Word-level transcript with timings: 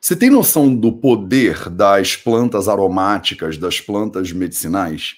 Você 0.00 0.16
tem 0.16 0.30
noção 0.30 0.74
do 0.74 0.90
poder 0.90 1.68
das 1.68 2.16
plantas 2.16 2.68
aromáticas, 2.68 3.58
das 3.58 3.82
plantas 3.82 4.32
medicinais? 4.32 5.16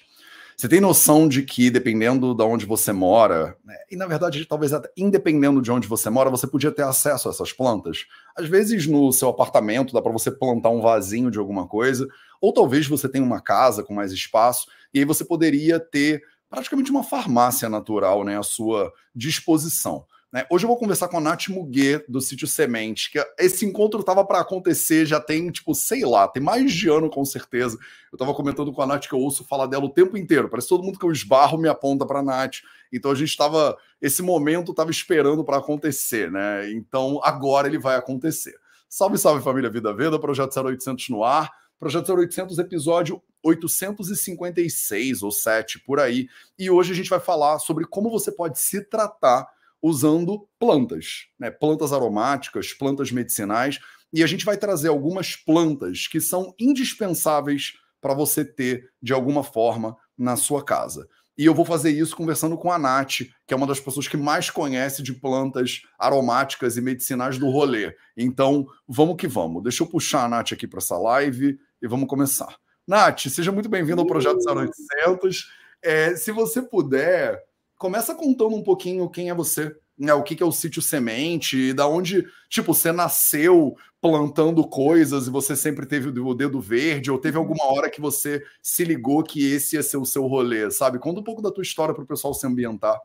Você 0.57 0.67
tem 0.67 0.81
noção 0.81 1.25
de 1.25 1.41
que, 1.43 1.69
dependendo 1.69 2.35
de 2.35 2.43
onde 2.43 2.65
você 2.65 2.91
mora, 2.91 3.57
né, 3.63 3.75
e 3.89 3.95
na 3.95 4.05
verdade, 4.05 4.45
talvez 4.45 4.73
até 4.73 4.91
independendo 4.97 5.61
de 5.61 5.71
onde 5.71 5.87
você 5.87 6.09
mora, 6.09 6.29
você 6.29 6.45
podia 6.45 6.69
ter 6.69 6.83
acesso 6.83 7.29
a 7.29 7.31
essas 7.31 7.53
plantas? 7.53 8.05
Às 8.37 8.47
vezes, 8.49 8.85
no 8.85 9.11
seu 9.13 9.29
apartamento, 9.29 9.93
dá 9.93 10.01
para 10.01 10.11
você 10.11 10.29
plantar 10.29 10.69
um 10.69 10.81
vasinho 10.81 11.31
de 11.31 11.39
alguma 11.39 11.65
coisa, 11.65 12.05
ou 12.41 12.53
talvez 12.53 12.85
você 12.85 13.07
tenha 13.07 13.23
uma 13.23 13.39
casa 13.41 13.83
com 13.83 13.93
mais 13.93 14.11
espaço, 14.11 14.67
e 14.93 14.99
aí 14.99 15.05
você 15.05 15.23
poderia 15.23 15.79
ter 15.79 16.21
praticamente 16.49 16.91
uma 16.91 17.03
farmácia 17.03 17.69
natural 17.69 18.25
né, 18.25 18.37
à 18.37 18.43
sua 18.43 18.91
disposição. 19.15 20.05
Né? 20.33 20.47
Hoje 20.49 20.65
eu 20.65 20.67
vou 20.67 20.77
conversar 20.77 21.07
com 21.09 21.17
a 21.17 21.21
Nath 21.21 21.49
Muguet, 21.49 22.03
do 22.09 22.19
sítio 22.19 22.47
Semente, 22.47 23.11
que 23.11 23.23
esse 23.37 23.67
encontro 23.67 23.99
estava 23.99 24.25
para 24.25 24.39
acontecer 24.39 25.05
já 25.05 25.19
tem, 25.19 25.51
tipo, 25.51 25.75
sei 25.75 26.03
lá, 26.03 26.27
tem 26.27 26.41
mais 26.41 26.73
de 26.73 26.89
ano 26.89 27.07
com 27.07 27.23
certeza. 27.23 27.77
Eu 28.11 28.15
estava 28.15 28.33
comentando 28.33 28.73
com 28.73 28.81
a 28.81 28.87
Nath 28.87 29.07
que 29.07 29.13
eu 29.13 29.19
ouço 29.19 29.43
falar 29.43 29.67
dela 29.67 29.85
o 29.85 29.89
tempo 29.89 30.17
inteiro. 30.17 30.49
Parece 30.49 30.67
todo 30.67 30.83
mundo 30.83 30.97
que 30.97 31.05
eu 31.05 31.11
esbarro 31.11 31.55
me 31.59 31.69
aponta 31.69 32.03
para 32.03 32.19
a 32.19 32.23
Nath. 32.23 32.61
Então 32.91 33.11
a 33.11 33.15
gente 33.15 33.29
estava, 33.29 33.77
esse 34.01 34.23
momento 34.23 34.71
estava 34.71 34.89
esperando 34.89 35.43
para 35.43 35.57
acontecer, 35.57 36.31
né? 36.31 36.71
Então 36.71 37.21
agora 37.23 37.67
ele 37.67 37.77
vai 37.77 37.95
acontecer. 37.95 38.55
Salve, 38.89 39.19
salve 39.19 39.43
família 39.43 39.69
Vida 39.69 39.93
Veda, 39.93 40.17
Projeto 40.17 40.59
0800 40.59 41.09
no 41.09 41.23
ar. 41.23 41.51
Projeto 41.79 42.11
0800, 42.11 42.57
episódio 42.57 43.21
856 43.43 45.21
ou 45.21 45.31
7 45.31 45.79
por 45.79 45.99
aí. 45.99 46.27
E 46.57 46.71
hoje 46.71 46.91
a 46.91 46.95
gente 46.95 47.09
vai 47.09 47.19
falar 47.19 47.59
sobre 47.59 47.85
como 47.85 48.09
você 48.09 48.31
pode 48.31 48.59
se 48.59 48.81
tratar 48.81 49.47
usando 49.83 50.47
plantas, 50.57 51.25
né? 51.37 51.51
plantas 51.51 51.91
aromáticas, 51.91 52.71
plantas 52.73 53.11
medicinais, 53.11 53.79
e 54.13 54.23
a 54.23 54.27
gente 54.27 54.45
vai 54.45 54.55
trazer 54.55 54.87
algumas 54.87 55.35
plantas 55.35 56.07
que 56.07 56.21
são 56.21 56.55
indispensáveis 56.57 57.73
para 57.99 58.13
você 58.13 58.45
ter 58.45 58.89
de 59.01 59.11
alguma 59.11 59.43
forma 59.43 59.97
na 60.17 60.37
sua 60.37 60.63
casa. 60.63 61.05
E 61.37 61.45
eu 61.45 61.53
vou 61.53 61.65
fazer 61.65 61.89
isso 61.89 62.15
conversando 62.15 62.55
com 62.55 62.71
a 62.71 62.77
Nath, 62.77 63.23
que 63.45 63.53
é 63.53 63.55
uma 63.55 63.65
das 63.65 63.79
pessoas 63.79 64.07
que 64.07 64.15
mais 64.15 64.49
conhece 64.49 65.01
de 65.01 65.13
plantas 65.13 65.81
aromáticas 65.97 66.77
e 66.77 66.81
medicinais 66.81 67.39
do 67.39 67.49
rolê. 67.49 67.93
Então, 68.15 68.67
vamos 68.87 69.17
que 69.17 69.27
vamos. 69.27 69.63
Deixa 69.63 69.83
eu 69.83 69.87
puxar 69.87 70.25
a 70.25 70.29
Nath 70.29 70.53
aqui 70.53 70.67
para 70.67 70.77
essa 70.77 70.97
live 70.97 71.59
e 71.81 71.87
vamos 71.87 72.07
começar. 72.07 72.55
Nath, 72.87 73.21
seja 73.29 73.51
muito 73.51 73.67
bem-vindo 73.67 73.99
ao 73.99 74.07
Projeto 74.07 74.37
0800. 74.47 75.49
É, 75.81 76.15
se 76.15 76.31
você 76.31 76.61
puder, 76.61 77.41
começa 77.83 78.15
contando 78.15 78.55
um 78.55 78.63
pouquinho 78.63 79.09
quem 79.09 79.29
é 79.29 79.33
você, 79.33 79.75
né? 79.99 80.13
O 80.13 80.23
que, 80.23 80.37
que 80.37 80.41
é 80.41 80.45
o 80.45 80.53
sítio 80.53 80.81
semente, 80.81 81.73
da 81.73 81.85
onde, 81.85 82.25
tipo, 82.47 82.73
você 82.73 82.93
nasceu 82.93 83.75
plantando 83.99 84.65
coisas 84.65 85.27
e 85.27 85.29
você 85.29 85.53
sempre 85.53 85.85
teve 85.85 86.07
o 86.07 86.33
dedo 86.33 86.61
verde, 86.61 87.11
ou 87.11 87.17
teve 87.17 87.35
alguma 87.35 87.65
hora 87.65 87.89
que 87.89 87.99
você 87.99 88.41
se 88.61 88.85
ligou 88.85 89.21
que 89.21 89.51
esse 89.51 89.75
ia 89.75 89.83
ser 89.83 89.97
o 89.97 90.05
seu 90.05 90.25
rolê, 90.27 90.71
sabe? 90.71 90.97
Conta 90.97 91.19
um 91.19 91.23
pouco 91.25 91.41
da 91.41 91.51
tua 91.51 91.61
história 91.61 91.93
para 91.93 92.05
o 92.05 92.07
pessoal 92.07 92.33
se 92.33 92.47
ambientar. 92.47 92.97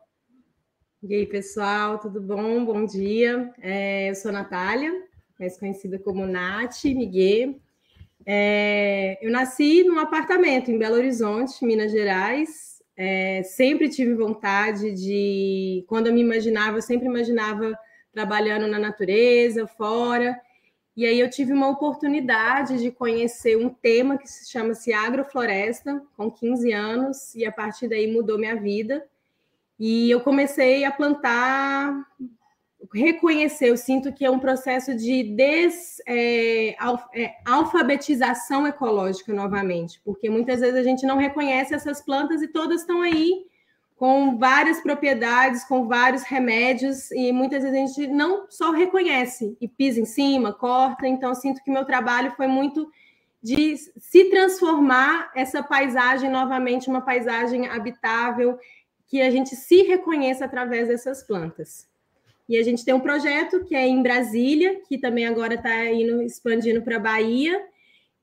E 1.03 1.13
aí, 1.13 1.25
pessoal, 1.25 1.99
tudo 1.99 2.21
bom? 2.21 2.63
Bom 2.63 2.85
dia. 2.85 3.53
É, 3.61 4.09
eu 4.09 4.15
sou 4.15 4.31
Natália, 4.31 4.93
mais 5.37 5.59
conhecida 5.59 5.99
como 5.99 6.25
Nath 6.25 6.85
Miguel. 6.85 7.59
É, 8.25 9.17
eu 9.21 9.29
nasci 9.29 9.83
num 9.83 9.99
apartamento 9.99 10.71
em 10.71 10.77
Belo 10.77 10.95
Horizonte, 10.95 11.65
Minas 11.65 11.91
Gerais, 11.91 12.78
é, 13.01 13.43
sempre 13.43 13.87
tive 13.87 14.13
vontade 14.13 14.91
de, 14.91 15.85
quando 15.87 16.07
eu 16.07 16.13
me 16.13 16.19
imaginava, 16.19 16.79
eu 16.79 16.81
sempre 16.81 17.07
imaginava 17.07 17.73
trabalhando 18.11 18.67
na 18.67 18.77
natureza, 18.77 19.65
fora. 19.65 20.37
E 20.97 21.05
aí 21.05 21.17
eu 21.17 21.29
tive 21.29 21.53
uma 21.53 21.69
oportunidade 21.69 22.77
de 22.77 22.91
conhecer 22.91 23.55
um 23.55 23.69
tema 23.69 24.17
que 24.17 24.27
se 24.27 24.51
chama-se 24.51 24.91
agrofloresta, 24.91 26.03
com 26.17 26.29
15 26.29 26.73
anos, 26.73 27.35
e 27.35 27.45
a 27.45 27.51
partir 27.53 27.87
daí 27.87 28.11
mudou 28.11 28.37
minha 28.37 28.57
vida. 28.57 29.07
E 29.79 30.11
eu 30.11 30.19
comecei 30.19 30.83
a 30.83 30.91
plantar 30.91 32.05
reconhecer, 32.93 33.69
eu 33.69 33.77
sinto 33.77 34.11
que 34.11 34.25
é 34.25 34.31
um 34.31 34.39
processo 34.39 34.95
de 34.95 35.23
des, 35.35 36.01
é, 36.07 36.75
é, 37.13 37.35
ecológica 38.65 39.33
novamente, 39.33 40.01
porque 40.03 40.29
muitas 40.29 40.59
vezes 40.59 40.75
a 40.75 40.83
gente 40.83 41.05
não 41.05 41.17
reconhece 41.17 41.73
essas 41.73 42.01
plantas 42.01 42.41
e 42.41 42.47
todas 42.47 42.81
estão 42.81 43.01
aí 43.01 43.45
com 43.99 44.37
várias 44.37 44.79
propriedades, 44.79 45.65
com 45.65 45.85
vários 45.85 46.23
remédios, 46.23 47.11
e 47.11 47.33
muitas 47.33 47.63
vezes 47.63 47.77
a 47.77 47.85
gente 47.85 48.07
não 48.07 48.49
só 48.49 48.71
reconhece 48.71 49.57
e 49.59 49.67
pisa 49.67 49.99
em 49.99 50.05
cima, 50.05 50.53
corta. 50.53 51.05
Então, 51.05 51.35
sinto 51.35 51.61
que 51.61 51.69
meu 51.69 51.83
trabalho 51.83 52.31
foi 52.31 52.47
muito 52.47 52.89
de 53.43 53.75
se 53.75 54.29
transformar 54.29 55.29
essa 55.35 55.61
paisagem 55.61 56.29
novamente 56.29 56.89
uma 56.89 57.01
paisagem 57.01 57.67
habitável, 57.67 58.57
que 59.05 59.21
a 59.21 59.29
gente 59.29 59.53
se 59.55 59.81
reconheça 59.81 60.45
através 60.45 60.87
dessas 60.87 61.21
plantas. 61.21 61.88
E 62.49 62.57
a 62.57 62.63
gente 62.63 62.83
tem 62.83 62.95
um 62.95 62.99
projeto 62.99 63.63
que 63.63 63.75
é 63.75 63.87
em 63.87 64.01
Brasília, 64.01 64.81
que 64.87 64.97
também 64.97 65.27
agora 65.27 65.53
está 65.53 65.85
indo 65.85 66.19
expandindo 66.23 66.81
para 66.81 66.95
a 66.95 66.99
Bahia, 66.99 67.63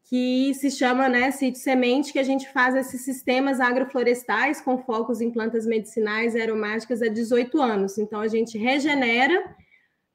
que 0.02 0.52
se 0.54 0.68
chama 0.68 1.08
né, 1.08 1.30
Sítio 1.30 1.60
Semente, 1.60 2.12
que 2.12 2.18
a 2.18 2.24
gente 2.24 2.52
faz 2.52 2.74
esses 2.74 3.02
sistemas 3.02 3.60
agroflorestais 3.60 4.60
com 4.60 4.78
focos 4.78 5.20
em 5.20 5.30
plantas 5.30 5.64
medicinais 5.64 6.34
e 6.34 6.42
aromáticas 6.42 7.02
há 7.02 7.08
18 7.08 7.62
anos. 7.62 7.98
Então, 7.98 8.20
a 8.20 8.26
gente 8.26 8.58
regenera 8.58 9.54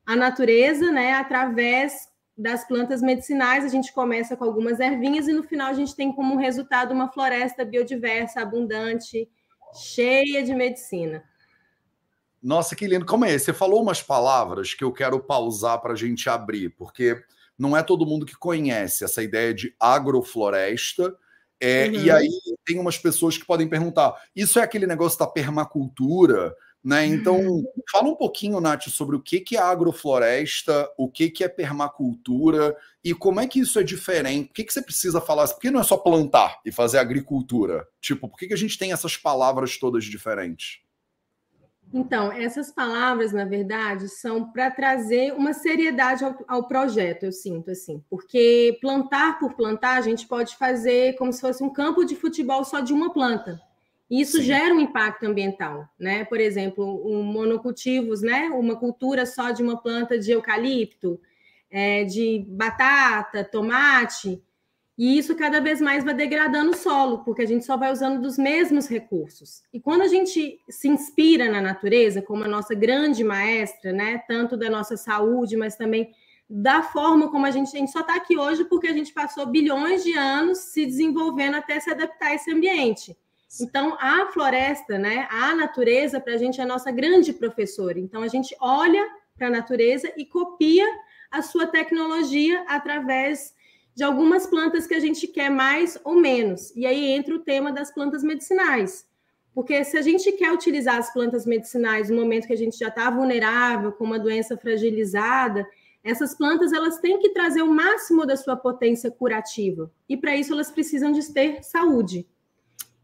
a 0.06 0.14
natureza 0.14 0.92
né, 0.92 1.14
através 1.14 2.10
das 2.38 2.68
plantas 2.68 3.02
medicinais. 3.02 3.64
A 3.64 3.70
gente 3.70 3.94
começa 3.94 4.36
com 4.36 4.44
algumas 4.44 4.82
ervinhas 4.82 5.30
e 5.30 5.34
no 5.34 5.44
final 5.44 5.68
a 5.68 5.74
gente 5.74 5.96
tem 5.96 6.12
como 6.12 6.36
resultado 6.36 6.94
uma 6.94 7.10
floresta 7.10 7.64
biodiversa, 7.64 8.42
abundante, 8.42 9.30
cheia 9.74 10.44
de 10.44 10.54
medicina. 10.54 11.24
Nossa, 12.42 12.76
que 12.76 12.88
lindo. 12.88 13.06
Como 13.06 13.26
é? 13.26 13.38
Você 13.38 13.54
falou 13.54 13.82
umas 13.82 14.02
palavras 14.02 14.74
que 14.74 14.84
eu 14.84 14.92
quero 14.92 15.20
pausar 15.20 15.80
para 15.80 15.94
a 15.94 15.96
gente 15.96 16.30
abrir, 16.30 16.70
porque 16.70 17.24
não 17.58 17.78
é 17.78 17.84
todo 17.84 18.06
mundo 18.06 18.26
que 18.26 18.36
conhece 18.36 19.04
essa 19.04 19.22
ideia 19.22 19.54
de 19.54 19.76
agrofloresta. 19.80 21.16
É, 21.60 21.86
uhum. 21.86 21.94
E 21.94 22.10
aí 22.10 22.30
tem 22.66 22.80
umas 22.80 22.98
pessoas 22.98 23.38
que 23.38 23.46
podem 23.46 23.68
perguntar: 23.68 24.16
isso 24.36 24.58
é 24.58 24.64
aquele 24.64 24.88
negócio 24.88 25.20
da 25.20 25.28
permacultura? 25.28 26.56
Né? 26.84 27.06
Então, 27.06 27.40
uhum. 27.40 27.64
fala 27.92 28.10
um 28.10 28.16
pouquinho, 28.16 28.60
Nath, 28.60 28.88
sobre 28.88 29.16
o 29.16 29.22
que, 29.22 29.40
que 29.40 29.56
é 29.56 29.60
agrofloresta, 29.60 30.90
o 30.98 31.08
que, 31.08 31.30
que 31.30 31.44
é 31.44 31.48
permacultura 31.48 32.76
e 33.04 33.14
como 33.14 33.40
é 33.40 33.46
que 33.46 33.60
isso 33.60 33.80
é 33.80 33.84
diferente. 33.84 34.48
Por 34.48 34.56
que, 34.56 34.64
que 34.64 34.74
você 34.74 34.82
precisa 34.82 35.22
falar? 35.22 35.48
Por 35.48 35.60
que 35.60 35.70
não 35.70 35.80
é 35.80 35.84
só 35.84 35.96
plantar 35.96 36.60
e 36.66 36.72
fazer 36.72 36.98
agricultura? 36.98 37.88
Tipo, 38.02 38.28
por 38.28 38.40
que, 38.40 38.48
que 38.48 38.54
a 38.56 38.58
gente 38.58 38.80
tem 38.80 38.92
essas 38.92 39.16
palavras 39.16 39.78
todas 39.78 40.06
diferentes? 40.06 40.80
Então, 41.94 42.32
essas 42.32 42.72
palavras, 42.72 43.34
na 43.34 43.44
verdade, 43.44 44.08
são 44.08 44.50
para 44.50 44.72
trazer 44.72 45.34
uma 45.34 45.54
seriedade 45.54 46.24
ao, 46.24 46.38
ao, 46.48 46.68
projeto, 46.68 47.24
eu 47.24 47.32
sinto 47.32 47.72
assim, 47.72 48.02
porque 48.10 48.78
plantar 48.80 49.40
por 49.40 49.54
plantar, 49.54 49.98
a 49.98 50.02
gente 50.02 50.26
pode 50.26 50.56
fazer 50.56 51.16
como 51.18 51.34
se 51.34 51.42
fosse 51.42 51.62
um 51.64 51.70
campo 51.70 52.06
de 52.06 52.16
futebol 52.16 52.64
só 52.64 52.80
de 52.80 52.94
uma 52.94 53.12
planta. 53.12 53.62
E 54.10 54.22
isso 54.22 54.38
Sim. 54.38 54.44
gera 54.44 54.74
um 54.74 54.80
impacto 54.80 55.26
ambiental, 55.26 55.88
né? 56.00 56.26
Por 56.26 56.40
exemplo, 56.40 57.02
um 57.06 57.24
monocultivos, 57.24 58.22
né? 58.22 58.50
Uma 58.54 58.76
cultura 58.76 59.26
só 59.26 59.52
de 59.52 59.64
uma 59.64 59.82
planta 59.82 60.20
de 60.20 60.32
eucalipto, 60.32 61.20
é, 61.70 62.04
de 62.04 62.46
batata, 62.48 63.44
tomate 63.44 64.42
e 65.02 65.18
isso 65.18 65.36
cada 65.36 65.60
vez 65.60 65.82
mais 65.82 66.04
vai 66.04 66.14
degradando 66.14 66.74
o 66.74 66.78
solo, 66.78 67.24
porque 67.24 67.42
a 67.42 67.48
gente 67.48 67.66
só 67.66 67.76
vai 67.76 67.92
usando 67.92 68.22
dos 68.22 68.38
mesmos 68.38 68.88
recursos. 68.88 69.64
E 69.74 69.80
quando 69.80 70.04
a 70.04 70.08
gente 70.08 70.62
se 70.70 70.88
inspira 70.88 71.50
na 71.50 71.60
natureza, 71.60 72.22
como 72.22 72.44
a 72.44 72.48
nossa 72.48 72.76
grande 72.76 73.24
maestra, 73.24 73.92
né, 73.92 74.22
tanto 74.28 74.56
da 74.56 74.70
nossa 74.70 74.96
saúde, 74.96 75.58
mas 75.58 75.76
também 75.76 76.14
da 76.48 76.84
forma 76.84 77.32
como 77.32 77.48
a 77.48 77.50
gente, 77.50 77.76
a 77.76 77.80
gente 77.80 77.92
só 77.92 78.02
está 78.02 78.14
aqui 78.14 78.38
hoje 78.38 78.64
porque 78.66 78.86
a 78.86 78.94
gente 78.94 79.12
passou 79.12 79.48
bilhões 79.48 80.04
de 80.04 80.16
anos 80.16 80.60
se 80.60 80.86
desenvolvendo 80.86 81.56
até 81.56 81.80
se 81.80 81.90
adaptar 81.90 82.28
a 82.28 82.36
esse 82.36 82.52
ambiente. 82.52 83.18
Então, 83.60 83.98
a 84.00 84.28
floresta, 84.28 85.00
né, 85.00 85.28
a 85.32 85.56
natureza, 85.56 86.20
para 86.20 86.36
a 86.36 86.38
gente 86.38 86.62
é 86.62 86.64
a 86.64 86.68
nossa 86.68 86.92
grande 86.92 87.34
professora. 87.34 87.98
Então, 87.98 88.22
a 88.22 88.28
gente 88.28 88.56
olha 88.62 89.04
para 89.36 89.48
a 89.48 89.50
natureza 89.50 90.14
e 90.16 90.28
copia 90.28 90.86
a 91.32 91.42
sua 91.42 91.66
tecnologia 91.66 92.64
através 92.68 93.60
de 94.02 94.06
algumas 94.06 94.48
plantas 94.48 94.88
que 94.88 94.96
a 94.96 95.00
gente 95.00 95.28
quer 95.28 95.52
mais 95.52 95.96
ou 96.04 96.16
menos. 96.16 96.76
E 96.76 96.88
aí 96.88 97.12
entra 97.12 97.36
o 97.36 97.40
tema 97.40 97.72
das 97.72 97.94
plantas 97.94 98.24
medicinais. 98.24 99.06
Porque 99.54 99.84
se 99.84 99.96
a 99.96 100.02
gente 100.02 100.32
quer 100.32 100.52
utilizar 100.52 100.98
as 100.98 101.14
plantas 101.14 101.46
medicinais 101.46 102.10
no 102.10 102.16
momento 102.16 102.48
que 102.48 102.54
a 102.54 102.58
gente 102.58 102.80
já 102.80 102.88
está 102.88 103.12
vulnerável, 103.12 103.92
com 103.92 104.04
uma 104.04 104.18
doença 104.18 104.58
fragilizada, 104.58 105.68
essas 106.04 106.34
plantas 106.34 106.74
elas 106.74 106.98
têm 106.98 107.20
que 107.20 107.30
trazer 107.30 107.62
o 107.62 107.72
máximo 107.72 108.26
da 108.26 108.36
sua 108.36 108.56
potência 108.56 109.12
curativa. 109.12 109.92
E 110.10 110.18
para 110.18 110.36
isso 110.36 110.52
elas 110.52 110.72
precisam 110.72 111.12
de 111.12 111.24
ter 111.32 111.64
saúde. 111.64 112.28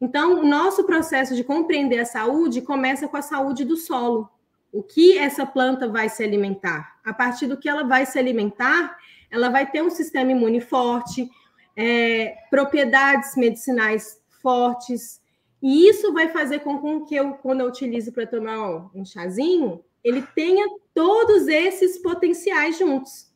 Então, 0.02 0.40
o 0.40 0.48
nosso 0.48 0.84
processo 0.84 1.36
de 1.36 1.44
compreender 1.44 2.00
a 2.00 2.06
saúde 2.06 2.60
começa 2.60 3.08
com 3.08 3.18
a 3.18 3.22
saúde 3.22 3.64
do 3.64 3.78
solo. 3.78 4.28
O 4.72 4.82
que 4.82 5.16
essa 5.16 5.46
planta 5.46 5.88
vai 5.88 6.10
se 6.10 6.24
alimentar? 6.24 6.98
A 7.06 7.14
partir 7.14 7.46
do 7.46 7.56
que 7.56 7.70
ela 7.70 7.84
vai 7.84 8.04
se 8.08 8.18
alimentar, 8.18 8.98
ela 9.30 9.50
vai 9.50 9.70
ter 9.70 9.82
um 9.82 9.90
sistema 9.90 10.32
imune 10.32 10.62
forte, 10.62 11.30
é, 11.76 12.36
propriedades 12.50 13.36
medicinais 13.36 14.22
fortes, 14.42 15.22
e 15.62 15.88
isso 15.88 16.14
vai 16.14 16.30
fazer 16.30 16.60
com 16.60 17.06
que 17.06 17.16
eu, 17.16 17.34
quando 17.34 17.62
eu 17.62 17.68
utilizo 17.68 18.12
para 18.12 18.28
tomar 18.28 18.90
um 18.94 19.04
chazinho, 19.04 19.84
ele 20.04 20.22
tenha 20.36 20.66
todos 20.94 21.48
esses 21.48 22.02
potenciais 22.02 22.78
juntos. 22.78 23.28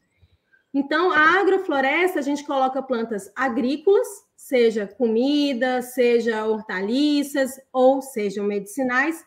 Então, 0.74 1.12
a 1.12 1.40
agrofloresta, 1.40 2.20
a 2.20 2.22
gente 2.22 2.46
coloca 2.46 2.82
plantas 2.82 3.32
agrícolas, 3.36 4.08
seja 4.38 4.88
comida, 4.88 5.82
seja 5.82 6.46
hortaliças 6.46 7.60
ou 7.74 8.02
sejam 8.02 8.46
medicinais, 8.46 9.24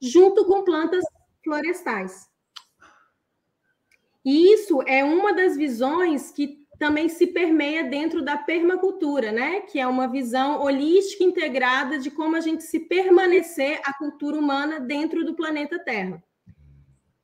junto 0.00 0.44
com 0.46 0.64
plantas 0.64 1.04
florestais. 1.44 2.29
E 4.24 4.52
isso 4.52 4.82
é 4.86 5.04
uma 5.04 5.32
das 5.32 5.56
visões 5.56 6.30
que 6.30 6.58
também 6.78 7.08
se 7.08 7.26
permeia 7.26 7.84
dentro 7.84 8.22
da 8.22 8.36
permacultura, 8.36 9.32
né? 9.32 9.60
Que 9.60 9.78
é 9.78 9.86
uma 9.86 10.08
visão 10.08 10.62
holística 10.62 11.24
integrada 11.24 11.98
de 11.98 12.10
como 12.10 12.36
a 12.36 12.40
gente 12.40 12.62
se 12.64 12.80
permanecer 12.80 13.80
a 13.84 13.92
cultura 13.92 14.38
humana 14.38 14.80
dentro 14.80 15.24
do 15.24 15.34
planeta 15.34 15.78
Terra 15.78 16.22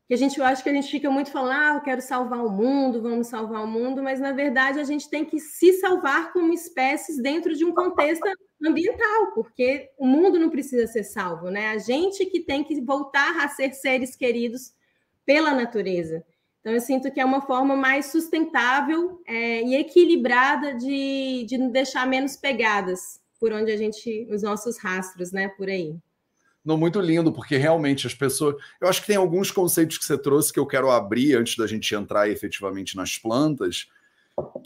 que 0.06 0.14
a 0.14 0.16
gente 0.16 0.38
eu 0.38 0.44
acho 0.44 0.62
que 0.62 0.68
a 0.68 0.72
gente 0.72 0.88
fica 0.88 1.10
muito 1.10 1.32
falando, 1.32 1.52
ah, 1.52 1.74
eu 1.74 1.80
quero 1.80 2.00
salvar 2.00 2.44
o 2.44 2.50
mundo, 2.50 3.02
vamos 3.02 3.26
salvar 3.26 3.64
o 3.64 3.66
mundo, 3.66 4.02
mas 4.02 4.20
na 4.20 4.32
verdade 4.32 4.78
a 4.78 4.84
gente 4.84 5.10
tem 5.10 5.24
que 5.24 5.40
se 5.40 5.72
salvar 5.74 6.32
como 6.32 6.52
espécies 6.52 7.20
dentro 7.20 7.54
de 7.54 7.64
um 7.64 7.74
contexto 7.74 8.24
ambiental, 8.64 9.32
porque 9.34 9.90
o 9.98 10.06
mundo 10.06 10.38
não 10.38 10.48
precisa 10.48 10.86
ser 10.86 11.02
salvo, 11.02 11.50
né? 11.50 11.68
A 11.70 11.78
gente 11.78 12.24
que 12.26 12.40
tem 12.40 12.62
que 12.62 12.80
voltar 12.80 13.44
a 13.44 13.48
ser 13.48 13.72
seres 13.72 14.14
queridos 14.14 14.72
pela 15.24 15.52
natureza. 15.52 16.24
Então 16.66 16.74
eu 16.74 16.80
sinto 16.80 17.12
que 17.12 17.20
é 17.20 17.24
uma 17.24 17.40
forma 17.42 17.76
mais 17.76 18.06
sustentável 18.06 19.22
é, 19.24 19.62
e 19.62 19.76
equilibrada 19.76 20.74
de, 20.74 21.46
de 21.48 21.58
deixar 21.70 22.04
menos 22.08 22.36
pegadas 22.36 23.20
por 23.38 23.52
onde 23.52 23.70
a 23.70 23.76
gente, 23.76 24.26
os 24.32 24.42
nossos 24.42 24.76
rastros, 24.76 25.30
né, 25.30 25.46
por 25.46 25.68
aí. 25.68 25.94
Não, 26.64 26.76
muito 26.76 27.00
lindo, 27.00 27.32
porque 27.32 27.56
realmente 27.56 28.08
as 28.08 28.14
pessoas. 28.14 28.56
Eu 28.80 28.88
acho 28.88 29.00
que 29.00 29.06
tem 29.06 29.14
alguns 29.14 29.52
conceitos 29.52 29.96
que 29.96 30.04
você 30.04 30.18
trouxe 30.18 30.52
que 30.52 30.58
eu 30.58 30.66
quero 30.66 30.90
abrir 30.90 31.36
antes 31.36 31.56
da 31.56 31.68
gente 31.68 31.94
entrar 31.94 32.28
efetivamente 32.28 32.96
nas 32.96 33.16
plantas. 33.16 33.86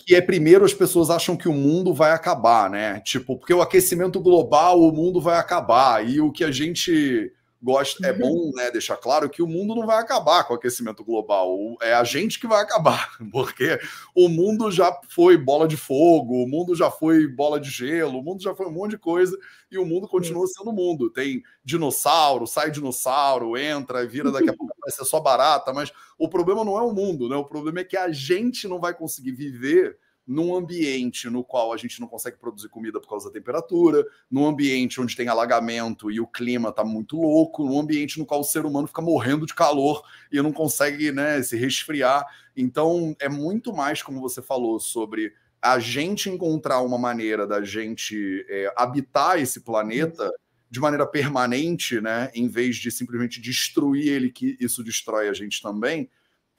Que 0.06 0.14
é 0.14 0.22
primeiro 0.22 0.64
as 0.64 0.72
pessoas 0.72 1.10
acham 1.10 1.36
que 1.36 1.50
o 1.50 1.52
mundo 1.52 1.92
vai 1.92 2.12
acabar, 2.12 2.70
né? 2.70 3.00
Tipo, 3.00 3.36
porque 3.36 3.52
o 3.52 3.60
aquecimento 3.60 4.18
global, 4.20 4.80
o 4.80 4.90
mundo 4.90 5.20
vai 5.20 5.36
acabar. 5.36 6.08
E 6.08 6.18
o 6.18 6.32
que 6.32 6.44
a 6.44 6.50
gente 6.50 7.30
gosta. 7.62 8.06
É 8.06 8.12
bom 8.12 8.50
né, 8.54 8.70
deixar 8.70 8.96
claro 8.96 9.28
que 9.28 9.42
o 9.42 9.46
mundo 9.46 9.74
não 9.74 9.86
vai 9.86 9.98
acabar 9.98 10.44
com 10.44 10.54
o 10.54 10.56
aquecimento 10.56 11.04
global. 11.04 11.76
É 11.82 11.94
a 11.94 12.04
gente 12.04 12.40
que 12.40 12.46
vai 12.46 12.62
acabar, 12.62 13.16
porque 13.30 13.78
o 14.14 14.28
mundo 14.28 14.70
já 14.70 14.98
foi 15.08 15.36
bola 15.36 15.68
de 15.68 15.76
fogo, 15.76 16.42
o 16.42 16.48
mundo 16.48 16.74
já 16.74 16.90
foi 16.90 17.26
bola 17.26 17.60
de 17.60 17.70
gelo, 17.70 18.18
o 18.18 18.22
mundo 18.22 18.42
já 18.42 18.54
foi 18.54 18.66
um 18.66 18.72
monte 18.72 18.92
de 18.92 18.98
coisa 18.98 19.36
e 19.70 19.78
o 19.78 19.84
mundo 19.84 20.08
continua 20.08 20.46
sendo 20.46 20.72
mundo. 20.72 21.10
Tem 21.10 21.42
dinossauro, 21.64 22.46
sai 22.46 22.70
dinossauro, 22.70 23.56
entra, 23.56 24.06
vira 24.06 24.30
daqui 24.30 24.50
a 24.50 24.56
pouco 24.56 24.74
vai 24.80 24.90
ser 24.90 25.04
só 25.04 25.20
barata, 25.20 25.72
mas 25.72 25.92
o 26.18 26.28
problema 26.28 26.64
não 26.64 26.78
é 26.78 26.82
o 26.82 26.92
mundo, 26.92 27.28
né? 27.28 27.36
O 27.36 27.44
problema 27.44 27.80
é 27.80 27.84
que 27.84 27.96
a 27.96 28.10
gente 28.10 28.66
não 28.66 28.80
vai 28.80 28.94
conseguir 28.94 29.32
viver 29.32 29.98
num 30.26 30.54
ambiente 30.54 31.28
no 31.28 31.42
qual 31.42 31.72
a 31.72 31.76
gente 31.76 32.00
não 32.00 32.06
consegue 32.06 32.36
produzir 32.36 32.68
comida 32.68 33.00
por 33.00 33.08
causa 33.08 33.28
da 33.28 33.32
temperatura, 33.32 34.04
num 34.30 34.46
ambiente 34.46 35.00
onde 35.00 35.16
tem 35.16 35.28
alagamento 35.28 36.10
e 36.10 36.20
o 36.20 36.26
clima 36.26 36.68
está 36.68 36.84
muito 36.84 37.20
louco, 37.20 37.64
num 37.64 37.80
ambiente 37.80 38.18
no 38.18 38.26
qual 38.26 38.40
o 38.40 38.44
ser 38.44 38.64
humano 38.64 38.86
fica 38.86 39.02
morrendo 39.02 39.46
de 39.46 39.54
calor 39.54 40.02
e 40.30 40.40
não 40.40 40.52
consegue 40.52 41.10
né, 41.10 41.42
se 41.42 41.56
resfriar. 41.56 42.24
Então, 42.56 43.16
é 43.18 43.28
muito 43.28 43.72
mais, 43.72 44.02
como 44.02 44.20
você 44.20 44.40
falou, 44.40 44.78
sobre 44.78 45.32
a 45.60 45.78
gente 45.78 46.30
encontrar 46.30 46.80
uma 46.80 46.98
maneira 46.98 47.46
da 47.46 47.62
gente 47.62 48.46
é, 48.48 48.72
habitar 48.76 49.38
esse 49.38 49.60
planeta 49.60 50.30
de 50.70 50.78
maneira 50.78 51.06
permanente, 51.06 52.00
né, 52.00 52.30
em 52.32 52.46
vez 52.46 52.76
de 52.76 52.90
simplesmente 52.90 53.40
destruir 53.40 54.06
ele, 54.06 54.30
que 54.30 54.56
isso 54.60 54.84
destrói 54.84 55.28
a 55.28 55.32
gente 55.32 55.60
também 55.60 56.08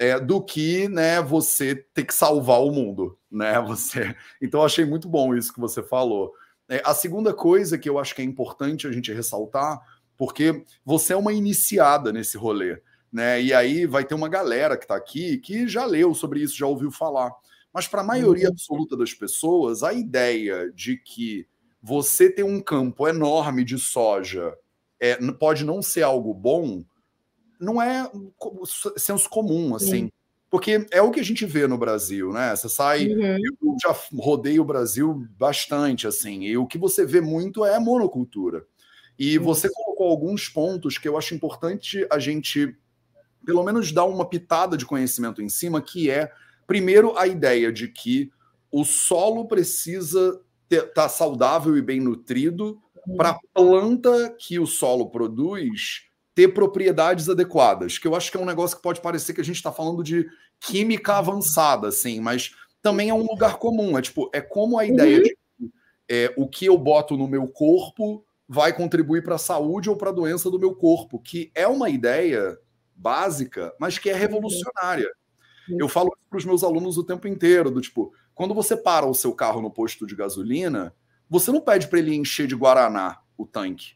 é, 0.01 0.19
do 0.19 0.41
que 0.41 0.89
né, 0.89 1.21
você 1.21 1.75
ter 1.75 2.03
que 2.05 2.13
salvar 2.13 2.59
o 2.63 2.71
mundo, 2.71 3.19
né? 3.29 3.61
Você. 3.69 4.15
Então, 4.41 4.63
achei 4.63 4.83
muito 4.83 5.07
bom 5.07 5.35
isso 5.35 5.53
que 5.53 5.59
você 5.59 5.83
falou. 5.83 6.33
É, 6.67 6.81
a 6.83 6.95
segunda 6.95 7.35
coisa 7.35 7.77
que 7.77 7.87
eu 7.87 7.99
acho 7.99 8.15
que 8.15 8.21
é 8.23 8.25
importante 8.25 8.87
a 8.87 8.91
gente 8.91 9.13
ressaltar, 9.13 9.79
porque 10.17 10.65
você 10.83 11.13
é 11.13 11.15
uma 11.15 11.31
iniciada 11.31 12.11
nesse 12.11 12.35
rolê, 12.35 12.81
né? 13.13 13.39
E 13.39 13.53
aí 13.53 13.85
vai 13.85 14.03
ter 14.03 14.15
uma 14.15 14.27
galera 14.27 14.75
que 14.75 14.85
está 14.85 14.95
aqui 14.95 15.37
que 15.37 15.67
já 15.67 15.85
leu 15.85 16.15
sobre 16.15 16.41
isso, 16.41 16.57
já 16.57 16.65
ouviu 16.65 16.89
falar. 16.89 17.31
Mas 17.71 17.87
para 17.87 18.01
a 18.01 18.03
maioria 18.05 18.47
uhum. 18.47 18.53
absoluta 18.53 18.97
das 18.97 19.13
pessoas, 19.13 19.83
a 19.83 19.93
ideia 19.93 20.71
de 20.71 20.97
que 20.97 21.45
você 21.79 22.27
ter 22.27 22.43
um 22.43 22.59
campo 22.59 23.07
enorme 23.07 23.63
de 23.63 23.77
soja 23.77 24.51
é, 24.99 25.15
pode 25.33 25.63
não 25.63 25.79
ser 25.79 26.01
algo 26.01 26.33
bom 26.33 26.83
não 27.61 27.81
é 27.81 28.11
senso 28.97 29.29
comum, 29.29 29.75
assim. 29.75 30.05
Sim. 30.05 30.11
Porque 30.49 30.85
é 30.91 31.01
o 31.01 31.11
que 31.11 31.19
a 31.21 31.23
gente 31.23 31.45
vê 31.45 31.65
no 31.65 31.77
Brasil, 31.77 32.33
né? 32.33 32.53
Você 32.53 32.67
sai, 32.67 33.07
uhum. 33.07 33.37
eu 33.37 33.75
já 33.81 33.95
rodei 34.13 34.59
o 34.59 34.65
Brasil 34.65 35.25
bastante, 35.37 36.05
assim, 36.05 36.41
e 36.41 36.57
o 36.57 36.67
que 36.67 36.77
você 36.77 37.05
vê 37.05 37.21
muito 37.21 37.63
é 37.63 37.79
monocultura. 37.79 38.65
E 39.17 39.37
uhum. 39.37 39.45
você 39.45 39.69
colocou 39.69 40.09
alguns 40.09 40.49
pontos 40.49 40.97
que 40.97 41.07
eu 41.07 41.17
acho 41.17 41.33
importante 41.33 42.05
a 42.11 42.19
gente, 42.19 42.75
pelo 43.45 43.63
menos, 43.63 43.93
dar 43.93 44.03
uma 44.03 44.27
pitada 44.27 44.75
de 44.75 44.85
conhecimento 44.85 45.41
em 45.41 45.47
cima, 45.47 45.81
que 45.81 46.09
é, 46.09 46.29
primeiro, 46.67 47.17
a 47.17 47.27
ideia 47.27 47.71
de 47.71 47.87
que 47.87 48.29
o 48.69 48.83
solo 48.83 49.47
precisa 49.47 50.41
estar 50.69 50.87
tá 50.87 51.07
saudável 51.07 51.77
e 51.77 51.81
bem 51.81 52.01
nutrido 52.01 52.81
uhum. 53.07 53.15
para 53.15 53.29
a 53.29 53.39
planta 53.53 54.35
que 54.37 54.59
o 54.59 54.65
solo 54.65 55.09
produz 55.09 56.10
ter 56.33 56.49
propriedades 56.49 57.27
adequadas, 57.29 57.97
que 57.97 58.07
eu 58.07 58.15
acho 58.15 58.31
que 58.31 58.37
é 58.37 58.39
um 58.39 58.45
negócio 58.45 58.77
que 58.77 58.83
pode 58.83 59.01
parecer 59.01 59.33
que 59.33 59.41
a 59.41 59.43
gente 59.43 59.57
está 59.57 59.71
falando 59.71 60.03
de 60.03 60.25
química 60.59 61.15
avançada, 61.15 61.87
assim, 61.87 62.19
mas 62.19 62.55
também 62.81 63.09
é 63.09 63.13
um 63.13 63.25
lugar 63.25 63.57
comum. 63.57 63.97
É 63.97 64.01
tipo, 64.01 64.29
é 64.33 64.41
como 64.41 64.79
a 64.79 64.85
ideia 64.85 65.17
uhum. 65.17 65.23
de 65.23 65.37
é, 66.09 66.33
o 66.37 66.47
que 66.47 66.65
eu 66.65 66.77
boto 66.77 67.15
no 67.15 67.27
meu 67.27 67.47
corpo 67.47 68.25
vai 68.47 68.75
contribuir 68.75 69.23
para 69.23 69.35
a 69.35 69.39
saúde 69.39 69.89
ou 69.89 69.95
para 69.95 70.09
a 70.09 70.13
doença 70.13 70.51
do 70.51 70.59
meu 70.59 70.75
corpo, 70.75 71.19
que 71.19 71.51
é 71.55 71.65
uma 71.67 71.89
ideia 71.89 72.57
básica, 72.93 73.73
mas 73.79 73.97
que 73.97 74.09
é 74.09 74.13
revolucionária. 74.13 75.09
Uhum. 75.69 75.77
Eu 75.79 75.87
falo 75.87 76.11
para 76.29 76.37
os 76.37 76.45
meus 76.45 76.63
alunos 76.63 76.97
o 76.97 77.03
tempo 77.03 77.27
inteiro, 77.27 77.71
do 77.71 77.79
tipo, 77.79 78.13
quando 78.35 78.53
você 78.53 78.75
para 78.75 79.05
o 79.05 79.13
seu 79.13 79.33
carro 79.33 79.61
no 79.61 79.71
posto 79.71 80.05
de 80.05 80.15
gasolina, 80.15 80.93
você 81.29 81.51
não 81.51 81.61
pede 81.61 81.87
para 81.87 81.99
ele 81.99 82.13
encher 82.13 82.45
de 82.45 82.55
guaraná 82.55 83.21
o 83.37 83.45
tanque. 83.45 83.93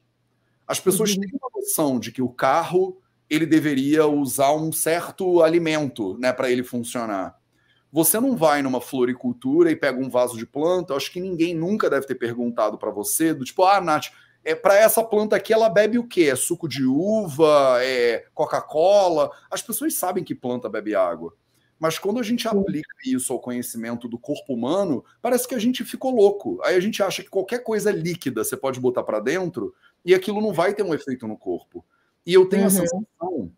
As 0.67 0.79
pessoas 0.79 1.11
uhum. 1.11 1.21
têm 1.21 1.29
uma 1.33 1.49
noção 1.53 1.99
de 1.99 2.11
que 2.11 2.21
o 2.21 2.29
carro 2.29 3.01
ele 3.29 3.45
deveria 3.45 4.05
usar 4.05 4.53
um 4.53 4.71
certo 4.71 5.41
alimento, 5.41 6.17
né, 6.19 6.31
para 6.31 6.49
ele 6.49 6.63
funcionar. 6.63 7.35
Você 7.91 8.19
não 8.19 8.35
vai 8.35 8.61
numa 8.61 8.81
floricultura 8.81 9.71
e 9.71 9.75
pega 9.75 9.99
um 9.99 10.09
vaso 10.09 10.37
de 10.37 10.45
planta. 10.45 10.93
Eu 10.93 10.97
acho 10.97 11.11
que 11.11 11.21
ninguém 11.21 11.55
nunca 11.55 11.89
deve 11.89 12.05
ter 12.05 12.15
perguntado 12.15 12.77
para 12.77 12.91
você 12.91 13.33
do 13.33 13.45
tipo, 13.45 13.63
ah, 13.63 13.79
Nath, 13.79 14.07
é 14.43 14.53
para 14.53 14.75
essa 14.75 15.03
planta 15.03 15.35
aqui 15.35 15.53
ela 15.53 15.69
bebe 15.69 15.97
o 15.97 16.07
quê? 16.07 16.23
É 16.23 16.35
suco 16.35 16.67
de 16.67 16.85
uva, 16.85 17.79
é 17.81 18.25
Coca-Cola. 18.33 19.31
As 19.49 19.61
pessoas 19.61 19.95
sabem 19.95 20.23
que 20.23 20.35
planta 20.35 20.69
bebe 20.69 20.93
água. 20.93 21.33
Mas 21.79 21.97
quando 21.97 22.19
a 22.19 22.23
gente 22.23 22.47
aplica 22.47 22.87
isso 23.05 23.33
ao 23.33 23.39
conhecimento 23.39 24.07
do 24.07 24.17
corpo 24.17 24.53
humano, 24.53 25.03
parece 25.21 25.47
que 25.47 25.55
a 25.55 25.59
gente 25.59 25.83
ficou 25.83 26.13
louco. 26.13 26.59
Aí 26.63 26.75
a 26.75 26.79
gente 26.79 27.01
acha 27.01 27.23
que 27.23 27.29
qualquer 27.29 27.63
coisa 27.63 27.91
líquida 27.91 28.43
você 28.43 28.55
pode 28.55 28.79
botar 28.79 29.03
para 29.03 29.19
dentro 29.19 29.73
e 30.05 30.13
aquilo 30.13 30.39
não 30.39 30.53
vai 30.53 30.73
ter 30.73 30.83
um 30.83 30.93
efeito 30.93 31.27
no 31.27 31.37
corpo. 31.37 31.83
E 32.25 32.33
eu 32.33 32.47
tenho 32.47 32.63
uhum. 32.63 32.67
a 32.67 32.71
sensação, 32.71 33.51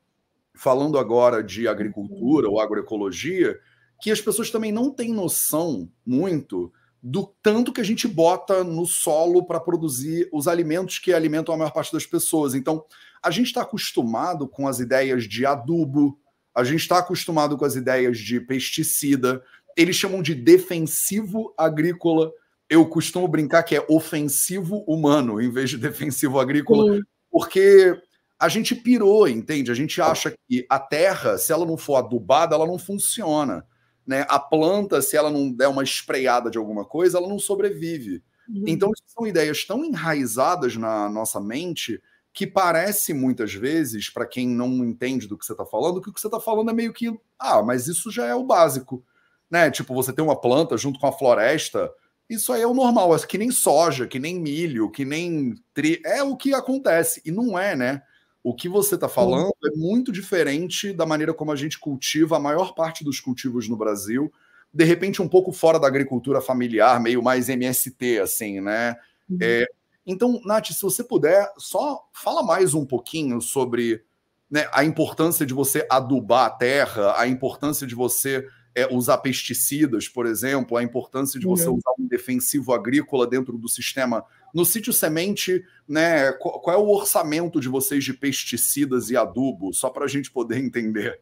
falando 0.55 0.97
agora 0.97 1.43
de 1.43 1.67
agricultura 1.67 2.49
ou 2.49 2.59
agroecologia, 2.59 3.59
que 4.01 4.11
as 4.11 4.21
pessoas 4.21 4.49
também 4.49 4.71
não 4.71 4.91
têm 4.91 5.13
noção 5.13 5.91
muito 6.05 6.71
do 7.01 7.33
tanto 7.41 7.71
que 7.71 7.81
a 7.81 7.83
gente 7.83 8.07
bota 8.07 8.63
no 8.63 8.85
solo 8.85 9.45
para 9.45 9.59
produzir 9.59 10.27
os 10.31 10.47
alimentos 10.47 10.99
que 10.99 11.13
alimentam 11.13 11.53
a 11.53 11.57
maior 11.57 11.71
parte 11.71 11.93
das 11.93 12.05
pessoas. 12.05 12.55
Então, 12.55 12.83
a 13.21 13.31
gente 13.31 13.47
está 13.47 13.61
acostumado 13.61 14.47
com 14.47 14.67
as 14.67 14.79
ideias 14.79 15.25
de 15.25 15.45
adubo, 15.45 16.19
a 16.55 16.63
gente 16.63 16.81
está 16.81 16.99
acostumado 16.99 17.57
com 17.57 17.65
as 17.65 17.75
ideias 17.75 18.17
de 18.17 18.39
pesticida, 18.39 19.43
eles 19.75 19.95
chamam 19.95 20.21
de 20.21 20.33
defensivo 20.33 21.53
agrícola 21.57 22.31
eu 22.69 22.85
costumo 22.87 23.27
brincar 23.27 23.63
que 23.63 23.75
é 23.75 23.85
ofensivo 23.89 24.83
humano 24.87 25.41
em 25.41 25.49
vez 25.49 25.69
de 25.69 25.77
defensivo 25.77 26.39
agrícola, 26.39 26.95
Sim. 26.95 27.01
porque 27.31 27.99
a 28.39 28.49
gente 28.49 28.75
pirou, 28.75 29.27
entende? 29.27 29.71
A 29.71 29.75
gente 29.75 30.01
acha 30.01 30.33
que 30.47 30.65
a 30.69 30.79
terra, 30.79 31.37
se 31.37 31.51
ela 31.51 31.65
não 31.65 31.77
for 31.77 31.95
adubada, 31.95 32.55
ela 32.55 32.67
não 32.67 32.77
funciona. 32.77 33.65
Né? 34.05 34.25
A 34.29 34.39
planta, 34.39 35.01
se 35.01 35.17
ela 35.17 35.31
não 35.31 35.51
der 35.51 35.67
uma 35.67 35.83
espreiada 35.83 36.49
de 36.49 36.57
alguma 36.57 36.85
coisa, 36.85 37.17
ela 37.17 37.27
não 37.27 37.39
sobrevive. 37.39 38.23
Uhum. 38.47 38.63
Então, 38.67 38.91
são 39.05 39.25
ideias 39.25 39.65
tão 39.65 39.83
enraizadas 39.83 40.77
na 40.77 41.09
nossa 41.09 41.39
mente 41.41 42.01
que 42.31 42.45
parece 42.45 43.13
muitas 43.13 43.53
vezes, 43.53 44.09
para 44.11 44.25
quem 44.25 44.47
não 44.47 44.85
entende 44.85 45.27
do 45.27 45.35
que 45.35 45.43
você 45.43 45.53
está 45.53 45.65
falando, 45.65 45.99
que 45.99 46.09
o 46.09 46.13
que 46.13 46.21
você 46.21 46.27
está 46.27 46.39
falando 46.39 46.69
é 46.69 46.73
meio 46.73 46.93
que, 46.93 47.11
ah, 47.39 47.63
mas 47.63 47.87
isso 47.87 48.11
já 48.11 48.27
é 48.27 48.35
o 48.35 48.43
básico. 48.43 49.03
né? 49.49 49.71
Tipo, 49.71 49.95
você 49.95 50.13
tem 50.13 50.23
uma 50.23 50.39
planta 50.39 50.77
junto 50.77 50.99
com 50.99 51.07
a 51.07 51.11
floresta, 51.11 51.91
isso 52.29 52.51
aí 52.51 52.61
é 52.61 52.67
o 52.67 52.73
normal, 52.73 53.15
é 53.15 53.19
que 53.19 53.37
nem 53.37 53.51
soja, 53.51 54.05
que 54.05 54.19
nem 54.19 54.39
milho, 54.39 54.91
que 54.91 55.05
nem 55.05 55.55
tri... 55.73 56.01
é 56.03 56.21
o 56.21 56.35
que 56.35 56.53
acontece 56.53 57.21
e 57.25 57.31
não 57.31 57.57
é, 57.57 57.75
né? 57.75 58.01
O 58.43 58.53
que 58.53 58.69
você 58.69 58.95
está 58.95 59.09
falando 59.09 59.53
é 59.65 59.77
muito 59.77 60.11
diferente 60.11 60.93
da 60.93 61.05
maneira 61.05 61.33
como 61.33 61.51
a 61.51 61.55
gente 61.55 61.77
cultiva 61.77 62.37
a 62.37 62.39
maior 62.39 62.73
parte 62.73 63.03
dos 63.03 63.19
cultivos 63.19 63.67
no 63.67 63.75
Brasil. 63.75 64.31
De 64.73 64.83
repente, 64.83 65.21
um 65.21 65.27
pouco 65.27 65.51
fora 65.51 65.79
da 65.79 65.87
agricultura 65.87 66.39
familiar, 66.39 67.01
meio 67.01 67.21
mais 67.21 67.49
MST, 67.49 68.19
assim, 68.19 68.61
né? 68.61 68.95
Uhum. 69.29 69.37
É, 69.41 69.65
então, 70.05 70.41
Nath, 70.45 70.67
se 70.67 70.81
você 70.81 71.03
puder, 71.03 71.51
só 71.57 72.07
fala 72.13 72.41
mais 72.41 72.73
um 72.73 72.85
pouquinho 72.85 73.41
sobre 73.41 74.01
né, 74.49 74.69
a 74.71 74.83
importância 74.85 75.45
de 75.45 75.53
você 75.53 75.85
adubar 75.89 76.45
a 76.45 76.49
terra, 76.49 77.19
a 77.19 77.27
importância 77.27 77.85
de 77.85 77.93
você 77.93 78.47
é, 78.77 78.87
usar 78.93 79.17
pesticidas, 79.17 80.07
por 80.07 80.27
exemplo, 80.27 80.77
a 80.77 80.83
importância 80.83 81.39
de 81.39 81.47
você 81.47 81.67
uhum. 81.67 81.77
usar 81.77 81.89
um 81.97 82.07
defensivo 82.07 82.71
agrícola 82.71 83.25
dentro 83.25 83.57
do 83.57 83.67
sistema. 83.67 84.23
No 84.53 84.63
sítio 84.63 84.93
semente, 84.93 85.65
né, 85.89 86.31
qual, 86.33 86.61
qual 86.61 86.75
é 86.75 86.79
o 86.79 86.87
orçamento 86.87 87.59
de 87.59 87.67
vocês 87.67 88.03
de 88.03 88.13
pesticidas 88.13 89.09
e 89.09 89.17
adubo, 89.17 89.73
só 89.73 89.89
para 89.89 90.05
a 90.05 90.07
gente 90.07 90.29
poder 90.29 90.59
entender? 90.59 91.19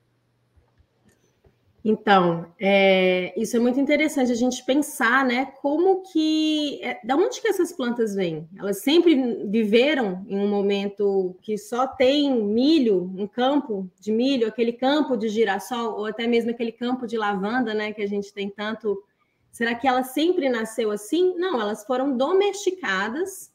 Então, 1.88 2.52
é, 2.60 3.32
isso 3.40 3.56
é 3.56 3.60
muito 3.60 3.80
interessante 3.80 4.32
a 4.32 4.36
gente 4.36 4.66
pensar, 4.66 5.24
né? 5.24 5.46
Como 5.62 6.02
que. 6.02 6.80
É, 6.82 7.00
da 7.06 7.16
onde 7.16 7.40
que 7.40 7.48
essas 7.48 7.72
plantas 7.72 8.16
vêm? 8.16 8.50
Elas 8.58 8.80
sempre 8.80 9.46
viveram 9.46 10.26
em 10.28 10.40
um 10.40 10.48
momento 10.48 11.36
que 11.44 11.60
só 11.60 11.86
tem 11.86 12.34
milho, 12.42 13.14
um 13.16 13.28
campo 13.28 13.88
de 14.00 14.12
milho, 14.12 14.48
aquele 14.48 14.74
campo 14.74 15.16
de 15.16 15.30
girassol, 15.30 16.00
ou 16.00 16.08
até 16.08 16.26
mesmo 16.26 16.50
aquele 16.50 16.72
campo 16.72 17.06
de 17.06 17.20
lavanda, 17.20 17.72
né? 17.76 17.94
Que 17.94 18.02
a 18.02 18.08
gente 18.08 18.34
tem 18.34 18.50
tanto. 18.50 19.04
Será 19.52 19.76
que 19.76 19.88
ela 19.88 20.04
sempre 20.04 20.50
nasceu 20.50 20.90
assim? 20.90 21.36
Não, 21.38 21.62
elas 21.62 21.86
foram 21.86 22.18
domesticadas 22.18 23.54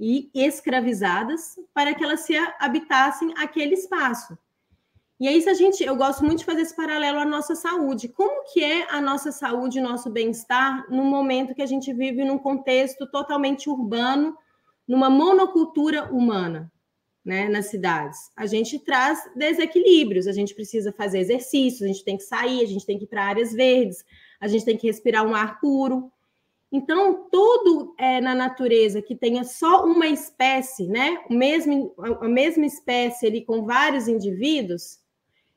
e 0.00 0.28
escravizadas 0.34 1.60
para 1.72 1.94
que 1.94 2.02
elas 2.02 2.20
se 2.22 2.34
habitassem 2.58 3.32
aquele 3.36 3.74
espaço. 3.74 4.36
E 5.22 5.28
aí, 5.28 5.40
se 5.40 5.48
a 5.48 5.54
gente, 5.54 5.84
eu 5.84 5.94
gosto 5.94 6.24
muito 6.24 6.40
de 6.40 6.44
fazer 6.44 6.62
esse 6.62 6.74
paralelo 6.74 7.20
à 7.20 7.24
nossa 7.24 7.54
saúde. 7.54 8.08
Como 8.08 8.42
que 8.52 8.60
é 8.60 8.90
a 8.90 9.00
nossa 9.00 9.30
saúde, 9.30 9.80
nosso 9.80 10.10
bem-estar, 10.10 10.84
no 10.90 11.04
momento 11.04 11.54
que 11.54 11.62
a 11.62 11.66
gente 11.66 11.92
vive 11.92 12.24
num 12.24 12.38
contexto 12.38 13.06
totalmente 13.06 13.70
urbano, 13.70 14.36
numa 14.84 15.08
monocultura 15.08 16.12
humana, 16.12 16.72
né, 17.24 17.48
nas 17.48 17.66
cidades? 17.66 18.32
A 18.36 18.46
gente 18.46 18.80
traz 18.80 19.20
desequilíbrios, 19.36 20.26
a 20.26 20.32
gente 20.32 20.56
precisa 20.56 20.92
fazer 20.92 21.20
exercícios, 21.20 21.82
a 21.82 21.86
gente 21.86 22.04
tem 22.04 22.16
que 22.16 22.24
sair, 22.24 22.60
a 22.60 22.66
gente 22.66 22.84
tem 22.84 22.98
que 22.98 23.04
ir 23.04 23.06
para 23.06 23.24
áreas 23.24 23.52
verdes, 23.52 24.04
a 24.40 24.48
gente 24.48 24.64
tem 24.64 24.76
que 24.76 24.88
respirar 24.88 25.24
um 25.24 25.36
ar 25.36 25.60
puro. 25.60 26.10
Então, 26.72 27.28
tudo 27.30 27.94
é, 27.96 28.20
na 28.20 28.34
natureza 28.34 29.00
que 29.00 29.14
tenha 29.14 29.44
só 29.44 29.84
uma 29.84 30.08
espécie, 30.08 30.88
né, 30.88 31.22
o 31.30 31.32
mesmo, 31.32 31.94
a 32.20 32.26
mesma 32.26 32.66
espécie 32.66 33.28
ali 33.28 33.44
com 33.44 33.64
vários 33.64 34.08
indivíduos, 34.08 35.00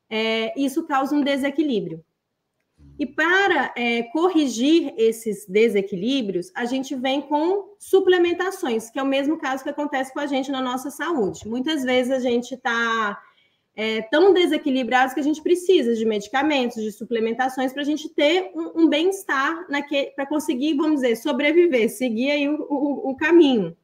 é, 0.10 0.60
isso 0.60 0.86
causa 0.86 1.16
um 1.16 1.22
desequilíbrio. 1.22 2.04
E 2.98 3.06
para 3.06 3.74
é, 3.76 4.04
corrigir 4.04 4.94
esses 4.98 5.46
desequilíbrios, 5.48 6.52
a 6.56 6.64
gente 6.66 6.96
vem 6.96 7.22
com 7.22 7.76
suplementações, 7.78 8.90
que 8.90 8.98
é 8.98 9.04
o 9.04 9.08
mesmo 9.08 9.38
caso 9.38 9.64
que 9.64 9.70
acontece 9.70 10.14
com 10.14 10.20
a 10.20 10.26
gente 10.26 10.50
na 10.50 10.62
nossa 10.62 10.90
saúde. 10.90 11.48
Muitas 11.48 11.84
vezes 11.84 12.12
a 12.12 12.20
gente 12.20 12.56
está 12.56 13.22
é, 13.76 14.02
tão 14.04 14.34
desequilibrado 14.34 15.14
que 15.14 15.20
a 15.20 15.24
gente 15.24 15.42
precisa 15.42 15.94
de 15.94 16.06
medicamentos, 16.06 16.82
de 16.82 16.92
suplementações 16.92 17.74
para 17.74 17.82
a 17.82 17.86
gente 17.86 18.08
ter 18.08 18.52
um, 18.56 18.84
um 18.84 18.90
bem-estar 18.90 19.68
para 20.16 20.26
conseguir, 20.26 20.76
vamos 20.76 21.02
dizer, 21.02 21.18
sobreviver, 21.18 21.90
seguir 21.90 22.32
aí 22.32 22.48
o, 22.48 22.66
o, 22.70 23.12
o 23.12 23.16
caminho. 23.18 23.76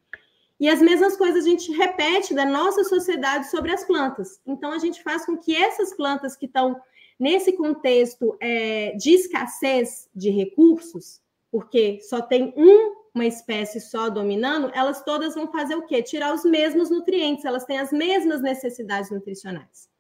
E 0.62 0.70
as 0.70 0.80
mesmas 0.80 1.18
coisas 1.18 1.44
a 1.44 1.50
gente 1.50 1.72
repete 1.72 2.36
da 2.36 2.46
nossa 2.46 2.84
sociedade 2.84 3.50
sobre 3.50 3.72
as 3.72 3.84
plantas. 3.84 4.40
Então, 4.46 4.72
a 4.72 4.78
gente 4.78 5.02
faz 5.02 5.26
com 5.26 5.36
que 5.36 5.56
essas 5.56 5.92
plantas 5.96 6.36
que 6.36 6.46
estão 6.46 6.80
nesse 7.20 7.54
contexto 7.54 8.38
é, 8.40 8.92
de 8.92 9.10
escassez 9.10 10.08
de 10.14 10.30
recursos, 10.30 11.20
porque 11.52 12.00
só 12.02 12.22
tem 12.22 12.54
um, 12.56 12.94
uma 13.12 13.26
espécie 13.26 13.82
só 13.82 14.08
dominando, 14.08 14.72
elas 14.76 15.04
todas 15.04 15.34
vão 15.34 15.52
fazer 15.52 15.74
o 15.74 15.88
quê? 15.88 16.04
Tirar 16.04 16.32
os 16.32 16.46
mesmos 16.46 16.92
nutrientes, 16.92 17.44
elas 17.44 17.66
têm 17.66 17.80
as 17.80 17.92
mesmas 17.92 18.40
necessidades 18.40 19.10
nutricionais. 19.10 19.91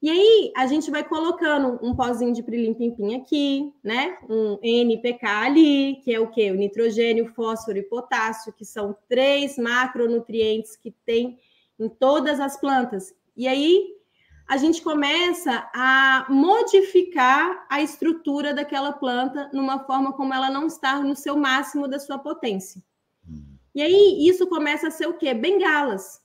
E 0.00 0.08
aí 0.08 0.52
a 0.56 0.66
gente 0.66 0.90
vai 0.92 1.02
colocando 1.02 1.78
um 1.82 1.94
pozinho 1.94 2.32
de 2.32 2.42
prilim-pim-pim 2.42 3.16
aqui, 3.16 3.72
né? 3.82 4.16
Um 4.28 4.56
NPK 4.62 5.26
ali, 5.26 5.96
que 6.04 6.14
é 6.14 6.20
o 6.20 6.30
quê? 6.30 6.52
O 6.52 6.54
nitrogênio, 6.54 7.26
fósforo 7.34 7.78
e 7.78 7.82
potássio, 7.82 8.52
que 8.52 8.64
são 8.64 8.96
três 9.08 9.58
macronutrientes 9.58 10.76
que 10.76 10.92
tem 11.04 11.38
em 11.78 11.88
todas 11.88 12.38
as 12.38 12.60
plantas. 12.60 13.12
E 13.36 13.48
aí 13.48 13.98
a 14.46 14.56
gente 14.56 14.80
começa 14.82 15.68
a 15.74 16.26
modificar 16.28 17.66
a 17.68 17.82
estrutura 17.82 18.54
daquela 18.54 18.92
planta 18.92 19.50
numa 19.52 19.80
forma 19.80 20.12
como 20.12 20.32
ela 20.32 20.48
não 20.48 20.66
está 20.68 21.00
no 21.00 21.16
seu 21.16 21.36
máximo 21.36 21.88
da 21.88 21.98
sua 21.98 22.18
potência. 22.18 22.80
Hum. 23.28 23.56
E 23.74 23.82
aí 23.82 24.28
isso 24.28 24.46
começa 24.46 24.88
a 24.88 24.90
ser 24.92 25.06
o 25.06 25.18
quê? 25.18 25.34
Bengalas. 25.34 26.20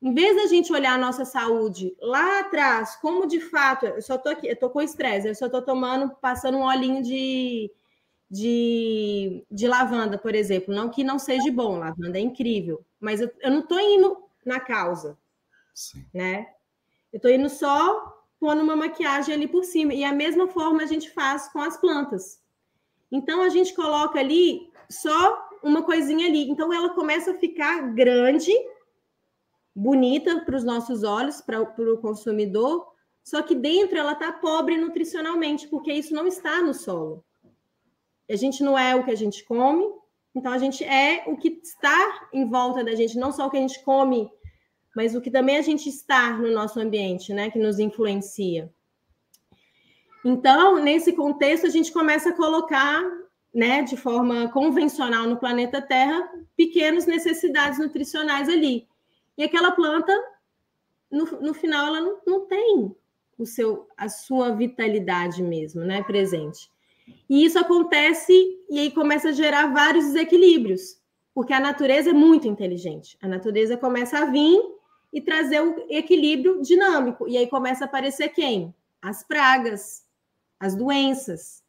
Em 0.00 0.14
vez 0.14 0.36
da 0.36 0.46
gente 0.46 0.72
olhar 0.72 0.94
a 0.94 0.98
nossa 0.98 1.24
saúde 1.24 1.96
lá 2.00 2.40
atrás, 2.40 2.96
como 2.96 3.26
de 3.26 3.40
fato, 3.40 3.84
eu 3.86 4.00
só 4.00 4.16
tô 4.16 4.28
aqui, 4.28 4.46
eu 4.46 4.56
tô 4.56 4.70
com 4.70 4.80
estresse, 4.80 5.26
eu 5.26 5.34
só 5.34 5.48
tô 5.48 5.60
tomando, 5.60 6.14
passando 6.20 6.58
um 6.58 6.64
olhinho 6.64 7.02
de, 7.02 7.70
de, 8.30 9.44
de 9.50 9.66
lavanda, 9.66 10.16
por 10.16 10.34
exemplo. 10.34 10.72
Não 10.72 10.88
que 10.88 11.02
não 11.02 11.18
seja 11.18 11.50
bom, 11.50 11.78
lavanda 11.78 12.16
é 12.16 12.20
incrível, 12.20 12.84
mas 13.00 13.20
eu, 13.20 13.30
eu 13.40 13.50
não 13.50 13.62
tô 13.62 13.78
indo 13.78 14.16
na 14.46 14.60
causa, 14.60 15.18
Sim. 15.74 16.04
né? 16.14 16.46
Eu 17.12 17.18
tô 17.18 17.28
indo 17.28 17.48
só 17.48 18.18
pondo 18.38 18.62
uma 18.62 18.76
maquiagem 18.76 19.34
ali 19.34 19.48
por 19.48 19.64
cima. 19.64 19.92
E 19.92 20.04
a 20.04 20.12
mesma 20.12 20.46
forma 20.48 20.82
a 20.82 20.86
gente 20.86 21.10
faz 21.10 21.48
com 21.48 21.60
as 21.60 21.76
plantas. 21.76 22.40
Então 23.10 23.42
a 23.42 23.48
gente 23.48 23.74
coloca 23.74 24.18
ali 24.18 24.70
só 24.88 25.48
uma 25.62 25.82
coisinha 25.82 26.26
ali. 26.26 26.48
Então 26.48 26.72
ela 26.72 26.90
começa 26.90 27.32
a 27.32 27.38
ficar 27.38 27.92
grande 27.94 28.52
bonita 29.78 30.40
para 30.40 30.56
os 30.56 30.64
nossos 30.64 31.04
olhos, 31.04 31.40
para 31.40 31.62
o 31.62 31.98
consumidor, 31.98 32.84
só 33.22 33.42
que 33.42 33.54
dentro 33.54 33.96
ela 33.96 34.12
está 34.12 34.32
pobre 34.32 34.76
nutricionalmente, 34.76 35.68
porque 35.68 35.92
isso 35.92 36.12
não 36.12 36.26
está 36.26 36.60
no 36.60 36.74
solo. 36.74 37.24
A 38.28 38.34
gente 38.34 38.62
não 38.62 38.76
é 38.76 38.96
o 38.96 39.04
que 39.04 39.12
a 39.12 39.16
gente 39.16 39.44
come, 39.44 39.84
então 40.34 40.52
a 40.52 40.58
gente 40.58 40.82
é 40.82 41.22
o 41.28 41.36
que 41.36 41.60
está 41.62 42.28
em 42.32 42.48
volta 42.48 42.82
da 42.82 42.94
gente, 42.96 43.16
não 43.16 43.30
só 43.30 43.46
o 43.46 43.50
que 43.50 43.56
a 43.56 43.60
gente 43.60 43.80
come, 43.84 44.28
mas 44.96 45.14
o 45.14 45.20
que 45.20 45.30
também 45.30 45.56
a 45.56 45.62
gente 45.62 45.88
está 45.88 46.36
no 46.36 46.50
nosso 46.50 46.80
ambiente, 46.80 47.32
né, 47.32 47.48
que 47.48 47.58
nos 47.58 47.78
influencia. 47.78 48.72
Então, 50.24 50.82
nesse 50.82 51.12
contexto, 51.12 51.66
a 51.66 51.70
gente 51.70 51.92
começa 51.92 52.30
a 52.30 52.36
colocar, 52.36 53.00
né, 53.54 53.82
de 53.82 53.96
forma 53.96 54.50
convencional 54.50 55.24
no 55.28 55.36
planeta 55.36 55.80
Terra, 55.80 56.28
pequenas 56.56 57.06
necessidades 57.06 57.78
nutricionais 57.78 58.48
ali. 58.48 58.88
E 59.38 59.44
aquela 59.44 59.70
planta, 59.70 60.12
no, 61.10 61.24
no 61.40 61.54
final, 61.54 61.86
ela 61.86 62.00
não, 62.00 62.20
não 62.26 62.46
tem 62.46 62.94
o 63.38 63.46
seu, 63.46 63.86
a 63.96 64.08
sua 64.08 64.50
vitalidade 64.50 65.42
mesmo, 65.42 65.82
né, 65.82 66.02
presente. 66.02 66.68
E 67.30 67.44
isso 67.44 67.58
acontece 67.58 68.32
e 68.68 68.80
aí 68.80 68.90
começa 68.90 69.28
a 69.28 69.32
gerar 69.32 69.72
vários 69.72 70.06
desequilíbrios, 70.06 71.00
porque 71.32 71.52
a 71.52 71.60
natureza 71.60 72.10
é 72.10 72.12
muito 72.12 72.48
inteligente. 72.48 73.16
A 73.22 73.28
natureza 73.28 73.76
começa 73.76 74.18
a 74.18 74.24
vir 74.24 74.60
e 75.12 75.20
trazer 75.20 75.62
o 75.62 75.86
equilíbrio 75.88 76.60
dinâmico. 76.60 77.28
E 77.28 77.38
aí 77.38 77.46
começa 77.46 77.84
a 77.84 77.86
aparecer 77.86 78.30
quem? 78.30 78.74
As 79.00 79.22
pragas, 79.22 80.04
as 80.58 80.74
doenças. 80.74 81.62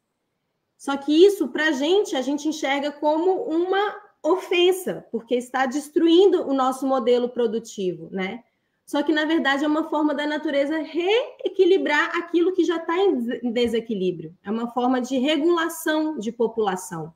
Só 0.75 0.97
que 0.97 1.13
isso, 1.13 1.49
para 1.49 1.67
a 1.67 1.71
gente, 1.71 2.15
a 2.15 2.21
gente 2.21 2.47
enxerga 2.47 2.91
como 2.91 3.43
uma 3.43 4.08
ofensa, 4.21 5.05
porque 5.11 5.35
está 5.35 5.65
destruindo 5.65 6.47
o 6.47 6.53
nosso 6.53 6.85
modelo 6.85 7.29
produtivo, 7.29 8.09
né? 8.11 8.43
Só 8.85 9.03
que, 9.03 9.13
na 9.13 9.23
verdade, 9.23 9.63
é 9.63 9.67
uma 9.67 9.87
forma 9.87 10.15
da 10.15 10.25
natureza 10.25 10.79
reequilibrar 10.79 12.17
aquilo 12.17 12.53
que 12.53 12.63
já 12.63 12.77
está 12.77 12.97
em 12.97 13.51
desequilíbrio. 13.51 14.35
É 14.43 14.49
uma 14.49 14.71
forma 14.71 14.99
de 14.99 15.17
regulação 15.19 16.17
de 16.17 16.31
população. 16.31 17.13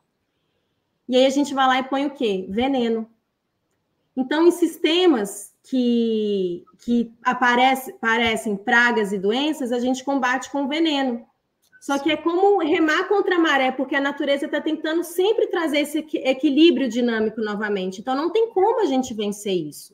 E 1.09 1.15
aí 1.15 1.25
a 1.25 1.31
gente 1.31 1.53
vai 1.53 1.67
lá 1.67 1.79
e 1.79 1.83
põe 1.83 2.05
o 2.05 2.11
quê? 2.11 2.45
Veneno. 2.47 3.09
Então, 4.15 4.45
em 4.47 4.51
sistemas 4.51 5.51
que, 5.63 6.63
que 6.77 7.11
aparece, 7.23 7.91
aparecem 7.91 8.55
pragas 8.55 9.11
e 9.11 9.17
doenças, 9.17 9.71
a 9.71 9.79
gente 9.79 10.03
combate 10.03 10.51
com 10.51 10.67
veneno. 10.67 11.25
Só 11.83 11.99
que 11.99 12.09
é 12.09 12.15
como 12.15 12.59
remar 12.59 13.09
contra 13.09 13.35
a 13.35 13.39
maré, 13.39 13.69
porque 13.69 13.93
a 13.93 13.99
natureza 13.99 14.45
está 14.45 14.61
tentando 14.61 15.03
sempre 15.03 15.47
trazer 15.47 15.79
esse 15.79 15.97
equilíbrio 15.97 16.87
dinâmico 16.87 17.41
novamente. 17.41 17.99
Então, 17.99 18.15
não 18.15 18.29
tem 18.29 18.49
como 18.51 18.79
a 18.79 18.85
gente 18.85 19.13
vencer 19.13 19.53
isso. 19.53 19.93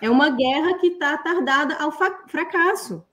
É 0.00 0.08
uma 0.08 0.30
guerra 0.30 0.78
que 0.78 0.86
está 0.86 1.18
tardada 1.18 1.74
ao 1.74 1.92
fracasso. 1.92 3.04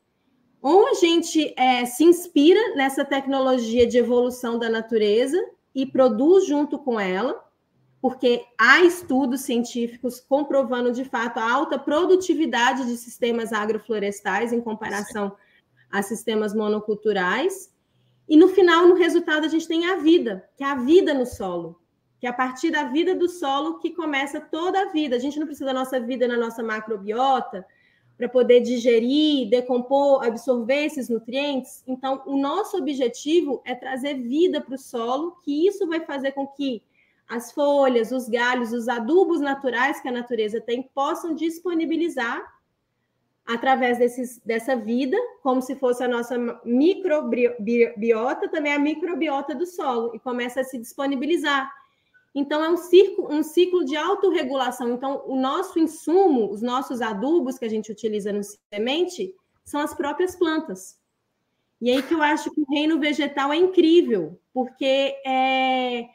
Ou 0.62 0.88
a 0.88 0.94
gente 0.94 1.53
é, 1.58 1.84
se 1.84 2.06
inspira 2.06 2.74
nessa 2.74 3.03
tecnologia 3.03 3.86
de 3.86 3.98
evolução 3.98 4.58
da 4.58 4.70
natureza 4.70 5.38
e 5.75 5.86
produz 5.86 6.48
junto 6.48 6.79
com 6.79 6.98
ela, 6.98 7.44
porque 8.01 8.46
há 8.58 8.79
estudos 8.79 9.41
científicos 9.41 10.22
comprovando 10.22 10.94
de 10.94 11.03
fato 11.03 11.38
a 11.38 11.51
alta 11.51 11.77
produtividade 11.77 12.86
de 12.86 12.96
sistemas 12.96 13.51
agroflorestais 13.51 14.53
em 14.53 14.62
comparação 14.62 15.32
Sim. 15.32 15.36
a 15.91 16.01
sistemas 16.01 16.56
monoculturais. 16.56 17.77
E 18.30 18.38
no 18.38 18.48
final, 18.48 18.88
no 18.88 18.94
resultado, 18.94 19.46
a 19.46 19.48
gente 19.50 19.68
tem 19.68 19.88
a 19.90 19.96
vida, 19.96 20.48
que 20.56 20.64
é 20.64 20.68
a 20.68 20.76
vida 20.76 21.16
no 21.16 21.26
solo, 21.26 21.82
que 22.20 22.28
é 22.28 22.30
a 22.30 22.34
partir 22.34 22.70
da 22.70 22.84
vida 22.84 23.16
do 23.16 23.28
solo 23.28 23.80
que 23.80 23.90
começa 23.90 24.40
toda 24.40 24.80
a 24.80 24.92
vida. 24.92 25.16
A 25.16 25.20
gente 25.20 25.40
não 25.40 25.48
precisa 25.48 25.66
da 25.66 25.74
nossa 25.74 26.00
vida 26.00 26.28
na 26.28 26.38
nossa 26.38 26.62
macrobiota 26.62 27.66
para 28.16 28.30
poder 28.30 28.60
digerir, 28.60 29.50
decompor, 29.50 30.24
absorver 30.24 30.86
esses 30.86 31.10
nutrientes. 31.10 31.84
Então, 31.88 32.22
o 32.28 32.38
nosso 32.38 32.78
objetivo 32.78 33.64
é 33.66 33.74
trazer 33.74 34.16
vida 34.16 34.62
para 34.62 34.76
o 34.76 34.78
solo, 34.78 35.38
que 35.44 35.66
isso 35.66 35.88
vai 35.88 36.02
fazer 36.02 36.34
com 36.34 36.46
que 36.46 36.84
as 37.28 37.52
folhas, 37.52 38.12
os 38.12 38.30
galhos, 38.30 38.74
os 38.74 38.88
adubos 38.88 39.40
naturais 39.40 40.02
que 40.02 40.08
a 40.08 40.12
natureza 40.12 40.62
tem 40.62 40.84
possam 40.94 41.34
disponibilizar 41.34 42.46
através 43.50 43.98
desses, 43.98 44.39
dessa 44.46 44.75
vida, 44.75 45.18
como 45.41 45.60
se 45.60 45.75
fosse 45.75 46.03
a 46.03 46.08
nossa 46.08 46.38
microbiota, 46.63 48.48
também 48.48 48.74
a 48.74 48.79
microbiota 48.79 49.56
do 49.56 49.65
solo, 49.65 50.15
e 50.15 50.20
começa 50.20 50.62
a 50.62 50.63
se 50.63 50.77
disponibilizar. 50.77 51.68
Então, 52.36 52.63
é 52.63 52.70
um, 52.70 52.75
um 53.36 53.41
ciclo 53.41 53.84
de 53.84 53.98
autorregulação. 53.98 54.91
Então, 54.91 55.24
o 55.25 55.36
nosso 55.36 55.79
insumo, 55.79 56.51
os 56.51 56.62
nossos 56.62 57.01
adubos 57.01 57.58
que 57.58 57.65
a 57.65 57.70
gente 57.70 57.91
utiliza 57.91 58.32
no 58.32 58.41
semente, 58.72 59.34
são 59.65 59.82
as 59.82 59.96
próprias 59.96 60.36
plantas. 60.36 61.00
E 61.82 61.89
aí 61.89 62.03
que 62.03 62.13
eu 62.13 62.22
acho 62.22 62.51
que 62.51 62.62
o 62.62 62.70
reino 62.70 63.00
vegetal 63.00 63.51
é 63.51 63.56
incrível, 63.56 64.39
porque 64.53 65.15
é, 65.25 66.01
é, 66.01 66.08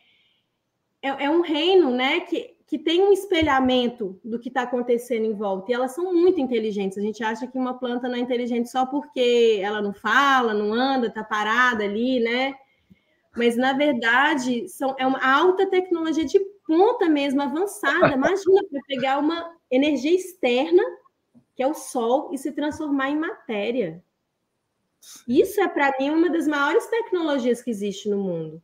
é 1.03 1.31
um 1.31 1.41
reino 1.41 1.91
né, 1.91 2.21
que, 2.21 2.54
que 2.67 2.79
tem 2.79 3.03
um 3.03 3.13
espelhamento 3.13 4.19
do 4.25 4.39
que 4.39 4.49
está 4.49 4.63
acontecendo 4.63 5.27
em 5.27 5.35
volta. 5.35 5.71
E 5.71 5.75
elas 5.75 5.95
são 5.95 6.13
muito 6.15 6.41
inteligentes. 6.41 6.97
A 6.97 7.03
gente 7.03 7.23
acha 7.23 7.47
que 7.47 7.59
uma 7.59 7.79
planta 7.79 8.09
não 8.09 8.17
é 8.17 8.21
inteligente 8.21 8.71
só 8.71 8.87
porque 8.87 9.61
ela 9.63 9.83
não 9.83 9.93
fala, 9.93 10.55
não 10.55 10.73
anda, 10.73 11.09
está 11.09 11.23
parada 11.23 11.85
ali, 11.85 12.21
né? 12.21 12.55
Mas, 13.37 13.57
na 13.57 13.73
verdade, 13.73 14.69
são, 14.69 14.95
é 14.99 15.07
uma 15.07 15.21
alta 15.23 15.67
tecnologia 15.69 16.25
de 16.25 16.39
ponta 16.67 17.09
mesmo, 17.09 17.43
avançada. 17.43 18.15
Imagina 18.15 18.63
para 18.71 18.81
pegar 18.87 19.19
uma 19.19 19.55
energia 19.71 20.15
externa, 20.15 20.83
que 21.55 21.63
é 21.63 21.67
o 21.67 21.75
sol, 21.75 22.31
e 22.33 22.39
se 22.39 22.53
transformar 22.53 23.11
em 23.11 23.19
matéria. 23.19 24.03
Isso 25.29 25.61
é, 25.61 25.69
para 25.69 25.95
mim, 25.99 26.11
uma 26.11 26.31
das 26.31 26.47
maiores 26.47 26.87
tecnologias 26.87 27.61
que 27.61 27.71
existe 27.71 28.09
no 28.09 28.19
mundo. 28.19 28.63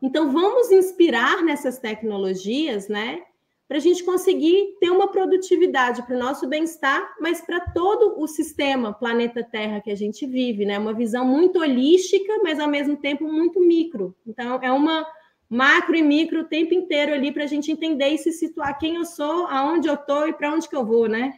Então, 0.00 0.32
vamos 0.32 0.70
inspirar 0.70 1.42
nessas 1.42 1.78
tecnologias, 1.78 2.88
né? 2.88 3.22
Para 3.72 3.78
a 3.78 3.80
gente 3.80 4.04
conseguir 4.04 4.76
ter 4.78 4.90
uma 4.90 5.08
produtividade 5.08 6.02
para 6.02 6.14
o 6.14 6.18
nosso 6.18 6.46
bem-estar, 6.46 7.14
mas 7.18 7.40
para 7.40 7.58
todo 7.58 8.20
o 8.20 8.26
sistema 8.26 8.92
planeta 8.92 9.42
Terra 9.42 9.80
que 9.80 9.90
a 9.90 9.94
gente 9.94 10.26
vive, 10.26 10.66
né? 10.66 10.78
Uma 10.78 10.92
visão 10.92 11.24
muito 11.24 11.58
holística, 11.58 12.34
mas 12.42 12.60
ao 12.60 12.68
mesmo 12.68 12.98
tempo 12.98 13.24
muito 13.24 13.58
micro. 13.66 14.14
Então, 14.26 14.60
é 14.62 14.70
uma 14.70 15.06
macro 15.48 15.96
e 15.96 16.02
micro 16.02 16.40
o 16.40 16.44
tempo 16.44 16.74
inteiro 16.74 17.14
ali 17.14 17.32
para 17.32 17.44
a 17.44 17.46
gente 17.46 17.72
entender 17.72 18.08
e 18.08 18.18
se 18.18 18.30
situar 18.30 18.78
quem 18.78 18.96
eu 18.96 19.06
sou, 19.06 19.46
aonde 19.46 19.88
eu 19.88 19.94
estou 19.94 20.28
e 20.28 20.34
para 20.34 20.52
onde 20.52 20.68
que 20.68 20.76
eu 20.76 20.84
vou, 20.84 21.08
né? 21.08 21.32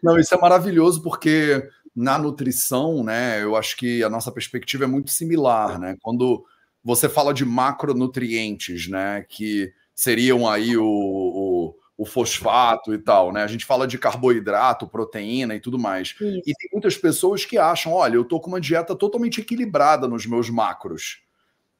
Não, 0.00 0.16
isso 0.16 0.32
é 0.32 0.38
maravilhoso 0.38 1.02
porque 1.02 1.60
na 1.92 2.18
nutrição, 2.18 3.02
né, 3.02 3.42
eu 3.42 3.56
acho 3.56 3.76
que 3.76 4.00
a 4.04 4.08
nossa 4.08 4.30
perspectiva 4.30 4.84
é 4.84 4.86
muito 4.86 5.10
similar, 5.10 5.76
né? 5.76 5.96
Quando 6.02 6.44
você 6.84 7.08
fala 7.08 7.34
de 7.34 7.44
macronutrientes, 7.44 8.88
né? 8.88 9.26
Que 9.28 9.72
seriam 10.00 10.48
aí 10.48 10.78
o, 10.78 10.84
o, 10.84 11.74
o, 11.98 12.06
fosfato 12.06 12.94
e 12.94 12.98
tal, 12.98 13.32
né? 13.32 13.42
A 13.42 13.46
gente 13.46 13.66
fala 13.66 13.86
de 13.86 13.98
carboidrato, 13.98 14.88
proteína 14.88 15.54
e 15.54 15.60
tudo 15.60 15.78
mais. 15.78 16.14
Isso. 16.18 16.24
E 16.24 16.54
tem 16.54 16.70
muitas 16.72 16.96
pessoas 16.96 17.44
que 17.44 17.58
acham: 17.58 17.92
olha, 17.92 18.14
eu 18.14 18.24
tô 18.24 18.40
com 18.40 18.48
uma 18.48 18.60
dieta 18.60 18.96
totalmente 18.96 19.42
equilibrada 19.42 20.08
nos 20.08 20.24
meus 20.24 20.48
macros. 20.48 21.22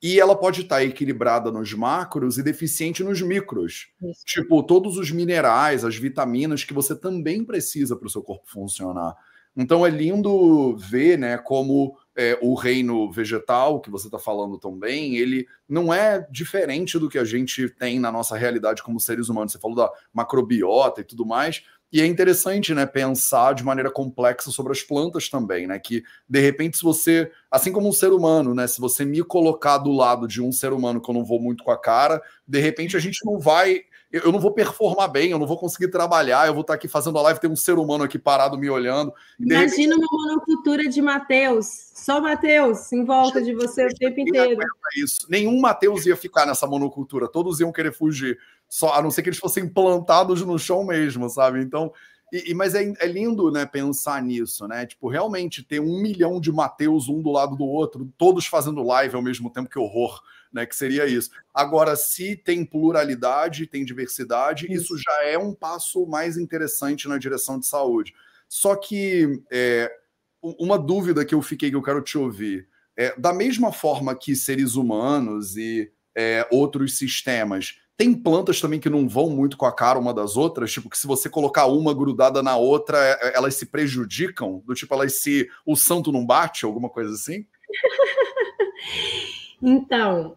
E 0.02 0.20
ela 0.20 0.36
pode 0.36 0.62
estar 0.62 0.82
equilibrada 0.82 1.50
nos 1.50 1.72
macros 1.72 2.36
e 2.36 2.42
deficiente 2.42 3.02
nos 3.02 3.20
micros. 3.22 3.88
Isso. 4.02 4.24
Tipo, 4.26 4.62
todos 4.62 4.98
os 4.98 5.10
minerais, 5.10 5.84
as 5.84 5.96
vitaminas 5.96 6.64
que 6.64 6.74
você 6.74 6.94
também 6.94 7.44
precisa 7.44 7.96
para 7.96 8.06
o 8.06 8.10
seu 8.10 8.22
corpo 8.22 8.46
funcionar. 8.46 9.14
Então 9.56 9.84
é 9.84 9.90
lindo 9.90 10.76
ver, 10.76 11.18
né, 11.18 11.36
como 11.38 11.98
é, 12.16 12.38
o 12.42 12.54
reino 12.54 13.10
vegetal 13.10 13.80
que 13.80 13.90
você 13.90 14.08
está 14.08 14.18
falando 14.18 14.58
também, 14.58 15.16
ele 15.16 15.46
não 15.68 15.92
é 15.92 16.26
diferente 16.30 16.98
do 16.98 17.08
que 17.08 17.18
a 17.18 17.24
gente 17.24 17.68
tem 17.68 17.98
na 18.00 18.10
nossa 18.10 18.36
realidade 18.36 18.82
como 18.82 19.00
seres 19.00 19.28
humanos. 19.28 19.52
Você 19.52 19.58
falou 19.58 19.76
da 19.76 19.90
macrobiota 20.12 21.00
e 21.00 21.04
tudo 21.04 21.24
mais. 21.24 21.62
E 21.92 22.00
é 22.00 22.06
interessante, 22.06 22.72
né, 22.72 22.86
pensar 22.86 23.52
de 23.52 23.64
maneira 23.64 23.90
complexa 23.90 24.50
sobre 24.52 24.72
as 24.72 24.80
plantas 24.80 25.28
também, 25.28 25.66
né? 25.66 25.76
Que 25.78 26.04
de 26.28 26.40
repente, 26.40 26.76
se 26.76 26.84
você, 26.84 27.32
assim 27.50 27.72
como 27.72 27.88
um 27.88 27.92
ser 27.92 28.12
humano, 28.12 28.54
né, 28.54 28.66
se 28.68 28.80
você 28.80 29.04
me 29.04 29.24
colocar 29.24 29.78
do 29.78 29.90
lado 29.90 30.28
de 30.28 30.40
um 30.40 30.52
ser 30.52 30.72
humano 30.72 31.00
que 31.00 31.10
eu 31.10 31.14
não 31.14 31.24
vou 31.24 31.40
muito 31.40 31.64
com 31.64 31.72
a 31.72 31.80
cara, 31.80 32.22
de 32.46 32.60
repente 32.60 32.96
a 32.96 33.00
gente 33.00 33.18
não 33.24 33.40
vai 33.40 33.82
eu, 34.12 34.22
eu, 34.22 34.32
não 34.32 34.40
vou 34.40 34.52
performar 34.52 35.08
bem, 35.08 35.30
eu 35.30 35.38
não 35.38 35.46
vou 35.46 35.56
conseguir 35.56 35.88
trabalhar, 35.88 36.46
eu 36.46 36.52
vou 36.52 36.62
estar 36.62 36.74
aqui 36.74 36.88
fazendo 36.88 37.18
a 37.18 37.22
live, 37.22 37.40
tem 37.40 37.50
um 37.50 37.56
ser 37.56 37.78
humano 37.78 38.04
aqui 38.04 38.18
parado 38.18 38.58
me 38.58 38.68
olhando. 38.68 39.12
Imagina 39.38 39.94
repente... 39.94 39.94
uma 39.94 40.26
monocultura 40.26 40.88
de 40.88 41.00
Mateus, 41.00 41.92
só 41.94 42.20
Mateus 42.20 42.92
em 42.92 43.04
volta 43.04 43.40
de 43.40 43.54
você 43.54 43.86
o 43.86 43.94
tempo 43.94 44.20
inteiro. 44.20 44.60
Isso. 44.96 45.26
Nenhum 45.28 45.60
Mateus 45.60 46.06
ia 46.06 46.16
ficar 46.16 46.44
nessa 46.44 46.66
monocultura, 46.66 47.28
todos 47.28 47.60
iam 47.60 47.72
querer 47.72 47.92
fugir, 47.92 48.38
só 48.68 48.94
a 48.94 49.02
não 49.02 49.10
ser 49.10 49.22
que 49.22 49.28
eles 49.28 49.38
fossem 49.38 49.68
plantados 49.68 50.42
no 50.42 50.58
chão 50.58 50.84
mesmo, 50.84 51.28
sabe? 51.28 51.60
Então, 51.60 51.92
e, 52.32 52.50
e, 52.50 52.54
mas 52.54 52.74
é, 52.74 52.92
é, 52.98 53.06
lindo, 53.06 53.50
né, 53.50 53.66
pensar 53.66 54.22
nisso, 54.22 54.66
né? 54.66 54.86
Tipo, 54.86 55.08
realmente 55.08 55.62
ter 55.62 55.80
um 55.80 56.00
milhão 56.00 56.40
de 56.40 56.50
Mateus 56.50 57.08
um 57.08 57.20
do 57.20 57.30
lado 57.30 57.56
do 57.56 57.64
outro, 57.64 58.08
todos 58.16 58.46
fazendo 58.46 58.82
live 58.82 59.14
ao 59.14 59.22
mesmo 59.22 59.50
tempo, 59.50 59.70
que 59.70 59.78
horror 59.78 60.20
né? 60.52 60.66
Que 60.66 60.74
seria 60.74 61.06
isso. 61.06 61.30
Agora, 61.54 61.96
se 61.96 62.36
tem 62.36 62.64
pluralidade, 62.64 63.66
tem 63.66 63.84
diversidade, 63.84 64.66
isso, 64.66 64.94
isso 64.94 64.98
já 64.98 65.24
é 65.24 65.38
um 65.38 65.54
passo 65.54 66.06
mais 66.06 66.36
interessante 66.36 67.08
na 67.08 67.18
direção 67.18 67.58
de 67.58 67.66
saúde. 67.66 68.14
Só 68.48 68.74
que 68.74 69.42
é, 69.50 69.90
uma 70.42 70.78
dúvida 70.78 71.24
que 71.24 71.34
eu 71.34 71.42
fiquei 71.42 71.70
que 71.70 71.76
eu 71.76 71.82
quero 71.82 72.02
te 72.02 72.18
ouvir. 72.18 72.68
É, 72.96 73.18
da 73.18 73.32
mesma 73.32 73.72
forma 73.72 74.14
que 74.14 74.34
seres 74.34 74.74
humanos 74.74 75.56
e 75.56 75.90
é, 76.14 76.46
outros 76.50 76.98
sistemas 76.98 77.76
tem 78.00 78.14
plantas 78.14 78.58
também 78.62 78.80
que 78.80 78.88
não 78.88 79.06
vão 79.06 79.28
muito 79.28 79.58
com 79.58 79.66
a 79.66 79.72
cara 79.74 79.98
uma 79.98 80.14
das 80.14 80.34
outras, 80.34 80.72
tipo 80.72 80.88
que 80.88 80.96
se 80.96 81.06
você 81.06 81.28
colocar 81.28 81.66
uma 81.66 81.92
grudada 81.92 82.42
na 82.42 82.56
outra, 82.56 82.96
é, 82.96 83.28
é, 83.28 83.36
elas 83.36 83.56
se 83.56 83.66
prejudicam, 83.66 84.62
do 84.64 84.72
tipo 84.72 84.94
elas 84.94 85.20
se 85.20 85.50
o 85.66 85.76
santo 85.76 86.10
não 86.10 86.24
bate, 86.24 86.64
alguma 86.64 86.88
coisa 86.88 87.12
assim? 87.12 87.46
então, 89.60 90.34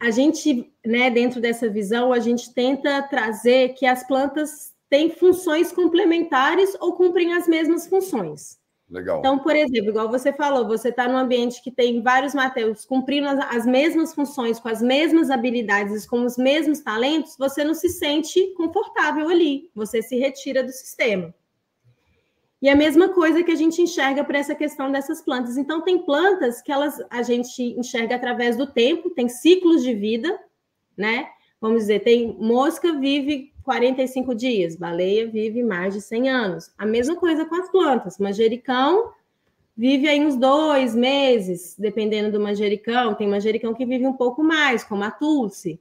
a 0.00 0.10
gente, 0.10 0.72
né, 0.84 1.10
dentro 1.10 1.40
dessa 1.40 1.68
visão, 1.68 2.12
a 2.12 2.18
gente 2.18 2.52
tenta 2.52 3.02
trazer 3.02 3.74
que 3.74 3.86
as 3.86 4.06
plantas 4.06 4.72
têm 4.88 5.10
funções 5.10 5.72
complementares 5.72 6.76
ou 6.80 6.92
cumprem 6.94 7.32
as 7.32 7.46
mesmas 7.48 7.86
funções. 7.86 8.58
Legal. 8.88 9.18
Então, 9.18 9.38
por 9.38 9.56
exemplo, 9.56 9.90
igual 9.90 10.08
você 10.08 10.32
falou, 10.32 10.66
você 10.66 10.90
está 10.90 11.08
num 11.08 11.16
ambiente 11.16 11.60
que 11.60 11.72
tem 11.72 12.00
vários 12.00 12.34
Mateus 12.34 12.84
cumprindo 12.84 13.26
as, 13.26 13.56
as, 13.56 13.66
mesmas 13.66 14.14
funções, 14.14 14.60
com 14.60 14.68
as 14.68 14.80
mesmas 14.80 15.28
habilidades, 15.28 16.06
com 16.06 16.24
os 16.24 16.36
mesmos 16.36 16.80
talentos, 16.80 17.36
você 17.36 17.64
não 17.64 17.74
se 17.74 17.88
sente 17.88 18.54
confortável 18.54 19.28
ali, 19.28 19.70
você 19.74 20.02
se 20.02 20.16
retira 20.16 20.62
do 20.62 20.70
sistema. 20.70 21.34
E 22.66 22.68
a 22.68 22.74
mesma 22.74 23.10
coisa 23.10 23.44
que 23.44 23.52
a 23.52 23.54
gente 23.54 23.80
enxerga 23.80 24.24
para 24.24 24.40
essa 24.40 24.52
questão 24.52 24.90
dessas 24.90 25.22
plantas. 25.22 25.56
Então, 25.56 25.82
tem 25.82 26.00
plantas 26.00 26.60
que 26.60 26.72
elas 26.72 27.00
a 27.08 27.22
gente 27.22 27.62
enxerga 27.62 28.16
através 28.16 28.56
do 28.56 28.66
tempo, 28.66 29.08
tem 29.10 29.28
ciclos 29.28 29.84
de 29.84 29.94
vida, 29.94 30.36
né? 30.96 31.28
Vamos 31.60 31.82
dizer, 31.82 32.00
tem 32.00 32.36
mosca 32.40 32.92
vive 32.98 33.52
45 33.62 34.34
dias, 34.34 34.74
baleia 34.74 35.28
vive 35.28 35.62
mais 35.62 35.94
de 35.94 36.00
100 36.00 36.28
anos. 36.28 36.72
A 36.76 36.84
mesma 36.84 37.14
coisa 37.14 37.44
com 37.44 37.54
as 37.54 37.70
plantas. 37.70 38.18
Manjericão 38.18 39.12
vive 39.76 40.08
aí 40.08 40.20
uns 40.20 40.34
dois 40.34 40.92
meses, 40.92 41.76
dependendo 41.78 42.32
do 42.32 42.42
manjericão. 42.42 43.14
Tem 43.14 43.28
manjericão 43.28 43.74
que 43.74 43.86
vive 43.86 44.08
um 44.08 44.14
pouco 44.14 44.42
mais, 44.42 44.82
como 44.82 45.04
a 45.04 45.10
tulsi. 45.12 45.78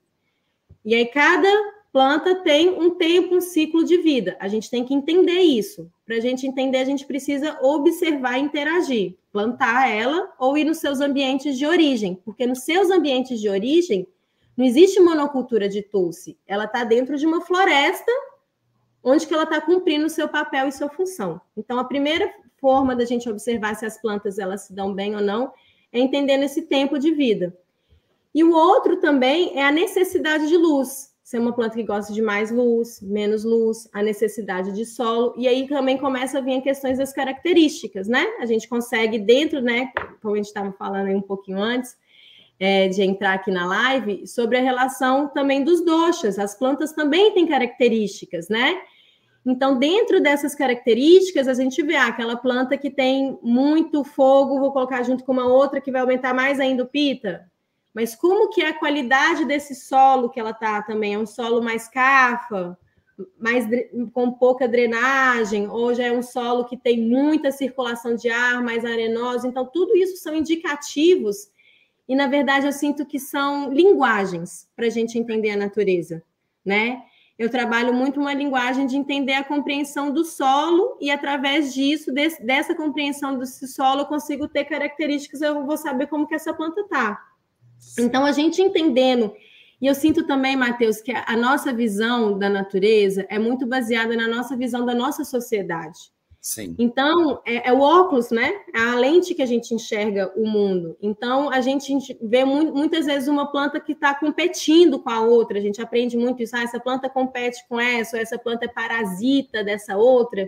E 0.85 0.93
aí, 0.93 1.07
cada 1.07 1.49
planta 1.95 2.35
tem 2.43 2.77
um 2.77 2.89
tempo, 2.95 3.37
um 3.37 3.39
ciclo 3.39 3.81
de 3.85 3.95
vida. 3.95 4.35
A 4.41 4.49
gente 4.49 4.69
tem 4.69 4.83
que 4.83 4.93
entender 4.93 5.39
isso. 5.39 5.89
Para 6.05 6.17
a 6.17 6.19
gente 6.19 6.45
entender, 6.45 6.79
a 6.79 6.83
gente 6.83 7.05
precisa 7.05 7.57
observar 7.61 8.37
e 8.37 8.41
interagir, 8.41 9.15
plantar 9.31 9.89
ela 9.89 10.29
ou 10.37 10.57
ir 10.57 10.65
nos 10.65 10.79
seus 10.79 10.99
ambientes 10.99 11.57
de 11.57 11.65
origem, 11.65 12.19
porque 12.25 12.45
nos 12.45 12.63
seus 12.65 12.91
ambientes 12.91 13.39
de 13.39 13.47
origem 13.47 14.05
não 14.57 14.65
existe 14.65 14.99
monocultura 14.99 15.69
de 15.69 15.81
tulsi. 15.83 16.37
Ela 16.45 16.65
está 16.65 16.83
dentro 16.83 17.15
de 17.15 17.25
uma 17.25 17.39
floresta 17.39 18.11
onde 19.01 19.25
que 19.25 19.33
ela 19.33 19.43
está 19.43 19.61
cumprindo 19.61 20.07
o 20.07 20.09
seu 20.09 20.27
papel 20.27 20.67
e 20.67 20.73
sua 20.73 20.89
função. 20.89 21.39
Então, 21.55 21.79
a 21.79 21.85
primeira 21.85 22.29
forma 22.57 22.93
da 22.93 23.05
gente 23.05 23.29
observar 23.29 23.73
se 23.73 23.85
as 23.85 24.01
plantas 24.01 24.37
elas 24.37 24.63
se 24.63 24.73
dão 24.73 24.93
bem 24.93 25.15
ou 25.15 25.21
não 25.21 25.53
é 25.93 25.99
entendendo 26.01 26.43
esse 26.43 26.63
tempo 26.63 26.99
de 26.99 27.11
vida. 27.11 27.57
E 28.33 28.43
o 28.43 28.51
outro 28.51 28.97
também 28.97 29.57
é 29.57 29.63
a 29.63 29.71
necessidade 29.71 30.49
de 30.49 30.57
luz. 30.57 31.14
Se 31.25 31.37
é 31.37 31.39
uma 31.39 31.53
planta 31.53 31.73
que 31.73 31.81
gosta 31.81 32.13
de 32.13 32.21
mais 32.21 32.51
luz, 32.51 33.01
menos 33.01 33.43
luz, 33.43 33.89
a 33.91 34.03
necessidade 34.03 34.71
de 34.71 34.85
solo, 34.85 35.33
e 35.35 35.47
aí 35.47 35.67
também 35.67 35.97
começa 35.97 36.37
a 36.37 36.41
vir 36.41 36.61
questões 36.61 36.99
das 36.99 37.11
características, 37.11 38.07
né? 38.07 38.23
A 38.39 38.45
gente 38.45 38.69
consegue 38.69 39.17
dentro, 39.17 39.59
né, 39.59 39.91
como 40.21 40.35
a 40.35 40.37
gente 40.37 40.45
estava 40.45 40.71
falando 40.73 41.07
aí 41.07 41.15
um 41.15 41.21
pouquinho 41.23 41.57
antes, 41.57 41.97
é, 42.59 42.87
de 42.89 43.01
entrar 43.01 43.33
aqui 43.33 43.49
na 43.49 43.65
live, 43.65 44.27
sobre 44.27 44.59
a 44.59 44.61
relação 44.61 45.27
também 45.27 45.63
dos 45.63 45.83
doxas. 45.83 46.37
As 46.37 46.53
plantas 46.53 46.93
também 46.93 47.33
têm 47.33 47.47
características, 47.47 48.47
né? 48.47 48.79
Então, 49.43 49.79
dentro 49.79 50.21
dessas 50.21 50.53
características, 50.53 51.47
a 51.47 51.55
gente 51.55 51.81
vê 51.81 51.95
ah, 51.95 52.05
aquela 52.05 52.35
planta 52.35 52.77
que 52.77 52.91
tem 52.91 53.35
muito 53.41 54.03
fogo, 54.03 54.59
vou 54.59 54.71
colocar 54.71 55.01
junto 55.01 55.23
com 55.23 55.31
uma 55.31 55.47
outra 55.47 55.81
que 55.81 55.91
vai 55.91 56.01
aumentar 56.01 56.35
mais 56.35 56.59
ainda 56.59 56.83
o 56.83 56.87
pita. 56.87 57.51
Mas 57.95 58.13
como 58.13 58.49
que 58.49 58.61
é 58.61 58.67
a 58.67 58.77
qualidade 58.77 59.45
desse 59.45 59.73
solo 59.73 60.29
que 60.29 60.37
ela 60.37 60.53
tá 60.53 60.81
também? 60.81 61.13
É 61.13 61.17
um 61.17 61.25
solo 61.25 61.63
mais 61.63 61.87
cafa, 61.87 62.77
mais 63.39 63.65
com 64.11 64.33
pouca 64.33 64.67
drenagem, 64.67 65.69
ou 65.69 65.93
já 65.95 66.03
é 66.03 66.11
um 66.11 66.21
solo 66.21 66.65
que 66.65 66.75
tem 66.75 66.99
muita 66.99 67.53
circulação 67.53 68.13
de 68.13 68.27
ar, 68.27 68.61
mais 68.61 68.83
arenoso. 68.83 69.47
Então, 69.47 69.65
tudo 69.65 69.95
isso 69.95 70.17
são 70.17 70.35
indicativos 70.35 71.49
e, 72.05 72.17
na 72.17 72.27
verdade, 72.27 72.65
eu 72.65 72.73
sinto 72.73 73.05
que 73.05 73.17
são 73.17 73.71
linguagens 73.71 74.69
para 74.75 74.87
a 74.87 74.89
gente 74.89 75.17
entender 75.17 75.51
a 75.51 75.57
natureza, 75.57 76.21
né? 76.65 77.01
Eu 77.39 77.49
trabalho 77.49 77.93
muito 77.93 78.19
uma 78.19 78.33
linguagem 78.33 78.85
de 78.85 78.97
entender 78.97 79.33
a 79.33 79.43
compreensão 79.43 80.11
do 80.11 80.25
solo 80.25 80.97
e, 80.99 81.09
através 81.09 81.73
disso, 81.73 82.11
desse, 82.11 82.45
dessa 82.45 82.75
compreensão 82.75 83.37
desse 83.37 83.69
solo, 83.69 84.01
eu 84.01 84.05
consigo 84.05 84.49
ter 84.49 84.65
características, 84.65 85.41
eu 85.41 85.65
vou 85.65 85.77
saber 85.77 86.07
como 86.07 86.27
que 86.27 86.35
essa 86.35 86.53
planta 86.53 86.81
está. 86.81 87.34
Então, 87.99 88.25
a 88.25 88.31
gente 88.31 88.61
entendendo, 88.61 89.33
e 89.81 89.87
eu 89.87 89.95
sinto 89.95 90.25
também, 90.25 90.55
Matheus, 90.55 91.01
que 91.01 91.11
a 91.11 91.37
nossa 91.37 91.73
visão 91.73 92.37
da 92.37 92.49
natureza 92.49 93.25
é 93.29 93.37
muito 93.37 93.65
baseada 93.67 94.15
na 94.15 94.27
nossa 94.27 94.55
visão 94.55 94.85
da 94.85 94.95
nossa 94.95 95.23
sociedade. 95.23 96.13
Sim. 96.45 96.75
Então, 96.77 97.41
é, 97.43 97.69
é, 97.69 97.73
o 97.73 97.79
óculos, 97.79 98.29
né? 98.29 98.53
É 98.71 98.79
a 98.79 98.93
lente 98.93 99.33
que 99.33 99.41
a 99.41 99.47
gente 99.47 99.73
enxerga 99.73 100.31
o 100.35 100.47
mundo. 100.47 100.95
Então, 101.01 101.49
a 101.49 101.59
gente 101.59 101.91
vê 102.21 102.45
mu 102.45 102.71
muitas 102.71 103.07
vezes 103.07 103.27
uma 103.27 103.51
planta 103.51 103.79
que 103.79 103.93
está 103.93 104.13
competindo 104.13 104.99
com 104.99 105.09
a 105.09 105.21
outra. 105.21 105.57
A 105.57 105.61
gente 105.61 105.81
aprende 105.81 106.15
muito 106.15 106.43
isso. 106.43 106.55
Ah, 106.55 106.61
essa 106.61 106.79
planta 106.79 107.09
compete 107.09 107.67
com 107.67 107.79
essa, 107.79 108.15
ou 108.15 108.21
essa 108.21 108.37
planta 108.37 108.65
é 108.65 108.67
parasita 108.67 109.63
dessa 109.63 109.97
outra. 109.97 110.47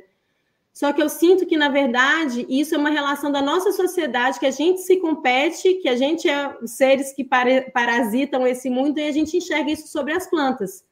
Só 0.78 0.94
que 0.94 1.02
eu 1.02 1.10
sinto 1.10 1.44
que, 1.48 1.58
na 1.58 1.70
verdade, 1.70 2.46
isso 2.48 2.76
é 2.76 2.78
uma 2.78 2.92
relação 2.92 3.32
da 3.32 3.42
nossa 3.42 3.72
sociedade, 3.72 4.40
que 4.40 4.46
a 4.46 4.52
gente 4.52 4.82
se 4.82 4.98
compete, 4.98 5.74
que 5.82 5.90
a 5.90 5.96
gente 5.96 6.30
é 6.30 6.56
seres 6.68 7.12
que 7.12 7.28
parasitam 7.74 8.46
esse 8.46 8.70
mundo 8.70 9.00
e 9.00 9.08
a 9.08 9.12
gente 9.12 9.36
enxerga 9.36 9.72
isso 9.72 9.88
sobre 9.88 10.13
as 10.13 10.30
plantas. 10.30 10.86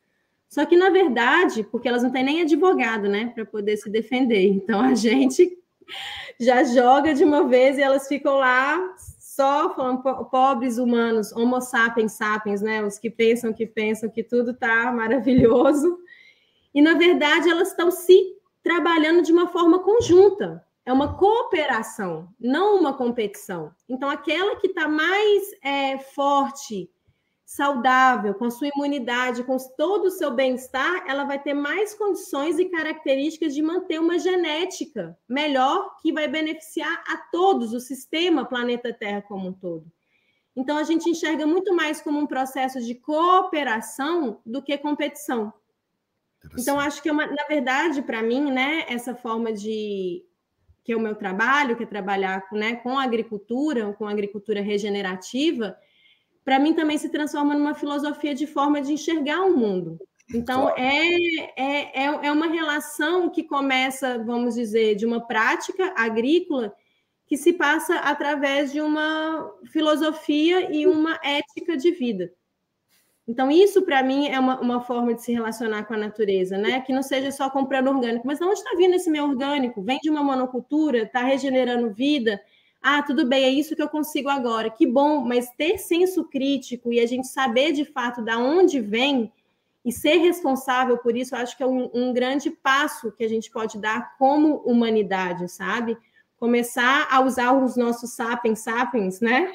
Só 0.49 0.65
que, 0.65 0.75
na 0.75 0.89
verdade, 0.89 1.63
porque 1.65 1.87
elas 1.87 2.01
não 2.01 2.09
têm 2.09 2.23
nem 2.23 2.41
advogado, 2.41 3.07
né, 3.07 3.31
para 3.35 3.45
poder 3.45 3.77
se 3.77 3.87
defender. 3.87 4.47
Então, 4.47 4.81
a 4.81 4.95
gente 4.97 5.55
já 6.39 6.63
joga 6.63 7.13
de 7.13 7.23
uma 7.23 7.47
vez 7.47 7.77
e 7.77 7.83
elas 7.83 8.07
ficam 8.07 8.37
lá 8.37 8.95
só 9.19 9.71
falando 9.75 10.01
pobres 10.31 10.79
humanos, 10.79 11.31
homo 11.31 11.61
sapiens 11.61 12.13
sapiens, 12.13 12.59
né, 12.59 12.83
os 12.83 12.97
que 12.97 13.11
pensam 13.11 13.53
que 13.53 13.67
pensam 13.67 14.09
que 14.09 14.23
tudo 14.23 14.49
está 14.49 14.91
maravilhoso. 14.91 15.99
E, 16.73 16.81
na 16.81 16.95
verdade, 16.95 17.47
elas 17.47 17.67
estão 17.67 17.91
se 17.91 18.33
trabalhando 18.65 19.21
de 19.21 19.31
uma 19.31 19.47
forma 19.47 19.77
conjunta. 19.77 20.65
É 20.83 20.91
uma 20.91 21.15
cooperação, 21.15 22.27
não 22.39 22.79
uma 22.79 22.93
competição. 22.93 23.71
Então, 23.87 24.09
aquela 24.09 24.55
que 24.55 24.67
está 24.67 24.87
mais 24.87 25.43
é, 25.63 25.99
forte 25.99 26.89
saudável, 27.45 28.33
com 28.33 28.45
a 28.45 28.49
sua 28.49 28.69
imunidade, 28.75 29.43
com 29.43 29.55
todo 29.77 30.05
o 30.05 30.11
seu 30.11 30.31
bem-estar, 30.31 31.05
ela 31.07 31.25
vai 31.25 31.39
ter 31.39 31.53
mais 31.53 31.93
condições 31.93 32.57
e 32.57 32.65
características 32.65 33.53
de 33.53 33.61
manter 33.61 33.99
uma 33.99 34.17
genética 34.17 35.15
melhor 35.29 35.95
que 36.01 36.11
vai 36.11 36.27
beneficiar 36.27 37.03
a 37.07 37.17
todos, 37.31 37.71
o 37.71 37.79
sistema 37.79 38.45
planeta 38.45 38.91
Terra 38.91 39.21
como 39.21 39.49
um 39.49 39.53
todo. 39.53 39.85
Então, 40.55 40.75
a 40.75 40.83
gente 40.83 41.07
enxerga 41.07 41.45
muito 41.45 41.71
mais 41.75 42.01
como 42.01 42.17
um 42.17 42.25
processo 42.25 42.81
de 42.81 42.95
cooperação 42.95 44.41
do 44.43 44.63
que 44.63 44.75
competição. 44.75 45.53
Então, 46.57 46.79
acho 46.79 47.01
que, 47.01 47.09
é 47.09 47.11
uma, 47.11 47.25
na 47.25 47.43
verdade, 47.47 48.01
para 48.01 48.21
mim, 48.21 48.51
né, 48.51 48.85
essa 48.87 49.15
forma 49.15 49.51
de 49.51 50.23
que 50.85 50.93
é 50.93 50.95
o 50.95 50.99
meu 50.99 51.15
trabalho, 51.15 51.75
que 51.75 51.81
é 51.81 51.87
trabalhar 51.87 52.43
né, 52.51 52.75
com 52.75 52.97
a 52.97 53.03
agricultura, 53.03 53.91
com 53.93 54.05
a 54.05 54.11
agricultura 54.11 54.61
regenerativa, 54.61 55.75
para 56.43 56.59
mim 56.59 56.73
também 56.75 56.95
se 56.95 57.09
transforma 57.09 57.55
numa 57.55 57.73
filosofia 57.73 58.35
de 58.35 58.45
forma 58.45 58.79
de 58.79 58.93
enxergar 58.93 59.41
o 59.41 59.57
mundo. 59.57 59.99
Então, 60.31 60.61
claro. 60.61 60.79
é, 60.79 61.07
é, 61.57 62.03
é, 62.03 62.27
é 62.27 62.31
uma 62.31 62.45
relação 62.45 63.31
que 63.31 63.43
começa, 63.43 64.19
vamos 64.23 64.53
dizer, 64.53 64.95
de 64.95 65.07
uma 65.07 65.25
prática 65.25 65.91
agrícola 65.97 66.71
que 67.25 67.35
se 67.35 67.53
passa 67.53 67.95
através 67.95 68.71
de 68.71 68.79
uma 68.79 69.51
filosofia 69.71 70.71
e 70.71 70.85
uma 70.85 71.19
ética 71.23 71.75
de 71.75 71.89
vida. 71.89 72.31
Então, 73.27 73.49
isso 73.49 73.81
para 73.81 74.03
mim 74.03 74.27
é 74.27 74.39
uma, 74.39 74.59
uma 74.59 74.81
forma 74.81 75.13
de 75.13 75.23
se 75.23 75.33
relacionar 75.33 75.85
com 75.85 75.95
a 75.95 75.97
natureza, 75.97 76.57
né? 76.57 76.81
Que 76.81 76.93
não 76.93 77.01
seja 77.01 77.31
só 77.31 77.49
comprando 77.49 77.87
orgânico, 77.87 78.27
mas 78.27 78.37
de 78.37 78.45
onde 78.45 78.59
está 78.59 78.75
vindo 78.77 78.93
esse 78.93 79.09
meu 79.09 79.25
orgânico? 79.25 79.81
Vem 79.81 79.99
de 79.99 80.09
uma 80.09 80.23
monocultura, 80.23 80.99
está 80.99 81.23
regenerando 81.23 81.91
vida, 81.91 82.39
ah, 82.87 83.01
tudo 83.01 83.25
bem, 83.27 83.43
é 83.43 83.49
isso 83.49 83.75
que 83.75 83.81
eu 83.81 83.89
consigo 83.89 84.29
agora. 84.29 84.69
Que 84.69 84.85
bom, 84.85 85.21
mas 85.21 85.49
ter 85.57 85.79
senso 85.79 86.23
crítico 86.25 86.93
e 86.93 86.99
a 86.99 87.07
gente 87.07 87.27
saber 87.27 87.71
de 87.71 87.83
fato 87.83 88.21
da 88.21 88.37
onde 88.37 88.79
vem 88.79 89.33
e 89.83 89.91
ser 89.91 90.17
responsável 90.17 90.95
por 90.99 91.17
isso, 91.17 91.33
eu 91.33 91.39
acho 91.39 91.57
que 91.57 91.63
é 91.63 91.65
um, 91.65 91.89
um 91.95 92.13
grande 92.13 92.51
passo 92.51 93.11
que 93.11 93.23
a 93.23 93.27
gente 93.27 93.49
pode 93.49 93.79
dar 93.79 94.15
como 94.19 94.57
humanidade, 94.57 95.49
sabe? 95.49 95.97
Começar 96.37 97.07
a 97.09 97.21
usar 97.21 97.53
os 97.53 97.75
nossos 97.75 98.11
sapiens 98.11 98.59
sapiens, 98.59 99.19
né? 99.19 99.51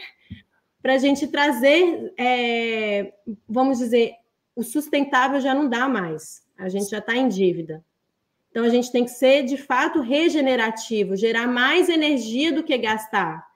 Para 0.83 0.95
a 0.95 0.99
gente 0.99 1.27
trazer, 1.29 2.12
é, 2.16 3.12
vamos 3.49 3.79
dizer, 3.79 4.14
o 4.57 4.62
sustentável 4.62 5.40
já 5.40 5.55
não 5.55 5.69
dá 5.69 5.88
mais. 5.88 6.43
A 6.59 6.69
gente 6.69 6.90
já 6.90 6.99
está 6.99 7.14
em 7.14 7.29
dívida. 7.29 7.85
Então, 8.51 8.64
a 8.64 8.69
gente 8.69 8.90
tem 8.90 9.05
que 9.05 9.11
ser, 9.11 9.45
de 9.45 9.57
fato, 9.57 10.01
regenerativo, 10.01 11.16
gerar 11.16 11.47
mais 11.47 11.88
energia 11.88 12.53
do 12.53 12.64
que 12.64 12.77
gastar. 12.77 13.47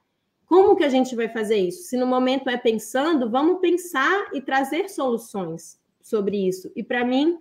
Como 0.46 0.76
que 0.76 0.84
a 0.84 0.88
gente 0.88 1.16
vai 1.16 1.28
fazer 1.28 1.56
isso? 1.56 1.84
Se 1.84 1.96
no 1.96 2.06
momento 2.06 2.48
é 2.48 2.56
pensando, 2.56 3.28
vamos 3.28 3.60
pensar 3.60 4.28
e 4.32 4.40
trazer 4.40 4.88
soluções 4.88 5.80
sobre 6.00 6.46
isso. 6.46 6.70
E, 6.76 6.82
para 6.82 7.04
mim, 7.04 7.38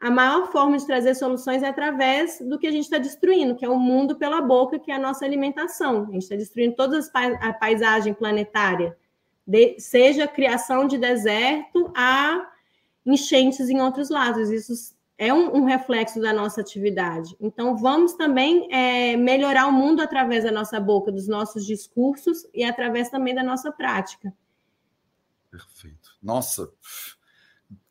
a 0.00 0.10
maior 0.10 0.50
forma 0.50 0.78
de 0.78 0.86
trazer 0.86 1.14
soluções 1.14 1.62
é 1.62 1.68
através 1.68 2.40
do 2.40 2.58
que 2.58 2.66
a 2.66 2.70
gente 2.70 2.84
está 2.84 2.98
destruindo, 2.98 3.54
que 3.54 3.64
é 3.64 3.68
o 3.68 3.78
mundo 3.78 4.16
pela 4.16 4.40
boca, 4.40 4.78
que 4.78 4.90
é 4.90 4.94
a 4.94 4.98
nossa 4.98 5.24
alimentação. 5.24 6.06
A 6.08 6.12
gente 6.12 6.22
está 6.22 6.36
destruindo 6.36 6.74
toda 6.76 7.00
a 7.40 7.52
paisagem 7.52 8.14
planetária, 8.14 8.96
de, 9.46 9.78
seja 9.78 10.26
criação 10.26 10.86
de 10.86 10.98
deserto 10.98 11.92
a 11.96 12.50
enchentes 13.04 13.68
em 13.68 13.80
outros 13.80 14.08
lados. 14.08 14.50
Isso 14.50 14.94
é 15.16 15.32
um, 15.32 15.56
um, 15.56 15.64
reflexo 15.64 16.20
da 16.20 16.32
nossa 16.32 16.60
atividade. 16.60 17.36
Então, 17.40 17.76
vamos 17.76 18.14
também 18.14 18.68
é, 18.72 19.16
melhorar 19.16 19.66
o 19.66 19.72
mundo 19.72 20.00
através 20.00 20.44
da 20.44 20.50
nossa 20.50 20.80
boca, 20.80 21.12
dos 21.12 21.28
nossos 21.28 21.64
discursos 21.66 22.46
e 22.52 22.64
através 22.64 23.10
também 23.10 23.34
da 23.34 23.42
nossa 23.42 23.70
prática. 23.70 24.32
Perfeito. 25.50 26.10
Nossa, 26.20 26.68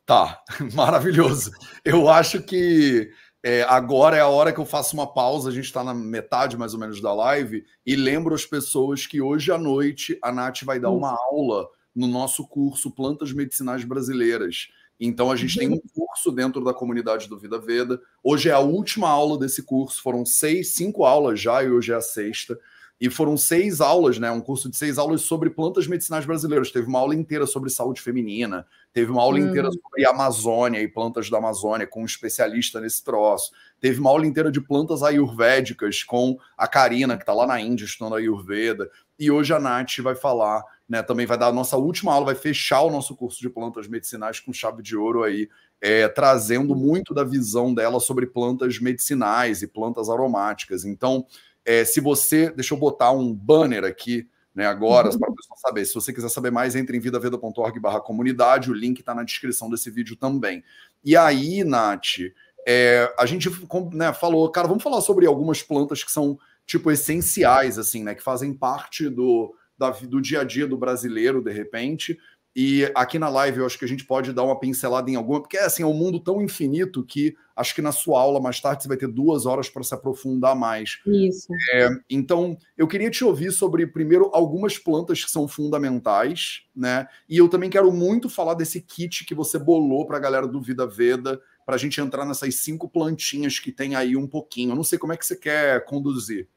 tá, 0.04 0.42
maravilhoso. 0.74 1.50
Eu 1.84 2.08
acho 2.08 2.42
que 2.42 3.10
é, 3.46 3.62
agora 3.64 4.16
é 4.16 4.20
a 4.20 4.28
hora 4.28 4.50
que 4.54 4.58
eu 4.58 4.64
faço 4.64 4.94
uma 4.94 5.06
pausa, 5.06 5.50
a 5.50 5.52
gente 5.52 5.66
está 5.66 5.84
na 5.84 5.92
metade 5.92 6.56
mais 6.56 6.72
ou 6.72 6.80
menos 6.80 6.98
da 7.02 7.12
live, 7.12 7.62
e 7.84 7.94
lembro 7.94 8.34
as 8.34 8.46
pessoas 8.46 9.06
que 9.06 9.20
hoje 9.20 9.52
à 9.52 9.58
noite 9.58 10.18
a 10.22 10.32
Nath 10.32 10.62
vai 10.62 10.80
dar 10.80 10.90
uma 10.90 11.10
aula 11.10 11.68
no 11.94 12.06
nosso 12.06 12.46
curso 12.46 12.90
Plantas 12.90 13.34
Medicinais 13.34 13.84
Brasileiras. 13.84 14.68
Então 14.98 15.30
a 15.30 15.36
gente 15.36 15.58
tem 15.58 15.68
um 15.68 15.78
curso 15.94 16.32
dentro 16.32 16.64
da 16.64 16.72
comunidade 16.72 17.28
do 17.28 17.38
Vida 17.38 17.58
Veda. 17.58 18.00
Hoje 18.22 18.48
é 18.48 18.52
a 18.52 18.60
última 18.60 19.10
aula 19.10 19.38
desse 19.38 19.62
curso. 19.62 20.00
Foram 20.00 20.24
seis, 20.24 20.74
cinco 20.74 21.04
aulas 21.04 21.38
já 21.38 21.62
e 21.62 21.68
hoje 21.68 21.92
é 21.92 21.96
a 21.96 22.00
sexta. 22.00 22.58
E 23.00 23.10
foram 23.10 23.36
seis 23.36 23.80
aulas, 23.80 24.18
né? 24.18 24.30
Um 24.30 24.40
curso 24.40 24.70
de 24.70 24.76
seis 24.76 24.98
aulas 24.98 25.22
sobre 25.22 25.50
plantas 25.50 25.86
medicinais 25.86 26.24
brasileiras. 26.24 26.70
Teve 26.70 26.86
uma 26.86 27.00
aula 27.00 27.14
inteira 27.14 27.46
sobre 27.46 27.68
saúde 27.68 28.00
feminina, 28.00 28.66
teve 28.92 29.10
uma 29.10 29.20
aula 29.20 29.38
hum. 29.38 29.48
inteira 29.48 29.70
sobre 29.70 30.06
Amazônia 30.06 30.80
e 30.80 30.88
plantas 30.88 31.28
da 31.28 31.38
Amazônia, 31.38 31.86
com 31.86 32.02
um 32.02 32.06
especialista 32.06 32.80
nesse 32.80 33.02
troço. 33.02 33.52
Teve 33.80 34.00
uma 34.00 34.10
aula 34.10 34.26
inteira 34.26 34.50
de 34.50 34.60
plantas 34.60 35.02
ayurvédicas 35.02 36.02
com 36.02 36.38
a 36.56 36.68
Karina, 36.68 37.16
que 37.16 37.22
está 37.22 37.34
lá 37.34 37.46
na 37.46 37.60
Índia 37.60 37.84
estudando 37.84 38.14
Ayurveda. 38.14 38.88
E 39.18 39.30
hoje 39.30 39.52
a 39.52 39.60
Nath 39.60 39.98
vai 39.98 40.14
falar 40.14 40.62
né, 40.88 41.02
também 41.02 41.26
vai 41.26 41.38
dar 41.38 41.46
a 41.46 41.52
nossa 41.52 41.76
última 41.76 42.12
aula, 42.12 42.26
vai 42.26 42.34
fechar 42.34 42.82
o 42.82 42.90
nosso 42.90 43.16
curso 43.16 43.40
de 43.40 43.48
plantas 43.48 43.88
medicinais 43.88 44.38
com 44.38 44.52
chave 44.52 44.82
de 44.82 44.96
ouro 44.96 45.22
aí, 45.22 45.48
é, 45.80 46.08
trazendo 46.08 46.74
muito 46.74 47.14
da 47.14 47.24
visão 47.24 47.74
dela 47.74 48.00
sobre 48.00 48.26
plantas 48.26 48.78
medicinais 48.78 49.62
e 49.62 49.66
plantas 49.66 50.08
aromáticas. 50.08 50.84
Então, 50.84 51.26
É, 51.64 51.84
se 51.84 52.00
você. 52.00 52.50
Deixa 52.50 52.74
eu 52.74 52.78
botar 52.78 53.10
um 53.12 53.32
banner 53.32 53.84
aqui 53.84 54.28
né, 54.54 54.66
agora, 54.66 55.10
uhum. 55.10 55.18
para 55.18 55.30
a 55.30 55.34
pessoa 55.34 55.58
saber. 55.58 55.84
Se 55.84 55.94
você 55.94 56.12
quiser 56.12 56.28
saber 56.28 56.52
mais, 56.52 56.76
entre 56.76 56.96
em 56.96 57.00
vidaveda.org 57.00 57.80
barra 57.80 58.00
comunidade, 58.00 58.70
o 58.70 58.74
link 58.74 59.00
está 59.00 59.14
na 59.14 59.24
descrição 59.24 59.68
desse 59.68 59.90
vídeo 59.90 60.14
também. 60.16 60.62
E 61.04 61.16
aí, 61.16 61.64
Nath, 61.64 62.20
é, 62.66 63.12
a 63.18 63.26
gente 63.26 63.50
né, 63.92 64.12
falou, 64.12 64.48
cara, 64.50 64.68
vamos 64.68 64.82
falar 64.82 65.00
sobre 65.00 65.26
algumas 65.26 65.62
plantas 65.62 66.04
que 66.04 66.12
são, 66.12 66.38
tipo, 66.64 66.90
essenciais, 66.90 67.78
assim, 67.78 68.04
né, 68.04 68.14
que 68.14 68.22
fazem 68.22 68.54
parte 68.54 69.08
do, 69.08 69.54
da, 69.76 69.90
do 69.90 70.20
dia 70.20 70.42
a 70.42 70.44
dia 70.44 70.66
do 70.66 70.78
brasileiro, 70.78 71.42
de 71.42 71.52
repente, 71.52 72.18
e 72.56 72.88
aqui 72.94 73.18
na 73.18 73.28
live 73.28 73.58
eu 73.58 73.66
acho 73.66 73.78
que 73.78 73.84
a 73.84 73.88
gente 73.88 74.04
pode 74.04 74.32
dar 74.32 74.44
uma 74.44 74.58
pincelada 74.58 75.10
em 75.10 75.16
alguma, 75.16 75.40
porque 75.40 75.58
assim, 75.58 75.82
é 75.82 75.86
um 75.86 75.94
mundo 75.94 76.20
tão 76.20 76.40
infinito 76.40 77.04
que 77.04 77.34
acho 77.56 77.74
que 77.74 77.82
na 77.82 77.90
sua 77.90 78.20
aula 78.20 78.40
mais 78.40 78.60
tarde 78.60 78.82
você 78.82 78.88
vai 78.88 78.96
ter 78.96 79.08
duas 79.08 79.44
horas 79.44 79.68
para 79.68 79.82
se 79.82 79.92
aprofundar 79.92 80.54
mais. 80.54 81.00
Isso. 81.06 81.48
É, 81.72 81.88
então, 82.08 82.56
eu 82.76 82.86
queria 82.86 83.10
te 83.10 83.24
ouvir 83.24 83.50
sobre, 83.52 83.86
primeiro, 83.86 84.30
algumas 84.32 84.78
plantas 84.78 85.24
que 85.24 85.30
são 85.30 85.48
fundamentais, 85.48 86.62
né? 86.74 87.08
E 87.28 87.38
eu 87.38 87.48
também 87.48 87.70
quero 87.70 87.90
muito 87.92 88.28
falar 88.28 88.54
desse 88.54 88.80
kit 88.80 89.24
que 89.24 89.34
você 89.34 89.58
bolou 89.58 90.06
para 90.06 90.16
a 90.16 90.20
galera 90.20 90.46
do 90.46 90.60
Vida 90.60 90.86
Veda, 90.86 91.40
para 91.66 91.76
a 91.76 91.78
gente 91.78 92.00
entrar 92.00 92.24
nessas 92.24 92.56
cinco 92.56 92.88
plantinhas 92.88 93.58
que 93.58 93.72
tem 93.72 93.94
aí 93.94 94.16
um 94.16 94.26
pouquinho. 94.26 94.72
Eu 94.72 94.76
não 94.76 94.84
sei 94.84 94.98
como 94.98 95.12
é 95.12 95.16
que 95.16 95.26
você 95.26 95.36
quer 95.36 95.84
conduzir 95.84 96.48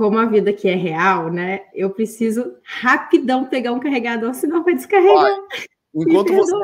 como 0.00 0.16
a 0.16 0.24
vida 0.24 0.48
aqui 0.48 0.66
é 0.66 0.74
real, 0.74 1.30
né? 1.30 1.66
Eu 1.74 1.90
preciso 1.90 2.56
rapidão 2.64 3.44
pegar 3.44 3.72
um 3.72 3.78
carregador, 3.78 4.32
senão 4.32 4.64
vai 4.64 4.74
descarregar. 4.74 5.14
Vai. 5.14 5.36
Enquanto 5.94 6.32
você 6.32 6.54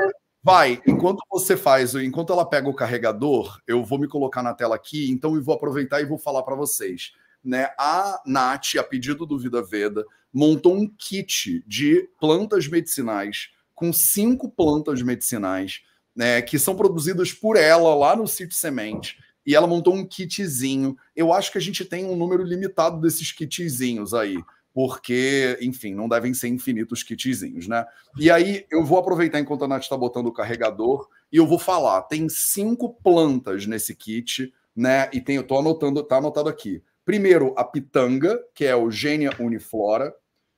vai, 0.43 0.83
enquanto 0.87 1.19
você 1.31 1.55
faz, 1.55 1.95
enquanto 1.97 2.33
ela 2.33 2.47
pega 2.47 2.67
o 2.67 2.75
carregador, 2.75 3.61
eu 3.67 3.85
vou 3.85 3.99
me 3.99 4.09
colocar 4.09 4.43
na 4.43 4.55
tela 4.55 4.75
aqui, 4.75 5.11
então 5.11 5.35
eu 5.35 5.43
vou 5.43 5.55
aproveitar 5.55 6.01
e 6.01 6.07
vou 6.07 6.17
falar 6.17 6.45
para 6.45 6.55
vocês. 6.55 7.13
Né, 7.45 7.69
a 7.79 8.23
Nath, 8.25 8.77
a 8.79 8.83
pedido 8.83 9.27
do 9.27 9.39
Vida 9.39 9.63
Veda, 9.63 10.03
montou 10.33 10.75
um 10.75 10.89
kit 10.89 11.63
de 11.67 12.09
plantas 12.19 12.67
medicinais 12.67 13.51
com 13.75 13.93
cinco 13.93 14.49
plantas 14.49 15.03
medicinais 15.03 15.83
né, 16.17 16.41
que 16.41 16.59
são 16.59 16.75
produzidas 16.75 17.35
por 17.35 17.59
ela 17.59 17.95
lá 17.95 18.17
no 18.17 18.27
sítio 18.27 18.57
Semente 18.57 19.19
e 19.47 19.55
ela 19.55 19.67
montou 19.67 19.95
um 19.95 20.05
kitzinho. 20.05 20.97
Eu 21.15 21.33
acho 21.33 21.53
que 21.53 21.59
a 21.59 21.61
gente 21.61 21.85
tem 21.85 22.05
um 22.05 22.17
número 22.17 22.43
limitado 22.43 23.01
desses 23.01 23.31
kitzinhos 23.31 24.13
aí, 24.13 24.43
porque, 24.75 25.57
enfim, 25.63 25.95
não 25.95 26.09
devem 26.09 26.35
ser 26.35 26.49
infinitos 26.49 27.03
kitzinhos, 27.03 27.69
né? 27.69 27.87
E 28.19 28.31
aí 28.31 28.67
eu 28.71 28.85
vou 28.85 28.99
aproveitar 28.99 29.39
enquanto 29.39 29.65
a 29.65 29.69
Nath 29.69 29.85
está 29.85 29.97
botando 29.97 30.27
o 30.27 30.33
carregador 30.33 31.09
e 31.33 31.37
eu 31.37 31.47
vou 31.47 31.59
falar. 31.59 32.03
Tem 32.03 32.29
cinco 32.29 32.93
plantas 32.93 33.67
nesse 33.67 33.95
kit, 33.95 34.53
né? 34.75 35.09
E 35.13 35.21
tem, 35.21 35.37
eu 35.37 35.45
tô 35.45 35.59
anotando, 35.59 36.03
tá 36.03 36.17
anotado 36.17 36.49
aqui. 36.49 36.83
Primeiro, 37.05 37.55
a 37.57 37.63
pitanga, 37.63 38.39
que 38.53 38.65
é 38.65 38.75
o 38.75 38.91
Gênia 38.91 39.31
uniflora. 39.39 40.13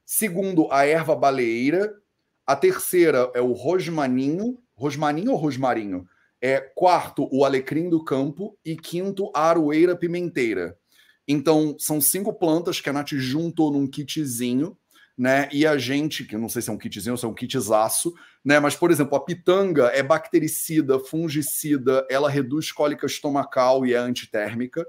Segundo, 0.04 0.66
a 0.72 0.86
erva 0.86 1.14
baleeira. 1.14 1.94
A 2.46 2.56
terceira 2.56 3.30
é 3.34 3.40
o 3.42 3.52
rosmaninho. 3.52 4.58
Rosmaninho 4.74 5.32
ou 5.32 5.36
rosmarinho? 5.36 6.08
É, 6.40 6.60
quarto, 6.60 7.28
o 7.32 7.44
alecrim 7.44 7.88
do 7.88 8.04
campo. 8.04 8.56
E 8.64 8.76
quinto, 8.76 9.30
a 9.34 9.48
aroeira 9.48 9.96
pimenteira. 9.96 10.76
Então, 11.26 11.76
são 11.78 12.00
cinco 12.00 12.32
plantas 12.32 12.80
que 12.80 12.88
a 12.88 12.92
Nath 12.92 13.10
juntou 13.12 13.70
num 13.70 13.86
kitzinho, 13.86 14.76
né? 15.16 15.48
E 15.52 15.66
a 15.66 15.76
gente, 15.76 16.24
que 16.24 16.36
não 16.38 16.48
sei 16.48 16.62
se 16.62 16.70
é 16.70 16.72
um 16.72 16.78
kitzinho 16.78 17.12
ou 17.12 17.18
se 17.18 17.24
é 17.24 17.28
um 17.28 17.34
kitzaço, 17.34 18.14
né? 18.42 18.60
Mas, 18.60 18.76
por 18.76 18.90
exemplo, 18.90 19.16
a 19.16 19.20
pitanga 19.24 19.88
é 19.88 20.02
bactericida, 20.02 20.98
fungicida, 20.98 22.06
ela 22.08 22.30
reduz 22.30 22.72
cólica 22.72 23.04
estomacal 23.04 23.84
e 23.84 23.92
é 23.92 23.98
antitérmica. 23.98 24.86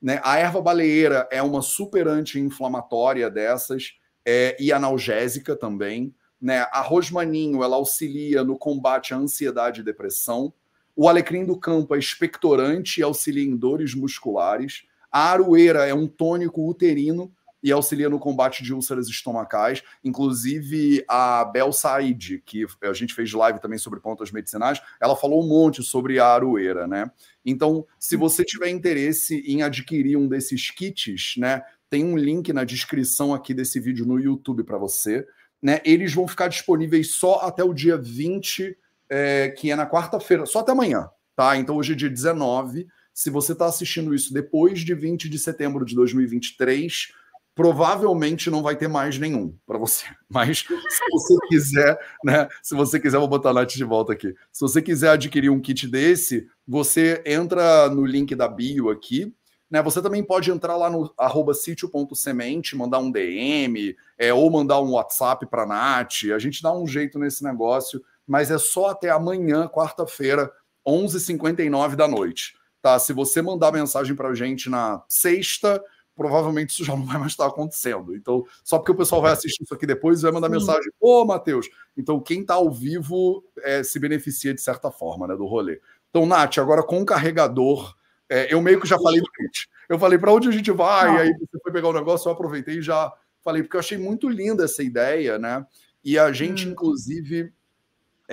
Né? 0.00 0.20
A 0.24 0.38
erva 0.38 0.60
baleeira 0.60 1.28
é 1.30 1.42
uma 1.42 1.62
super 1.62 2.08
anti-inflamatória 2.08 3.28
dessas 3.28 3.92
é, 4.26 4.56
e 4.58 4.72
analgésica 4.72 5.54
também. 5.54 6.14
Né? 6.40 6.66
A 6.72 6.80
rosmaninho, 6.80 7.62
ela 7.62 7.76
auxilia 7.76 8.42
no 8.42 8.56
combate 8.56 9.12
à 9.12 9.16
ansiedade 9.16 9.80
e 9.80 9.84
depressão. 9.84 10.54
O 10.94 11.08
alecrim 11.08 11.44
do 11.44 11.58
campo 11.58 11.94
é 11.94 11.98
expectorante 11.98 13.00
e 13.00 13.02
auxilia 13.02 13.44
em 13.44 13.56
dores 13.56 13.94
musculares. 13.94 14.84
A 15.10 15.30
aroeira 15.30 15.86
é 15.86 15.94
um 15.94 16.06
tônico 16.06 16.68
uterino 16.68 17.32
e 17.62 17.70
auxilia 17.70 18.10
no 18.10 18.18
combate 18.18 18.62
de 18.62 18.74
úlceras 18.74 19.08
estomacais. 19.08 19.82
Inclusive, 20.02 21.04
a 21.08 21.44
Bel 21.44 21.72
Said, 21.72 22.42
que 22.44 22.66
a 22.82 22.92
gente 22.92 23.14
fez 23.14 23.32
live 23.32 23.60
também 23.60 23.78
sobre 23.78 24.00
pontas 24.00 24.32
medicinais, 24.32 24.82
ela 25.00 25.14
falou 25.14 25.42
um 25.42 25.48
monte 25.48 25.82
sobre 25.82 26.18
a 26.18 26.26
aroeira, 26.26 26.86
né? 26.86 27.10
Então, 27.44 27.86
se 27.98 28.16
você 28.16 28.44
tiver 28.44 28.68
interesse 28.68 29.42
em 29.46 29.62
adquirir 29.62 30.16
um 30.16 30.26
desses 30.26 30.70
kits, 30.70 31.36
né, 31.36 31.62
tem 31.88 32.04
um 32.04 32.16
link 32.16 32.52
na 32.52 32.64
descrição 32.64 33.32
aqui 33.32 33.54
desse 33.54 33.78
vídeo 33.78 34.04
no 34.06 34.18
YouTube 34.18 34.64
para 34.64 34.78
você. 34.78 35.26
Né? 35.60 35.80
Eles 35.84 36.12
vão 36.12 36.26
ficar 36.26 36.48
disponíveis 36.48 37.12
só 37.12 37.40
até 37.40 37.62
o 37.62 37.72
dia 37.72 37.96
20 37.96 38.76
é, 39.14 39.50
que 39.50 39.70
é 39.70 39.76
na 39.76 39.86
quarta-feira, 39.86 40.46
só 40.46 40.60
até 40.60 40.72
amanhã, 40.72 41.06
tá? 41.36 41.54
Então 41.58 41.76
hoje 41.76 41.92
é 41.92 41.96
dia 41.96 42.08
19. 42.08 42.88
Se 43.12 43.28
você 43.28 43.52
está 43.52 43.66
assistindo 43.66 44.14
isso 44.14 44.32
depois 44.32 44.80
de 44.80 44.94
20 44.94 45.28
de 45.28 45.38
setembro 45.38 45.84
de 45.84 45.94
2023, 45.94 47.12
provavelmente 47.54 48.48
não 48.48 48.62
vai 48.62 48.74
ter 48.74 48.88
mais 48.88 49.18
nenhum 49.18 49.54
para 49.66 49.76
você. 49.76 50.06
Mas 50.32 50.60
se 50.60 51.10
você 51.10 51.36
quiser, 51.48 51.98
né? 52.24 52.48
Se 52.62 52.74
você 52.74 52.98
quiser, 52.98 53.18
vou 53.18 53.28
botar 53.28 53.50
a 53.50 53.52
Nath 53.52 53.72
de 53.72 53.84
volta 53.84 54.14
aqui. 54.14 54.34
Se 54.50 54.62
você 54.62 54.80
quiser 54.80 55.10
adquirir 55.10 55.50
um 55.50 55.60
kit 55.60 55.86
desse, 55.86 56.48
você 56.66 57.22
entra 57.26 57.90
no 57.90 58.06
link 58.06 58.34
da 58.34 58.48
bio 58.48 58.88
aqui. 58.88 59.30
Né, 59.70 59.82
você 59.82 60.02
também 60.02 60.22
pode 60.22 60.50
entrar 60.50 60.76
lá 60.76 60.90
no 60.90 61.10
arroba 61.16 61.54
sítio.semente, 61.54 62.76
mandar 62.76 62.98
um 62.98 63.10
DM, 63.10 63.96
é, 64.18 64.32
ou 64.32 64.50
mandar 64.50 64.82
um 64.82 64.92
WhatsApp 64.92 65.46
para 65.46 65.62
a 65.62 65.66
Nath. 65.66 66.24
A 66.34 66.38
gente 66.38 66.62
dá 66.62 66.74
um 66.74 66.86
jeito 66.86 67.18
nesse 67.18 67.42
negócio 67.42 68.02
mas 68.32 68.50
é 68.50 68.56
só 68.56 68.86
até 68.86 69.10
amanhã, 69.10 69.68
quarta-feira, 69.68 70.50
11h59 70.88 71.96
da 71.96 72.08
noite. 72.08 72.56
Tá? 72.80 72.98
Se 72.98 73.12
você 73.12 73.42
mandar 73.42 73.70
mensagem 73.70 74.16
para 74.16 74.30
a 74.30 74.34
gente 74.34 74.70
na 74.70 75.04
sexta, 75.06 75.84
provavelmente 76.16 76.70
isso 76.70 76.82
já 76.82 76.96
não 76.96 77.04
vai 77.04 77.18
mais 77.18 77.32
estar 77.32 77.46
acontecendo. 77.46 78.16
Então, 78.16 78.42
só 78.64 78.78
porque 78.78 78.92
o 78.92 78.94
pessoal 78.94 79.20
vai 79.20 79.32
assistir 79.32 79.64
isso 79.64 79.74
aqui 79.74 79.86
depois 79.86 80.20
e 80.20 80.22
vai 80.22 80.32
mandar 80.32 80.46
Sim. 80.46 80.54
mensagem, 80.54 80.90
ô 80.98 81.26
Matheus. 81.26 81.68
Então, 81.94 82.18
quem 82.20 82.40
está 82.40 82.54
ao 82.54 82.70
vivo 82.70 83.44
é, 83.58 83.82
se 83.82 83.98
beneficia 83.98 84.54
de 84.54 84.62
certa 84.62 84.90
forma 84.90 85.28
né, 85.28 85.36
do 85.36 85.44
rolê. 85.44 85.78
Então, 86.08 86.24
Nath, 86.24 86.56
agora 86.56 86.82
com 86.82 87.02
o 87.02 87.04
carregador, 87.04 87.94
é, 88.30 88.50
eu 88.50 88.62
meio 88.62 88.80
que 88.80 88.88
já 88.88 88.98
falei 88.98 89.20
do 89.20 89.30
kit. 89.30 89.68
Eu 89.90 89.98
falei 89.98 90.18
para 90.18 90.32
onde 90.32 90.48
a 90.48 90.52
gente 90.52 90.70
vai, 90.70 91.18
aí 91.18 91.32
você 91.38 91.60
foi 91.62 91.70
pegar 91.70 91.88
o 91.88 91.92
negócio, 91.92 92.30
eu 92.30 92.32
aproveitei 92.32 92.78
e 92.78 92.82
já 92.82 93.12
falei, 93.44 93.62
porque 93.62 93.76
eu 93.76 93.80
achei 93.80 93.98
muito 93.98 94.26
linda 94.26 94.64
essa 94.64 94.82
ideia, 94.82 95.38
né? 95.38 95.66
E 96.02 96.18
a 96.18 96.32
gente, 96.32 96.66
hum. 96.66 96.70
inclusive, 96.70 97.52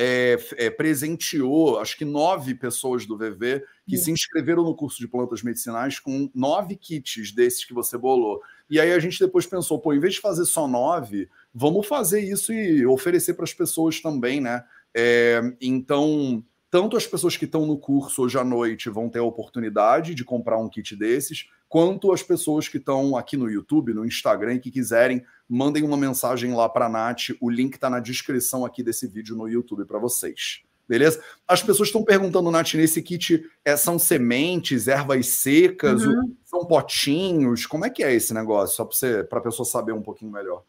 é, 0.02 0.40
é, 0.56 0.70
presenteou, 0.70 1.78
acho 1.78 1.98
que 1.98 2.06
nove 2.06 2.56
pessoas 2.56 3.06
do 3.06 3.18
VV 3.18 3.66
que 3.86 3.98
se 3.98 4.10
inscreveram 4.10 4.64
no 4.64 4.74
curso 4.74 4.98
de 4.98 5.10
plantas 5.10 5.44
medicinais 5.44 6.00
com 6.00 6.32
nove 6.34 6.78
kits 6.78 7.34
desses 7.34 7.66
que 7.66 7.74
você 7.74 7.98
bolou. 7.98 8.42
E 8.70 8.80
aí 8.80 8.94
a 8.94 9.00
gente 9.00 9.20
depois 9.20 9.46
pensou, 9.46 9.78
pô, 9.78 9.94
em 9.94 10.00
vez 10.00 10.14
de 10.14 10.22
fazer 10.22 10.46
só 10.46 10.70
nove, 10.70 11.28
vamos 11.54 11.86
fazer 11.86 12.22
isso 12.22 12.54
e 12.54 12.86
oferecer 12.86 13.34
para 13.34 13.44
as 13.44 13.54
pessoas 13.54 14.00
também, 14.00 14.40
né? 14.40 14.64
É, 14.96 15.42
então, 15.60 16.42
tanto 16.72 16.96
as 16.96 17.06
pessoas 17.06 17.36
que 17.36 17.44
estão 17.44 17.66
no 17.66 17.78
curso 17.78 18.22
hoje 18.22 18.38
à 18.38 18.44
noite 18.44 18.90
vão 18.90 19.10
ter 19.10 19.20
a 19.20 19.24
oportunidade 19.24 20.16
de 20.16 20.24
comprar 20.24 20.60
um 20.60 20.70
kit 20.70 20.96
desses, 20.96 21.50
quanto 21.70 22.12
as 22.12 22.24
pessoas 22.24 22.68
que 22.68 22.78
estão 22.78 23.16
aqui 23.16 23.38
no 23.38 23.50
YouTube, 23.50 23.94
no 23.94 24.06
Instagram 24.06 24.56
e 24.56 24.60
que 24.60 24.72
quiserem, 24.72 25.24
mandem 25.48 25.84
uma 25.84 25.96
mensagem 25.96 26.54
lá 26.54 26.68
para 26.68 26.88
a 26.88 26.90
Nath. 26.90 27.30
O 27.40 27.50
link 27.50 27.76
está 27.76 27.90
na 27.90 28.00
descrição 28.00 28.66
aqui 28.66 28.82
desse 28.82 29.08
vídeo 29.08 29.36
no 29.36 29.48
YouTube 29.48 29.86
para 29.86 30.00
vocês. 30.00 30.64
Beleza? 30.88 31.24
As 31.48 31.62
pessoas 31.62 31.90
estão 31.90 32.04
perguntando, 32.04 32.50
Nath, 32.50 32.74
nesse 32.74 33.04
kit 33.04 33.48
é, 33.64 33.78
são 33.78 34.00
sementes, 34.00 34.88
ervas 34.88 35.28
secas, 35.28 36.04
uhum. 36.04 36.36
são 36.44 36.66
potinhos? 36.66 37.68
Como 37.68 37.86
é 37.86 37.92
que 37.92 38.04
é 38.04 38.12
esse 38.12 38.34
negócio? 38.34 38.76
Só 38.76 38.90
para 39.30 39.38
a 39.38 39.44
pessoa 39.44 39.68
saber 39.68 39.92
um 39.92 40.02
pouquinho 40.02 40.32
melhor. 40.32 40.64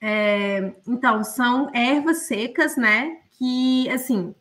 É, 0.00 0.72
então, 0.88 1.22
são 1.22 1.70
ervas 1.74 2.22
secas, 2.26 2.78
né? 2.78 3.18
Que, 3.32 3.90
assim, 3.90 4.34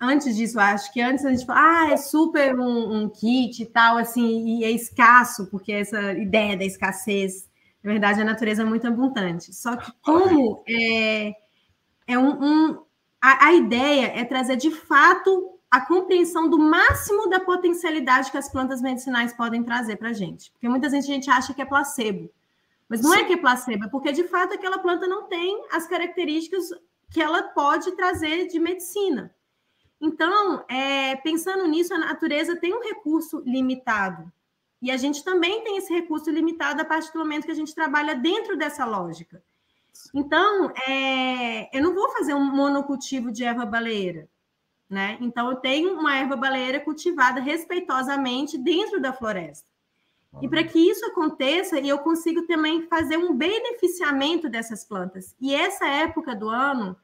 antes 0.00 0.34
disso, 0.34 0.58
acho 0.58 0.92
que 0.92 1.00
antes 1.00 1.24
a 1.24 1.30
gente 1.30 1.44
fala, 1.44 1.60
ah, 1.60 1.92
é 1.92 1.96
super 1.96 2.58
um, 2.58 3.02
um, 3.02 3.08
kit 3.08 3.62
e 3.62 3.66
tal, 3.66 3.98
assim, 3.98 4.58
e 4.58 4.64
é 4.64 4.70
escasso, 4.70 5.46
porque 5.46 5.72
essa 5.72 6.12
ideia 6.14 6.56
da 6.56 6.64
escassez, 6.64 7.48
na 7.82 7.92
verdade, 7.92 8.20
a 8.20 8.24
natureza 8.24 8.62
é 8.62 8.64
muito 8.64 8.86
abundante. 8.86 9.54
Só 9.54 9.76
que 9.76 9.92
como 10.00 10.62
é, 10.66 11.34
é 12.06 12.18
um, 12.18 12.42
um 12.42 12.82
a, 13.20 13.48
a 13.48 13.54
ideia 13.54 14.06
é 14.16 14.24
trazer 14.24 14.56
de 14.56 14.70
fato 14.70 15.58
a 15.70 15.80
compreensão 15.80 16.48
do 16.48 16.58
máximo 16.58 17.28
da 17.28 17.38
potencialidade 17.38 18.30
que 18.30 18.38
as 18.38 18.50
plantas 18.50 18.82
medicinais 18.82 19.32
podem 19.32 19.62
trazer 19.62 19.96
para 19.96 20.08
a 20.08 20.12
gente. 20.12 20.50
Porque 20.50 20.68
muitas 20.68 20.92
vezes 20.92 21.08
a 21.08 21.12
gente 21.12 21.30
acha 21.30 21.54
que 21.54 21.62
é 21.62 21.64
placebo. 21.64 22.30
Mas 22.88 23.02
não 23.02 23.14
é 23.14 23.18
Sim. 23.18 23.22
é 23.22 23.26
que 23.26 23.32
é 23.34 23.36
placebo, 23.36 23.84
é 23.84 23.88
porque 23.88 24.10
de 24.10 24.24
fato 24.24 24.54
aquela 24.54 24.78
planta 24.78 25.06
não 25.06 25.28
tem 25.28 25.64
as 25.70 25.86
características 25.86 26.70
que 27.08 27.22
ela 27.22 27.44
pode 27.44 27.92
trazer 27.92 28.48
de 28.48 28.58
medicina. 28.58 29.32
Então, 30.00 30.64
é, 30.68 31.16
pensando 31.16 31.66
nisso, 31.66 31.92
a 31.92 31.98
natureza 31.98 32.56
tem 32.56 32.72
um 32.74 32.82
recurso 32.82 33.42
limitado. 33.44 34.32
E 34.80 34.90
a 34.90 34.96
gente 34.96 35.22
também 35.22 35.62
tem 35.62 35.76
esse 35.76 35.92
recurso 35.92 36.30
limitado 36.30 36.80
a 36.80 36.84
partir 36.84 37.12
do 37.12 37.18
momento 37.18 37.44
que 37.44 37.50
a 37.50 37.56
gente 37.56 37.74
trabalha 37.74 38.14
dentro 38.14 38.56
dessa 38.56 38.86
lógica. 38.86 39.42
Então, 40.14 40.70
é, 40.88 41.76
eu 41.76 41.82
não 41.82 41.94
vou 41.94 42.10
fazer 42.12 42.32
um 42.32 42.44
monocultivo 42.44 43.30
de 43.30 43.44
erva 43.44 43.66
baleeira, 43.66 44.26
né? 44.88 45.18
Então, 45.20 45.50
eu 45.50 45.56
tenho 45.56 45.92
uma 45.98 46.16
erva 46.16 46.34
baleeira 46.34 46.80
cultivada 46.80 47.40
respeitosamente 47.40 48.56
dentro 48.56 49.00
da 49.00 49.12
floresta. 49.12 49.68
E 50.40 50.48
para 50.48 50.62
que 50.62 50.78
isso 50.78 51.04
aconteça, 51.06 51.78
eu 51.80 51.98
consigo 51.98 52.46
também 52.46 52.86
fazer 52.86 53.16
um 53.16 53.34
beneficiamento 53.34 54.48
dessas 54.48 54.84
plantas. 54.84 55.34
E 55.40 55.54
essa 55.54 55.86
época 55.86 56.36
do 56.36 56.48
ano, 56.48 56.96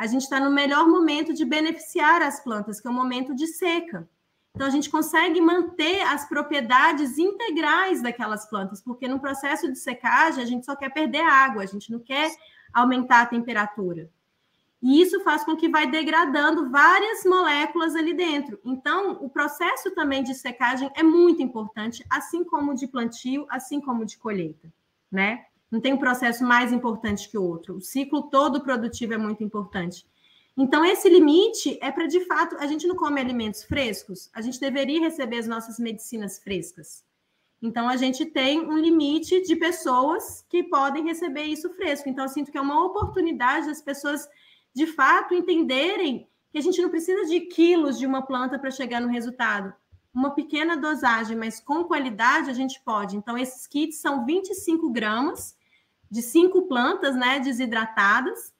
a 0.00 0.06
gente 0.06 0.22
está 0.22 0.40
no 0.40 0.50
melhor 0.50 0.88
momento 0.88 1.34
de 1.34 1.44
beneficiar 1.44 2.22
as 2.22 2.42
plantas, 2.42 2.80
que 2.80 2.88
é 2.88 2.90
o 2.90 2.94
momento 2.94 3.34
de 3.34 3.46
seca. 3.46 4.08
Então, 4.54 4.66
a 4.66 4.70
gente 4.70 4.88
consegue 4.88 5.42
manter 5.42 6.00
as 6.00 6.26
propriedades 6.26 7.18
integrais 7.18 8.00
daquelas 8.00 8.48
plantas, 8.48 8.80
porque 8.80 9.06
no 9.06 9.20
processo 9.20 9.70
de 9.70 9.78
secagem, 9.78 10.42
a 10.42 10.46
gente 10.46 10.64
só 10.64 10.74
quer 10.74 10.88
perder 10.88 11.20
água, 11.20 11.62
a 11.62 11.66
gente 11.66 11.92
não 11.92 11.98
quer 11.98 12.34
aumentar 12.72 13.20
a 13.20 13.26
temperatura. 13.26 14.08
E 14.82 15.02
isso 15.02 15.20
faz 15.20 15.44
com 15.44 15.54
que 15.54 15.68
vai 15.68 15.86
degradando 15.86 16.70
várias 16.70 17.22
moléculas 17.26 17.94
ali 17.94 18.14
dentro. 18.14 18.58
Então, 18.64 19.18
o 19.20 19.28
processo 19.28 19.90
também 19.90 20.22
de 20.22 20.34
secagem 20.34 20.90
é 20.94 21.02
muito 21.02 21.42
importante, 21.42 22.02
assim 22.08 22.42
como 22.42 22.74
de 22.74 22.88
plantio, 22.88 23.46
assim 23.50 23.82
como 23.82 24.06
de 24.06 24.16
colheita, 24.16 24.72
né? 25.12 25.44
Não 25.70 25.80
tem 25.80 25.92
um 25.92 25.98
processo 25.98 26.44
mais 26.44 26.72
importante 26.72 27.28
que 27.28 27.38
o 27.38 27.44
outro. 27.44 27.76
O 27.76 27.80
ciclo 27.80 28.22
todo 28.22 28.60
produtivo 28.60 29.14
é 29.14 29.18
muito 29.18 29.44
importante. 29.44 30.04
Então, 30.56 30.84
esse 30.84 31.08
limite 31.08 31.78
é 31.80 31.90
para, 31.90 32.06
de 32.06 32.20
fato, 32.26 32.56
a 32.58 32.66
gente 32.66 32.86
não 32.86 32.96
come 32.96 33.20
alimentos 33.20 33.62
frescos, 33.62 34.28
a 34.34 34.40
gente 34.40 34.58
deveria 34.58 35.00
receber 35.00 35.38
as 35.38 35.46
nossas 35.46 35.78
medicinas 35.78 36.38
frescas. 36.38 37.04
Então, 37.62 37.88
a 37.88 37.96
gente 37.96 38.26
tem 38.26 38.60
um 38.60 38.76
limite 38.76 39.42
de 39.42 39.54
pessoas 39.54 40.44
que 40.48 40.62
podem 40.62 41.04
receber 41.04 41.44
isso 41.44 41.70
fresco. 41.74 42.08
Então, 42.08 42.24
eu 42.24 42.28
sinto 42.28 42.50
que 42.50 42.58
é 42.58 42.60
uma 42.60 42.84
oportunidade 42.84 43.66
das 43.66 43.80
pessoas, 43.80 44.28
de 44.74 44.86
fato, 44.86 45.34
entenderem 45.34 46.26
que 46.50 46.58
a 46.58 46.60
gente 46.60 46.80
não 46.82 46.88
precisa 46.88 47.26
de 47.26 47.40
quilos 47.42 47.98
de 47.98 48.06
uma 48.06 48.22
planta 48.22 48.58
para 48.58 48.70
chegar 48.70 49.00
no 49.00 49.08
resultado. 49.08 49.72
Uma 50.12 50.34
pequena 50.34 50.76
dosagem, 50.76 51.36
mas 51.36 51.60
com 51.60 51.84
qualidade, 51.84 52.50
a 52.50 52.54
gente 52.54 52.80
pode. 52.82 53.16
Então, 53.16 53.38
esses 53.38 53.66
kits 53.66 53.98
são 53.98 54.24
25 54.24 54.90
gramas 54.90 55.54
de 56.10 56.22
cinco 56.22 56.62
plantas 56.62 57.14
né, 57.14 57.38
desidratadas 57.38 58.52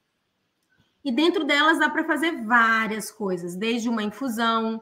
e 1.04 1.10
dentro 1.10 1.44
delas 1.44 1.78
dá 1.78 1.88
para 1.88 2.04
fazer 2.04 2.44
várias 2.44 3.10
coisas, 3.10 3.56
desde 3.56 3.88
uma 3.88 4.02
infusão, 4.02 4.80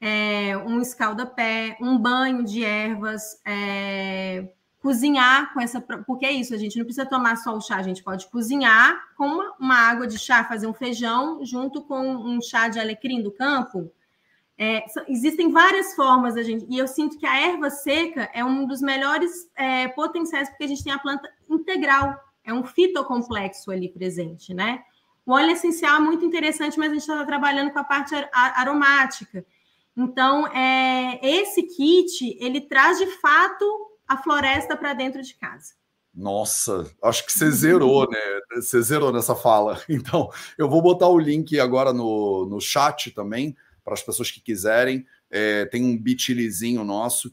é, 0.00 0.56
um 0.56 0.80
escalda-pé, 0.80 1.76
um 1.80 1.98
banho 1.98 2.44
de 2.44 2.64
ervas, 2.64 3.40
é, 3.44 4.48
cozinhar 4.80 5.52
com 5.52 5.60
essa. 5.60 5.80
Porque 5.80 6.24
é 6.24 6.32
isso, 6.32 6.54
a 6.54 6.58
gente 6.58 6.78
não 6.78 6.84
precisa 6.84 7.04
tomar 7.04 7.36
só 7.36 7.56
o 7.56 7.60
chá, 7.60 7.76
a 7.76 7.82
gente 7.82 8.02
pode 8.04 8.28
cozinhar 8.28 8.96
com 9.16 9.26
uma, 9.26 9.56
uma 9.58 9.76
água 9.76 10.06
de 10.06 10.18
chá, 10.18 10.44
fazer 10.44 10.68
um 10.68 10.74
feijão 10.74 11.44
junto 11.44 11.82
com 11.82 12.00
um 12.00 12.40
chá 12.40 12.68
de 12.68 12.78
alecrim 12.78 13.20
do 13.20 13.32
campo. 13.32 13.90
É, 14.56 14.84
existem 15.08 15.50
várias 15.50 15.94
formas 15.94 16.36
a 16.36 16.42
gente, 16.42 16.66
e 16.68 16.78
eu 16.78 16.88
sinto 16.88 17.16
que 17.16 17.26
a 17.26 17.40
erva 17.40 17.70
seca 17.70 18.28
é 18.32 18.44
um 18.44 18.66
dos 18.66 18.80
melhores 18.80 19.48
é, 19.56 19.86
potenciais, 19.88 20.48
porque 20.48 20.64
a 20.64 20.68
gente 20.68 20.82
tem 20.82 20.92
a 20.92 20.98
planta 20.98 21.28
integral, 21.54 22.18
é 22.44 22.52
um 22.52 22.64
fitocomplexo 22.64 23.70
ali 23.70 23.88
presente, 23.88 24.54
né? 24.54 24.82
O 25.26 25.32
óleo 25.32 25.50
essencial 25.50 25.96
é 25.96 26.00
muito 26.00 26.24
interessante, 26.24 26.78
mas 26.78 26.90
a 26.90 26.94
gente 26.94 27.02
está 27.02 27.24
trabalhando 27.26 27.70
com 27.70 27.78
a 27.78 27.84
parte 27.84 28.14
aromática. 28.32 29.44
Então, 29.94 30.46
é, 30.48 31.18
esse 31.22 31.64
kit, 31.64 32.36
ele 32.40 32.62
traz 32.62 32.98
de 32.98 33.06
fato 33.18 33.64
a 34.06 34.16
floresta 34.16 34.76
para 34.76 34.94
dentro 34.94 35.20
de 35.22 35.34
casa. 35.34 35.74
Nossa, 36.14 36.90
acho 37.02 37.26
que 37.26 37.32
você 37.32 37.50
zerou, 37.50 38.08
né? 38.10 38.18
Você 38.54 38.80
zerou 38.80 39.12
nessa 39.12 39.34
fala. 39.34 39.80
Então, 39.88 40.30
eu 40.56 40.68
vou 40.68 40.80
botar 40.80 41.08
o 41.08 41.18
link 41.18 41.60
agora 41.60 41.92
no, 41.92 42.46
no 42.46 42.60
chat 42.60 43.10
também, 43.10 43.54
para 43.84 43.94
as 43.94 44.02
pessoas 44.02 44.30
que 44.30 44.40
quiserem. 44.40 45.06
É, 45.30 45.66
tem 45.66 45.84
um 45.84 45.96
bit.lyzinho 45.96 46.82
nosso, 46.84 47.30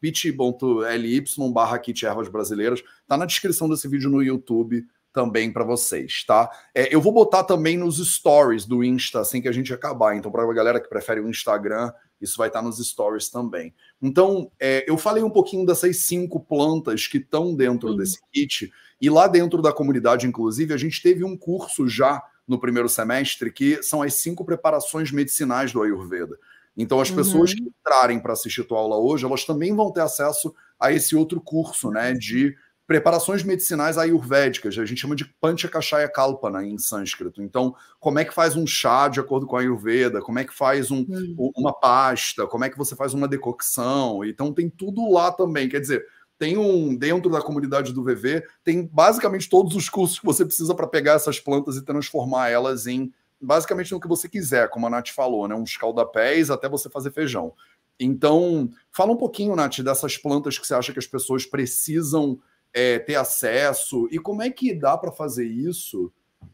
bit.ly 0.00 1.24
barra 1.52 1.78
kit 1.78 2.04
ervas 2.04 2.28
brasileiras. 2.28 2.82
Tá 3.06 3.16
na 3.16 3.26
descrição 3.26 3.68
desse 3.68 3.86
vídeo 3.88 4.10
no 4.10 4.22
YouTube 4.22 4.84
também 5.12 5.50
para 5.50 5.64
vocês, 5.64 6.24
tá? 6.26 6.50
É, 6.74 6.94
eu 6.94 7.00
vou 7.00 7.10
botar 7.10 7.42
também 7.42 7.78
nos 7.78 7.96
stories 7.96 8.66
do 8.66 8.84
Insta 8.84 9.20
assim 9.20 9.40
que 9.40 9.48
a 9.48 9.52
gente 9.52 9.72
acabar. 9.72 10.14
Então, 10.14 10.30
para 10.30 10.42
a 10.42 10.52
galera 10.52 10.78
que 10.78 10.90
prefere 10.90 11.20
o 11.20 11.30
Instagram, 11.30 11.90
isso 12.20 12.36
vai 12.36 12.48
estar 12.48 12.60
tá 12.60 12.64
nos 12.66 12.76
stories 12.86 13.30
também. 13.30 13.74
Então, 14.00 14.50
é, 14.60 14.84
eu 14.86 14.98
falei 14.98 15.22
um 15.22 15.30
pouquinho 15.30 15.64
dessas 15.64 15.98
cinco 16.04 16.38
plantas 16.38 17.06
que 17.06 17.16
estão 17.16 17.54
dentro 17.54 17.92
Sim. 17.92 17.96
desse 17.96 18.18
kit, 18.30 18.70
e 19.00 19.08
lá 19.08 19.26
dentro 19.26 19.62
da 19.62 19.72
comunidade, 19.72 20.26
inclusive, 20.26 20.74
a 20.74 20.76
gente 20.76 21.02
teve 21.02 21.24
um 21.24 21.36
curso 21.36 21.88
já 21.88 22.22
no 22.46 22.58
primeiro 22.58 22.88
semestre 22.88 23.50
que 23.50 23.82
são 23.82 24.02
as 24.02 24.14
cinco 24.14 24.44
preparações 24.44 25.10
medicinais 25.10 25.72
do 25.72 25.82
Ayurveda. 25.82 26.38
Então, 26.76 27.00
as 27.00 27.10
uhum. 27.10 27.16
pessoas 27.16 27.54
que 27.54 27.62
entrarem 27.62 28.20
para 28.20 28.32
assistir 28.32 28.60
a 28.60 28.64
tua 28.64 28.78
aula 28.78 28.96
hoje, 28.96 29.24
elas 29.24 29.44
também 29.44 29.74
vão 29.74 29.90
ter 29.92 30.00
acesso 30.00 30.54
a 30.78 30.92
esse 30.92 31.16
outro 31.16 31.40
curso, 31.40 31.90
né? 31.90 32.12
De 32.12 32.54
preparações 32.86 33.42
medicinais 33.42 33.98
ayurvédicas, 33.98 34.78
a 34.78 34.84
gente 34.84 35.00
chama 35.00 35.16
de 35.16 35.24
Panchakashaya 35.40 36.08
Kalpana 36.08 36.64
em 36.64 36.78
sânscrito. 36.78 37.42
Então, 37.42 37.74
como 37.98 38.20
é 38.20 38.24
que 38.24 38.32
faz 38.32 38.54
um 38.54 38.66
chá 38.66 39.08
de 39.08 39.18
acordo 39.18 39.44
com 39.44 39.56
a 39.56 39.60
Ayurveda, 39.60 40.20
como 40.20 40.38
é 40.38 40.44
que 40.44 40.54
faz 40.54 40.90
um, 40.90 41.00
hum. 41.00 41.50
uma 41.56 41.72
pasta, 41.72 42.46
como 42.46 42.64
é 42.64 42.70
que 42.70 42.78
você 42.78 42.94
faz 42.94 43.12
uma 43.12 43.26
decocção. 43.26 44.24
Então, 44.24 44.52
tem 44.52 44.70
tudo 44.70 45.10
lá 45.10 45.32
também. 45.32 45.68
Quer 45.68 45.80
dizer, 45.80 46.06
tem 46.38 46.56
um 46.56 46.94
dentro 46.94 47.30
da 47.30 47.40
comunidade 47.40 47.92
do 47.92 48.04
VV, 48.04 48.44
tem 48.62 48.86
basicamente 48.86 49.48
todos 49.48 49.74
os 49.74 49.88
cursos 49.88 50.20
que 50.20 50.26
você 50.26 50.44
precisa 50.44 50.74
para 50.74 50.86
pegar 50.86 51.14
essas 51.14 51.40
plantas 51.40 51.76
e 51.76 51.84
transformar 51.84 52.50
elas 52.50 52.86
em 52.86 53.12
basicamente 53.40 53.92
no 53.92 54.00
que 54.00 54.08
você 54.08 54.28
quiser, 54.28 54.68
como 54.70 54.86
a 54.86 54.90
Nath 54.90 55.08
falou, 55.08 55.46
né? 55.46 55.54
Uns 55.54 55.76
caldapés 55.76 56.50
até 56.50 56.68
você 56.68 56.88
fazer 56.88 57.12
feijão. 57.12 57.52
Então, 57.98 58.70
fala 58.92 59.12
um 59.12 59.16
pouquinho, 59.16 59.56
Nath, 59.56 59.80
dessas 59.80 60.16
plantas 60.16 60.58
que 60.58 60.66
você 60.66 60.74
acha 60.74 60.92
que 60.92 60.98
as 60.98 61.06
pessoas 61.06 61.46
precisam 61.46 62.38
é, 62.72 62.98
ter 62.98 63.14
acesso 63.14 64.06
e 64.10 64.18
como 64.18 64.42
é 64.42 64.50
que 64.50 64.74
dá 64.74 64.98
para 64.98 65.10
fazer 65.10 65.46
isso 65.46 66.12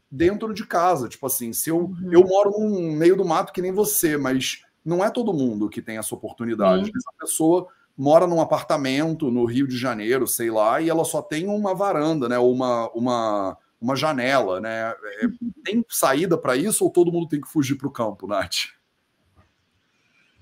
dentro 0.09 0.53
de 0.53 0.65
casa? 0.65 1.09
Tipo 1.09 1.27
assim, 1.27 1.51
se 1.51 1.69
eu, 1.69 1.79
uhum. 1.79 2.09
eu 2.11 2.25
moro 2.25 2.51
no 2.51 2.91
meio 2.93 3.17
do 3.17 3.25
mato 3.25 3.51
que 3.51 3.61
nem 3.61 3.71
você, 3.71 4.15
mas 4.15 4.61
não 4.85 5.03
é 5.03 5.09
todo 5.09 5.33
mundo 5.33 5.69
que 5.69 5.81
tem 5.81 5.97
essa 5.97 6.15
oportunidade. 6.15 6.83
Uhum. 6.83 6.97
Essa 6.97 7.11
pessoa 7.19 7.67
mora 7.97 8.25
num 8.25 8.41
apartamento 8.41 9.29
no 9.29 9.45
Rio 9.45 9.67
de 9.67 9.77
Janeiro, 9.77 10.27
sei 10.27 10.49
lá, 10.49 10.81
e 10.81 10.89
ela 10.89 11.05
só 11.05 11.21
tem 11.21 11.47
uma 11.47 11.75
varanda, 11.75 12.27
né? 12.27 12.39
Ou 12.39 12.51
uma, 12.51 12.89
uma, 12.91 13.57
uma 13.83 13.95
janela, 13.95 14.61
né? 14.61 14.95
É, 15.21 15.27
tem 15.63 15.85
saída 15.89 16.37
para 16.37 16.55
isso 16.55 16.85
ou 16.85 16.89
todo 16.89 17.11
mundo 17.11 17.27
tem 17.27 17.41
que 17.41 17.49
fugir 17.49 17.75
para 17.75 17.87
o 17.87 17.91
campo, 17.91 18.25
Nath? 18.25 18.69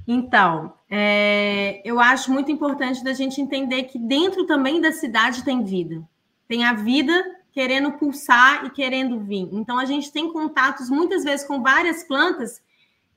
Então, 0.08 0.74
é, 0.90 1.82
eu 1.84 2.00
acho 2.00 2.32
muito 2.32 2.52
importante 2.52 3.04
da 3.04 3.14
gente 3.14 3.42
entender 3.42 3.84
que 3.84 3.98
dentro 3.98 4.46
também 4.46 4.80
da 4.80 4.92
cidade 4.92 5.44
tem 5.44 5.64
vida. 5.64 6.08
Tem 6.48 6.66
a 6.66 6.74
vida 6.74 7.14
querendo 7.52 7.94
pulsar 7.94 8.66
e 8.66 8.70
querendo 8.70 9.20
vir. 9.20 9.50
Então, 9.52 9.78
a 9.78 9.86
gente 9.86 10.12
tem 10.12 10.32
contatos 10.32 10.90
muitas 10.90 11.24
vezes 11.24 11.46
com 11.46 11.62
várias 11.62 12.04
plantas 12.04 12.62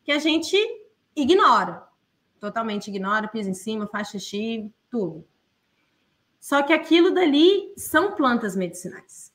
que 0.02 0.12
a 0.12 0.18
gente 0.18 0.56
ignora. 1.14 1.82
Totalmente 2.40 2.88
ignora, 2.88 3.28
pisa 3.28 3.50
em 3.50 3.54
cima, 3.54 3.86
faz 3.86 4.08
xixi, 4.08 4.72
tudo. 4.90 5.24
Só 6.40 6.62
que 6.62 6.72
aquilo 6.72 7.10
dali 7.10 7.72
são 7.76 8.12
plantas 8.12 8.54
medicinais. 8.54 9.33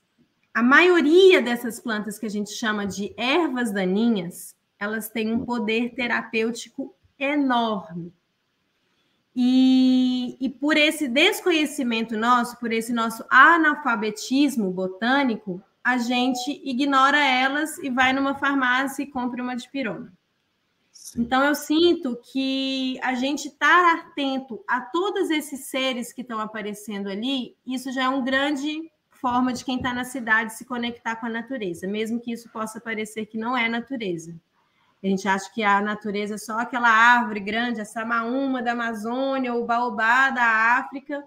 A 0.60 0.62
maioria 0.62 1.42
dessas 1.42 1.80
plantas 1.80 2.20
que 2.20 2.26
a 2.26 2.30
gente 2.30 2.52
chama 2.52 2.86
de 2.86 3.14
ervas 3.16 3.72
daninhas, 3.72 4.58
elas 4.78 5.08
têm 5.08 5.32
um 5.34 5.46
poder 5.46 5.96
terapêutico 5.96 6.94
enorme. 7.18 8.12
E, 9.34 10.36
e 10.38 10.50
por 10.50 10.76
esse 10.76 11.08
desconhecimento 11.08 12.18
nosso, 12.18 12.60
por 12.60 12.74
esse 12.74 12.92
nosso 12.92 13.24
analfabetismo 13.30 14.70
botânico, 14.70 15.64
a 15.82 15.98
gente 15.98 16.62
ignora 16.66 17.24
elas 17.24 17.78
e 17.78 17.90
vai 17.90 18.12
numa 18.12 18.36
farmácia 18.36 19.04
e 19.04 19.08
compra 19.08 19.42
uma 19.42 19.56
dipirona. 19.56 20.12
Sim. 20.92 21.22
Então, 21.22 21.42
eu 21.42 21.56
sinto 21.56 22.20
que 22.34 23.00
a 23.02 23.14
gente 23.14 23.48
estar 23.48 23.96
tá 23.96 24.02
atento 24.02 24.62
a 24.68 24.82
todos 24.82 25.30
esses 25.30 25.68
seres 25.68 26.12
que 26.12 26.20
estão 26.20 26.38
aparecendo 26.38 27.08
ali, 27.08 27.56
isso 27.66 27.94
já 27.94 28.04
é 28.04 28.10
uma 28.10 28.22
grande 28.22 28.92
forma 29.20 29.54
de 29.54 29.64
quem 29.64 29.78
está 29.78 29.94
na 29.94 30.04
cidade 30.04 30.54
se 30.54 30.66
conectar 30.66 31.16
com 31.16 31.26
a 31.26 31.30
natureza, 31.30 31.88
mesmo 31.88 32.20
que 32.20 32.32
isso 32.32 32.50
possa 32.50 32.80
parecer 32.80 33.26
que 33.26 33.38
não 33.38 33.58
é 33.58 33.68
natureza. 33.68 34.36
A 35.02 35.08
gente 35.08 35.28
acha 35.28 35.52
que 35.54 35.64
a 35.64 35.80
natureza 35.82 36.36
é 36.36 36.38
só 36.38 36.60
aquela 36.60 36.90
árvore 36.90 37.40
grande, 37.40 37.80
a 37.80 37.86
samaúma 37.86 38.62
da 38.62 38.74
Amazônia, 38.74 39.54
o 39.54 39.66
baobá 39.66 40.30
da 40.30 40.78
África, 40.78 41.24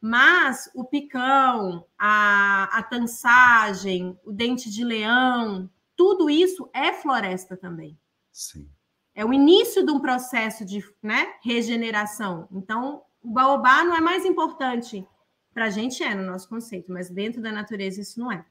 mas 0.00 0.70
o 0.74 0.84
picão, 0.84 1.84
a, 1.98 2.78
a 2.78 2.82
tansagem, 2.82 4.16
o 4.24 4.30
dente 4.30 4.70
de 4.70 4.84
leão, 4.84 5.68
tudo 5.96 6.30
isso 6.30 6.70
é 6.72 6.92
floresta 6.92 7.56
também. 7.56 7.98
Sim. 8.30 8.68
É 9.14 9.24
o 9.24 9.32
início 9.32 9.84
de 9.84 9.90
um 9.90 9.98
processo 9.98 10.64
de 10.64 10.84
né, 11.02 11.34
regeneração. 11.42 12.46
Então, 12.52 13.02
o 13.22 13.30
baobá 13.32 13.82
não 13.82 13.96
é 13.96 14.00
mais 14.00 14.24
importante 14.24 15.04
para 15.56 15.64
a 15.64 15.70
gente, 15.70 16.04
é 16.04 16.14
no 16.14 16.22
nosso 16.22 16.46
conceito, 16.50 16.92
mas 16.92 17.08
dentro 17.08 17.40
da 17.40 17.50
natureza 17.50 18.02
isso 18.02 18.20
não 18.20 18.30
é. 18.30 18.44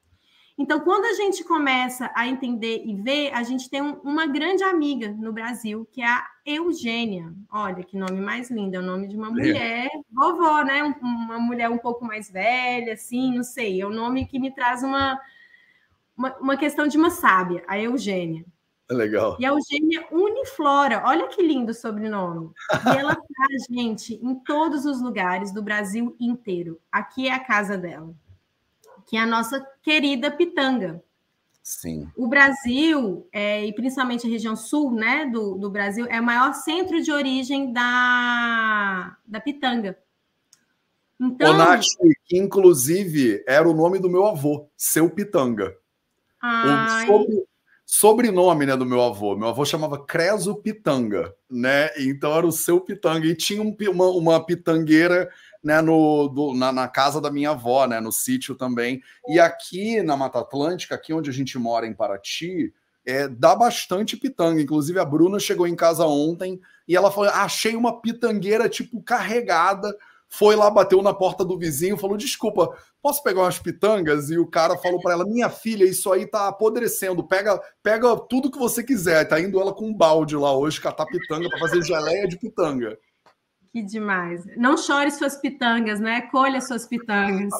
Então, 0.58 0.80
quando 0.80 1.06
a 1.06 1.14
gente 1.14 1.43
começa 1.43 2.10
a 2.16 2.28
entender 2.28 2.82
e 2.84 2.95
ver, 2.95 3.32
a 3.32 3.43
gente 3.43 3.70
tem 3.70 3.80
um, 3.80 3.99
uma 3.99 4.26
grande 4.26 4.64
amiga 4.64 5.10
no 5.10 5.32
Brasil, 5.32 5.88
que 5.91 6.01
é 6.01 6.08
a 6.08 6.28
Eugênia. 6.43 7.32
Olha 7.51 7.84
que 7.84 7.95
nome 7.95 8.20
mais 8.20 8.49
lindo, 8.49 8.76
é 8.76 8.80
o 8.80 8.82
nome 8.82 9.08
de 9.08 9.16
uma 9.16 9.30
mulher, 9.30 9.88
vovó, 10.12 10.64
né? 10.64 10.82
Uma 10.99 11.38
mulher 11.38 11.70
um 11.70 11.78
pouco 11.78 12.03
mais 12.03 12.28
velha, 12.32 12.93
assim, 12.93 13.36
não 13.36 13.43
sei. 13.43 13.82
É 13.82 13.86
o 13.86 13.89
um 13.89 13.93
nome 13.93 14.26
que 14.26 14.39
me 14.39 14.49
traz 14.49 14.82
uma, 14.82 15.22
uma, 16.18 16.36
uma 16.38 16.58
questão 16.58 16.88
de 16.88 16.97
uma 16.97 17.12
sábia, 17.12 17.64
a 17.68 17.78
Eugênia. 17.78 18.43
Legal. 18.92 19.38
E 19.40 19.46
a 19.46 19.50
Eugênia 19.50 20.08
Uniflora, 20.12 21.04
olha 21.06 21.28
que 21.28 21.42
lindo 21.42 21.72
o 21.72 21.76
sobrenome. 21.76 22.52
E 22.72 22.98
ela 22.98 23.16
traz 23.18 23.66
gente 23.70 24.14
em 24.16 24.36
todos 24.36 24.86
os 24.86 25.02
lugares 25.02 25.52
do 25.52 25.64
Brasil 25.64 26.16
inteiro. 26.20 26.80
Aqui 26.92 27.28
é 27.28 27.34
a 27.34 27.44
casa 27.44 27.78
dela 27.78 28.14
que 29.06 29.16
é 29.16 29.20
a 29.20 29.26
nossa 29.26 29.66
querida 29.82 30.32
pitanga. 30.32 31.02
Sim. 31.64 32.08
O 32.16 32.28
Brasil, 32.28 33.28
é, 33.32 33.66
e 33.66 33.74
principalmente 33.74 34.28
a 34.28 34.30
região 34.30 34.56
sul 34.56 34.92
né, 34.92 35.26
do, 35.26 35.56
do 35.56 35.70
Brasil, 35.70 36.06
é 36.10 36.20
o 36.20 36.24
maior 36.24 36.54
centro 36.54 37.02
de 37.02 37.12
origem 37.12 37.74
da, 37.74 39.18
da 39.26 39.40
pitanga. 39.40 39.98
Então, 41.20 41.54
o 41.54 41.58
Nath, 41.58 41.86
que 42.26 42.38
inclusive 42.38 43.44
era 43.48 43.68
o 43.68 43.74
nome 43.74 44.00
do 44.00 44.10
meu 44.10 44.26
avô, 44.26 44.68
seu 44.76 45.10
Pitanga. 45.10 45.74
Ai... 46.42 47.06
O 47.06 47.08
sobre, 47.08 47.46
sobrenome 47.86 48.66
né, 48.66 48.76
do 48.76 48.86
meu 48.86 49.02
avô. 49.02 49.38
Meu 49.38 49.50
avô 49.50 49.64
chamava 49.64 50.04
Creso 50.04 50.56
Pitanga, 50.56 51.34
né? 51.50 51.90
Então 51.98 52.36
era 52.36 52.46
o 52.46 52.52
seu 52.52 52.82
Pitanga. 52.82 53.28
E 53.28 53.36
tinha 53.36 53.62
um, 53.62 53.76
uma, 53.92 54.08
uma 54.08 54.46
pitangueira 54.46 55.30
né, 55.64 55.82
no, 55.82 56.28
do, 56.28 56.54
na, 56.54 56.72
na, 56.72 56.88
casa 56.88 57.22
da 57.22 57.32
minha 57.32 57.52
avó, 57.52 57.86
né, 57.88 58.00
no 58.00 58.12
sítio 58.12 58.56
também. 58.56 59.02
E 59.28 59.40
aqui 59.40 60.02
na 60.02 60.18
Mata 60.18 60.40
Atlântica, 60.40 60.96
aqui 60.96 61.14
onde 61.14 61.30
a 61.30 61.34
gente 61.34 61.58
mora 61.58 61.86
em 61.86 61.94
Paraty, 61.94 62.74
é, 63.06 63.28
dá 63.28 63.56
bastante 63.56 64.18
pitanga. 64.18 64.62
Inclusive, 64.62 65.00
a 65.00 65.06
Bruna 65.06 65.40
chegou 65.40 65.68
em 65.68 65.76
casa 65.76 66.06
ontem 66.06 66.60
e 66.88 66.96
ela 66.96 67.12
falou: 67.12 67.30
achei 67.30 67.76
uma 67.76 68.02
pitangueira, 68.02 68.68
tipo, 68.68 69.02
carregada. 69.02 69.96
Foi 70.38 70.54
lá, 70.54 70.70
bateu 70.70 71.02
na 71.02 71.14
porta 71.14 71.46
do 71.46 71.58
vizinho, 71.58 71.98
falou: 71.98 72.18
desculpa, 72.18 72.76
posso 73.02 73.24
pegar 73.24 73.42
umas 73.42 73.58
pitangas? 73.58 74.30
E 74.30 74.38
o 74.38 74.46
cara 74.46 74.78
falou 74.78 75.00
para 75.00 75.14
ela: 75.14 75.26
minha 75.26 75.50
filha, 75.50 75.86
isso 75.86 76.12
aí 76.12 76.28
tá 76.28 76.50
apodrecendo, 76.50 77.26
pega, 77.26 77.62
pega 77.82 78.18
tudo 78.18 78.52
que 78.52 78.60
você 78.60 78.84
quiser. 78.84 79.26
Tá 79.26 79.40
indo 79.40 79.60
ela 79.62 79.74
com 79.74 79.88
um 79.88 79.94
balde 79.94 80.36
lá 80.36 80.54
hoje 80.56 80.82
catar 80.82 81.06
pitanga 81.06 81.50
para 81.50 81.60
fazer 81.60 81.82
geleia 81.84 82.28
de 82.28 82.38
pitanga. 82.38 82.98
Que 83.72 83.82
demais. 83.82 84.46
Não 84.58 84.78
chore 84.78 85.12
suas 85.12 85.38
pitangas, 85.38 86.00
né? 86.02 86.22
Colha 86.24 86.60
suas 86.60 86.86
pitangas. 86.86 87.54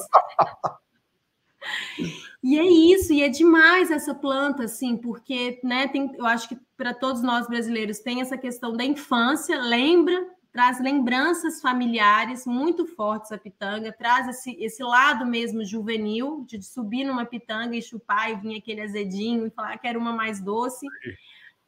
e 2.42 2.58
é 2.58 2.64
isso, 2.64 3.12
e 3.12 3.22
é 3.22 3.28
demais 3.28 3.90
essa 3.90 4.14
planta, 4.14 4.64
assim, 4.64 4.96
porque, 4.96 5.60
né, 5.64 5.88
tem, 5.88 6.10
eu 6.14 6.26
acho 6.26 6.48
que 6.48 6.58
para 6.76 6.92
todos 6.92 7.22
nós 7.22 7.46
brasileiros 7.46 8.00
tem 8.00 8.20
essa 8.20 8.36
questão 8.36 8.74
da 8.74 8.84
infância, 8.84 9.58
lembra, 9.60 10.26
traz 10.56 10.80
lembranças 10.80 11.60
familiares 11.60 12.46
muito 12.46 12.86
fortes 12.86 13.30
a 13.30 13.36
pitanga, 13.36 13.92
traz 13.92 14.26
esse, 14.26 14.56
esse 14.58 14.82
lado 14.82 15.26
mesmo 15.26 15.62
juvenil, 15.62 16.46
de 16.48 16.62
subir 16.62 17.04
numa 17.04 17.26
pitanga 17.26 17.76
e 17.76 17.82
chupar 17.82 18.30
e 18.30 18.36
vir 18.36 18.56
aquele 18.56 18.80
azedinho 18.80 19.46
e 19.46 19.50
falar 19.50 19.76
que 19.76 19.86
era 19.86 19.98
uma 19.98 20.14
mais 20.14 20.40
doce. 20.40 20.86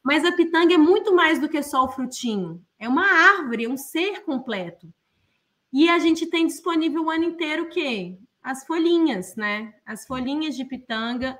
Mas 0.02 0.24
a 0.24 0.32
pitanga 0.32 0.72
é 0.72 0.78
muito 0.78 1.14
mais 1.14 1.38
do 1.38 1.50
que 1.50 1.62
só 1.62 1.84
o 1.84 1.90
frutinho. 1.90 2.64
É 2.78 2.88
uma 2.88 3.04
árvore, 3.04 3.66
é 3.66 3.68
um 3.68 3.76
ser 3.76 4.22
completo. 4.22 4.90
E 5.70 5.90
a 5.90 5.98
gente 5.98 6.24
tem 6.24 6.46
disponível 6.46 7.04
o 7.04 7.10
ano 7.10 7.24
inteiro 7.24 7.64
o 7.64 7.68
quê? 7.68 8.16
As 8.42 8.66
folhinhas, 8.66 9.36
né? 9.36 9.74
As 9.84 10.06
folhinhas 10.06 10.56
de 10.56 10.64
pitanga. 10.64 11.38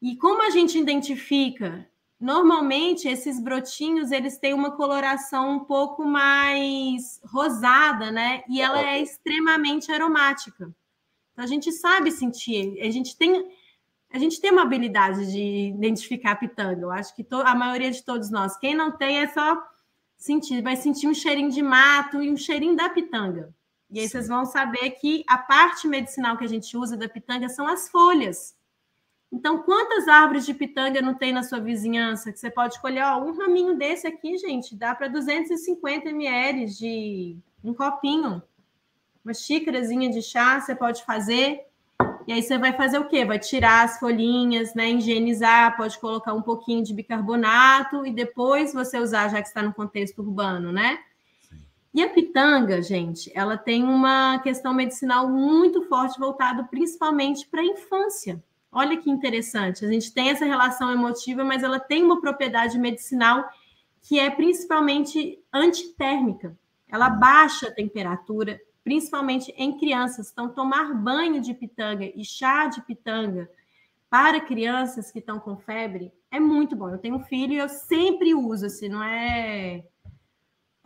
E 0.00 0.14
como 0.14 0.46
a 0.46 0.50
gente 0.50 0.78
identifica? 0.78 1.90
Normalmente 2.20 3.06
esses 3.06 3.40
brotinhos 3.40 4.10
eles 4.10 4.38
têm 4.38 4.52
uma 4.52 4.72
coloração 4.72 5.52
um 5.52 5.60
pouco 5.60 6.04
mais 6.04 7.20
rosada, 7.24 8.10
né? 8.10 8.42
E 8.48 8.60
ela 8.60 8.80
é 8.80 9.00
extremamente 9.00 9.92
aromática. 9.92 10.74
Então 11.32 11.44
a 11.44 11.46
gente 11.46 11.70
sabe 11.70 12.10
sentir, 12.10 12.80
a 12.80 12.90
gente 12.90 13.16
tem 13.16 13.48
a 14.10 14.18
gente 14.18 14.40
tem 14.40 14.50
uma 14.50 14.62
habilidade 14.62 15.30
de 15.30 15.68
identificar 15.68 16.32
a 16.32 16.36
pitanga. 16.36 16.80
Eu 16.80 16.90
acho 16.90 17.14
que 17.14 17.26
a 17.30 17.54
maioria 17.54 17.90
de 17.90 18.02
todos 18.02 18.30
nós, 18.30 18.56
quem 18.56 18.74
não 18.74 18.90
tem, 18.90 19.18
é 19.18 19.28
só 19.28 19.62
sentir, 20.16 20.62
vai 20.62 20.76
sentir 20.76 21.06
um 21.06 21.14
cheirinho 21.14 21.50
de 21.50 21.62
mato 21.62 22.22
e 22.22 22.30
um 22.30 22.36
cheirinho 22.36 22.74
da 22.74 22.88
pitanga. 22.88 23.54
E 23.90 24.00
aí 24.00 24.06
Sim. 24.06 24.12
vocês 24.12 24.28
vão 24.28 24.44
saber 24.44 24.90
que 24.92 25.22
a 25.26 25.38
parte 25.38 25.86
medicinal 25.86 26.36
que 26.36 26.44
a 26.44 26.48
gente 26.48 26.76
usa 26.76 26.96
da 26.96 27.08
pitanga 27.08 27.48
são 27.48 27.66
as 27.66 27.88
folhas. 27.88 28.56
Então, 29.30 29.62
quantas 29.62 30.08
árvores 30.08 30.46
de 30.46 30.54
pitanga 30.54 31.02
não 31.02 31.14
tem 31.14 31.32
na 31.32 31.42
sua 31.42 31.60
vizinhança 31.60 32.32
que 32.32 32.38
você 32.38 32.50
pode 32.50 32.80
colher? 32.80 33.04
Ó, 33.04 33.22
um 33.22 33.36
raminho 33.36 33.76
desse 33.76 34.06
aqui, 34.06 34.38
gente, 34.38 34.74
dá 34.74 34.94
para 34.94 35.08
250 35.08 36.08
ml 36.08 36.66
de 36.66 37.36
um 37.62 37.74
copinho. 37.74 38.42
Uma 39.22 39.34
xícarazinha 39.34 40.10
de 40.10 40.22
chá 40.22 40.60
você 40.60 40.74
pode 40.74 41.04
fazer. 41.04 41.60
E 42.26 42.32
aí 42.32 42.42
você 42.42 42.56
vai 42.56 42.72
fazer 42.72 42.98
o 42.98 43.06
quê? 43.06 43.24
Vai 43.24 43.38
tirar 43.38 43.84
as 43.84 43.98
folhinhas, 43.98 44.74
né? 44.74 44.90
Higienizar, 44.90 45.76
pode 45.76 45.98
colocar 45.98 46.32
um 46.32 46.42
pouquinho 46.42 46.82
de 46.82 46.94
bicarbonato 46.94 48.06
e 48.06 48.12
depois 48.12 48.72
você 48.72 48.98
usar, 48.98 49.28
já 49.28 49.42
que 49.42 49.48
está 49.48 49.62
no 49.62 49.74
contexto 49.74 50.20
urbano, 50.20 50.72
né? 50.72 50.98
E 51.92 52.02
a 52.02 52.08
pitanga, 52.08 52.80
gente, 52.80 53.30
ela 53.34 53.56
tem 53.56 53.82
uma 53.82 54.38
questão 54.40 54.72
medicinal 54.72 55.28
muito 55.28 55.82
forte 55.82 56.18
voltado 56.18 56.64
principalmente 56.66 57.46
para 57.46 57.60
a 57.60 57.64
infância. 57.64 58.42
Olha 58.78 58.96
que 58.96 59.10
interessante. 59.10 59.84
A 59.84 59.90
gente 59.90 60.14
tem 60.14 60.30
essa 60.30 60.44
relação 60.44 60.92
emotiva, 60.92 61.42
mas 61.42 61.64
ela 61.64 61.80
tem 61.80 62.04
uma 62.04 62.20
propriedade 62.20 62.78
medicinal 62.78 63.44
que 64.00 64.20
é 64.20 64.30
principalmente 64.30 65.42
antitérmica. 65.52 66.56
Ela 66.88 67.10
baixa 67.10 67.66
a 67.66 67.72
temperatura, 67.72 68.60
principalmente 68.84 69.52
em 69.56 69.76
crianças. 69.76 70.30
Então, 70.30 70.48
tomar 70.48 70.94
banho 70.94 71.40
de 71.40 71.52
pitanga 71.54 72.04
e 72.14 72.24
chá 72.24 72.68
de 72.68 72.80
pitanga 72.82 73.50
para 74.08 74.40
crianças 74.40 75.10
que 75.10 75.18
estão 75.18 75.40
com 75.40 75.56
febre 75.56 76.12
é 76.30 76.38
muito 76.38 76.76
bom. 76.76 76.88
Eu 76.88 76.98
tenho 76.98 77.16
um 77.16 77.24
filho 77.24 77.54
e 77.54 77.58
eu 77.58 77.68
sempre 77.68 78.32
uso, 78.32 78.66
assim, 78.66 78.88
não 78.88 79.02
é 79.02 79.82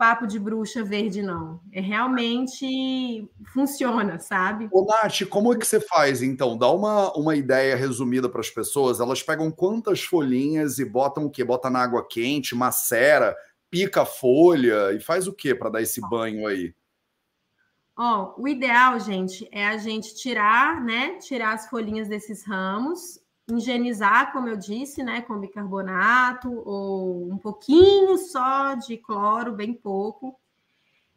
papo 0.03 0.27
de 0.27 0.37
bruxa 0.37 0.83
verde, 0.83 1.21
não. 1.21 1.61
É 1.71 1.79
realmente 1.79 3.25
funciona, 3.53 4.19
sabe? 4.19 4.67
Ô, 4.69 4.85
Nath, 4.85 5.23
como 5.29 5.53
é 5.53 5.57
que 5.57 5.65
você 5.65 5.79
faz, 5.79 6.21
então? 6.21 6.57
Dá 6.57 6.69
uma, 6.69 7.13
uma 7.13 7.37
ideia 7.37 7.73
resumida 7.73 8.27
para 8.27 8.41
as 8.41 8.49
pessoas. 8.49 8.99
Elas 8.99 9.23
pegam 9.23 9.49
quantas 9.49 10.03
folhinhas 10.03 10.77
e 10.77 10.83
botam 10.83 11.23
o 11.23 11.29
quê? 11.29 11.41
Bota 11.41 11.69
na 11.69 11.81
água 11.81 12.05
quente, 12.05 12.53
macera, 12.53 13.33
pica 13.69 14.01
a 14.01 14.05
folha 14.05 14.91
e 14.91 14.99
faz 14.99 15.25
o 15.25 15.31
quê 15.31 15.55
para 15.55 15.69
dar 15.69 15.81
esse 15.81 16.01
banho 16.01 16.47
aí? 16.47 16.75
Ó, 17.97 18.33
o 18.37 18.45
ideal, 18.45 18.99
gente, 18.99 19.47
é 19.53 19.65
a 19.65 19.77
gente 19.77 20.15
tirar, 20.15 20.83
né? 20.83 21.17
Tirar 21.19 21.53
as 21.53 21.69
folhinhas 21.69 22.09
desses 22.09 22.45
ramos, 22.45 23.21
higienizar, 23.49 24.31
como 24.31 24.47
eu 24.47 24.57
disse, 24.57 25.03
né? 25.03 25.21
Com 25.21 25.39
bicarbonato 25.39 26.51
ou 26.65 27.31
um 27.31 27.37
pouquinho 27.37 28.17
só 28.17 28.75
de 28.75 28.97
cloro, 28.97 29.53
bem 29.53 29.73
pouco. 29.73 30.39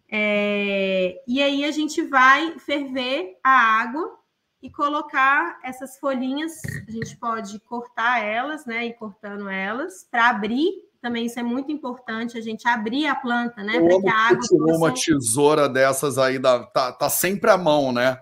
É, 0.09 1.21
e 1.27 1.43
aí 1.43 1.65
a 1.65 1.71
gente 1.71 2.03
vai 2.03 2.59
ferver 2.59 3.39
a 3.43 3.51
água 3.51 4.19
e 4.63 4.71
colocar 4.71 5.59
essas 5.63 5.99
folhinhas. 5.99 6.53
A 6.87 6.91
gente 6.91 7.17
pode 7.17 7.59
cortar 7.61 8.23
elas, 8.25 8.67
né? 8.67 8.87
Ir 8.87 8.95
cortando 8.95 9.49
elas 9.49 10.07
para 10.11 10.31
abrir 10.31 10.87
também 11.07 11.27
isso 11.27 11.39
é 11.39 11.43
muito 11.43 11.71
importante, 11.71 12.37
a 12.37 12.41
gente 12.41 12.67
abrir 12.67 13.07
a 13.07 13.15
planta, 13.15 13.63
né? 13.63 13.79
Para 13.79 14.01
que 14.01 14.09
a 14.09 14.15
água. 14.15 14.39
Possa... 14.39 14.77
uma 14.77 14.93
tesoura 14.93 15.69
dessas 15.69 16.19
aí, 16.19 16.37
da, 16.37 16.65
tá, 16.65 16.91
tá 16.91 17.09
sempre 17.09 17.49
à 17.49 17.57
mão, 17.57 17.93
né? 17.93 18.19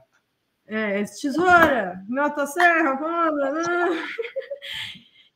É, 0.66 1.02
tesoura, 1.04 2.02
motosserra, 2.08 2.94
né? 3.52 4.08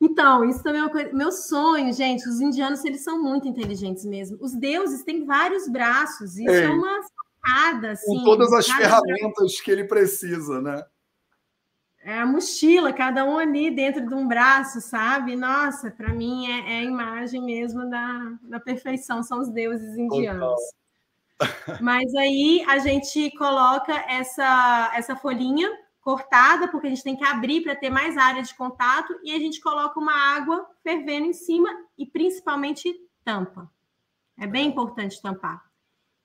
Então, 0.01 0.45
isso 0.45 0.62
também 0.62 0.81
é 0.81 0.85
uma 0.85 0.91
coisa. 0.91 1.12
Meu 1.12 1.33
sonho, 1.33 1.93
gente, 1.93 2.26
os 2.29 2.41
indianos 2.41 2.85
eles 2.85 3.03
são 3.03 3.20
muito 3.20 3.49
inteligentes 3.49 4.05
mesmo. 4.05 4.39
Os 4.41 4.55
deuses 4.55 5.03
têm 5.03 5.26
vários 5.26 5.68
braços, 5.68 6.39
isso 6.39 6.51
Ei, 6.51 6.62
é 6.62 6.68
uma 6.68 7.01
sacada, 7.03 7.91
assim. 7.91 8.18
Com 8.18 8.24
todas 8.24 8.53
as 8.53 8.66
ferramentas 8.68 9.35
braço. 9.37 9.64
que 9.64 9.70
ele 9.70 9.85
precisa, 9.85 10.61
né? 10.61 10.85
é 12.09 12.20
a 12.20 12.26
mochila, 12.26 12.91
cada 12.91 13.22
um 13.22 13.37
ali 13.37 13.70
dentro 13.70 14.07
de 14.07 14.14
um 14.14 14.26
braço, 14.26 14.81
sabe? 14.81 15.37
Nossa, 15.37 15.91
para 15.91 16.11
mim 16.11 16.51
é, 16.51 16.76
é, 16.76 16.79
a 16.79 16.83
imagem 16.83 17.45
mesmo 17.45 17.89
da, 17.91 18.39
da 18.45 18.59
perfeição, 18.59 19.22
são 19.22 19.41
os 19.41 19.51
deuses 19.51 19.95
indianos. 19.95 20.59
Mas 21.80 22.14
aí 22.14 22.64
a 22.66 22.78
gente 22.78 23.30
coloca 23.36 23.93
essa, 24.09 24.93
essa 24.95 25.16
folhinha 25.16 25.70
cortada, 26.01 26.68
porque 26.68 26.86
a 26.86 26.91
gente 26.91 27.03
tem 27.03 27.16
que 27.16 27.24
abrir 27.24 27.62
para 27.62 27.76
ter 27.76 27.91
mais 27.91 28.16
área 28.16 28.43
de 28.43 28.55
contato, 28.55 29.14
e 29.22 29.34
a 29.34 29.39
gente 29.39 29.61
coloca 29.61 30.01
uma 30.01 30.14
água 30.14 30.66
fervendo 30.82 31.26
em 31.26 31.32
cima 31.32 31.68
e 31.97 32.07
principalmente 32.07 32.95
tampa. 33.24 33.70
É 34.39 34.47
bem 34.47 34.68
importante 34.68 35.20
tampar. 35.20 35.68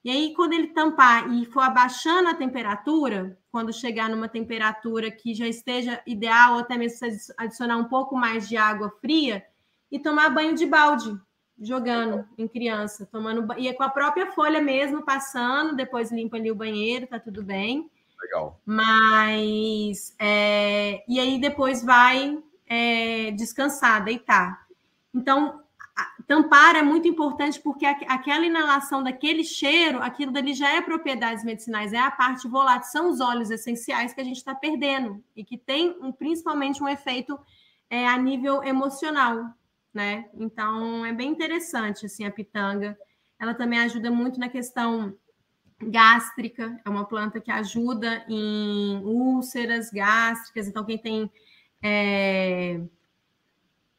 E 0.03 0.09
aí, 0.09 0.33
quando 0.35 0.53
ele 0.53 0.67
tampar 0.67 1.31
e 1.31 1.45
for 1.45 1.61
abaixando 1.61 2.29
a 2.29 2.33
temperatura, 2.33 3.37
quando 3.49 3.71
chegar 3.71 4.09
numa 4.09 4.27
temperatura 4.27 5.09
que 5.09 5.33
já 5.33 5.47
esteja 5.47 6.01
ideal, 6.05 6.53
ou 6.53 6.59
até 6.59 6.77
mesmo 6.77 7.07
adicionar 7.37 7.77
um 7.77 7.85
pouco 7.85 8.15
mais 8.15 8.47
de 8.47 8.57
água 8.57 8.89
fria, 8.99 9.45
e 9.89 9.99
tomar 9.99 10.29
banho 10.29 10.55
de 10.55 10.65
balde, 10.65 11.17
jogando 11.59 12.25
em 12.37 12.47
criança, 12.47 13.07
tomando 13.11 13.47
e 13.57 13.67
é 13.67 13.73
com 13.73 13.83
a 13.83 13.89
própria 13.89 14.31
folha 14.31 14.61
mesmo, 14.61 15.03
passando, 15.03 15.75
depois 15.75 16.11
limpa 16.11 16.37
ali 16.37 16.51
o 16.51 16.55
banheiro, 16.55 17.07
tá 17.07 17.19
tudo 17.19 17.43
bem. 17.43 17.89
Legal. 18.21 18.59
Mas 18.65 20.15
é, 20.19 21.03
e 21.07 21.19
aí 21.19 21.39
depois 21.39 21.83
vai 21.83 22.37
é, 22.67 23.31
descansar, 23.31 24.03
deitar. 24.03 24.65
Então, 25.13 25.61
tampar 26.25 26.75
é 26.75 26.81
muito 26.81 27.07
importante 27.07 27.59
porque 27.59 27.85
aquela 27.85 28.45
inalação 28.45 29.03
daquele 29.03 29.43
cheiro, 29.43 30.01
aquilo 30.01 30.31
dali 30.31 30.53
já 30.53 30.69
é 30.73 30.81
propriedades 30.81 31.43
medicinais, 31.43 31.93
é 31.93 31.99
a 31.99 32.09
parte 32.09 32.47
volátil, 32.47 32.89
são 32.89 33.09
os 33.09 33.19
óleos 33.19 33.51
essenciais 33.51 34.13
que 34.13 34.21
a 34.21 34.23
gente 34.23 34.37
está 34.37 34.55
perdendo 34.55 35.23
e 35.35 35.43
que 35.43 35.57
tem 35.57 35.95
um, 36.01 36.11
principalmente 36.11 36.81
um 36.81 36.87
efeito 36.87 37.37
é, 37.89 38.07
a 38.07 38.17
nível 38.17 38.63
emocional, 38.63 39.53
né? 39.93 40.29
Então 40.33 41.05
é 41.05 41.13
bem 41.13 41.29
interessante 41.31 42.05
assim 42.05 42.25
a 42.25 42.31
pitanga. 42.31 42.97
Ela 43.39 43.53
também 43.53 43.79
ajuda 43.79 44.09
muito 44.09 44.39
na 44.39 44.49
questão 44.49 45.15
gástrica, 45.81 46.79
é 46.85 46.89
uma 46.89 47.05
planta 47.05 47.39
que 47.39 47.51
ajuda 47.51 48.25
em 48.29 49.01
úlceras 49.03 49.89
gástricas, 49.91 50.67
então 50.67 50.85
quem 50.85 50.97
tem 50.97 51.31
é, 51.81 52.79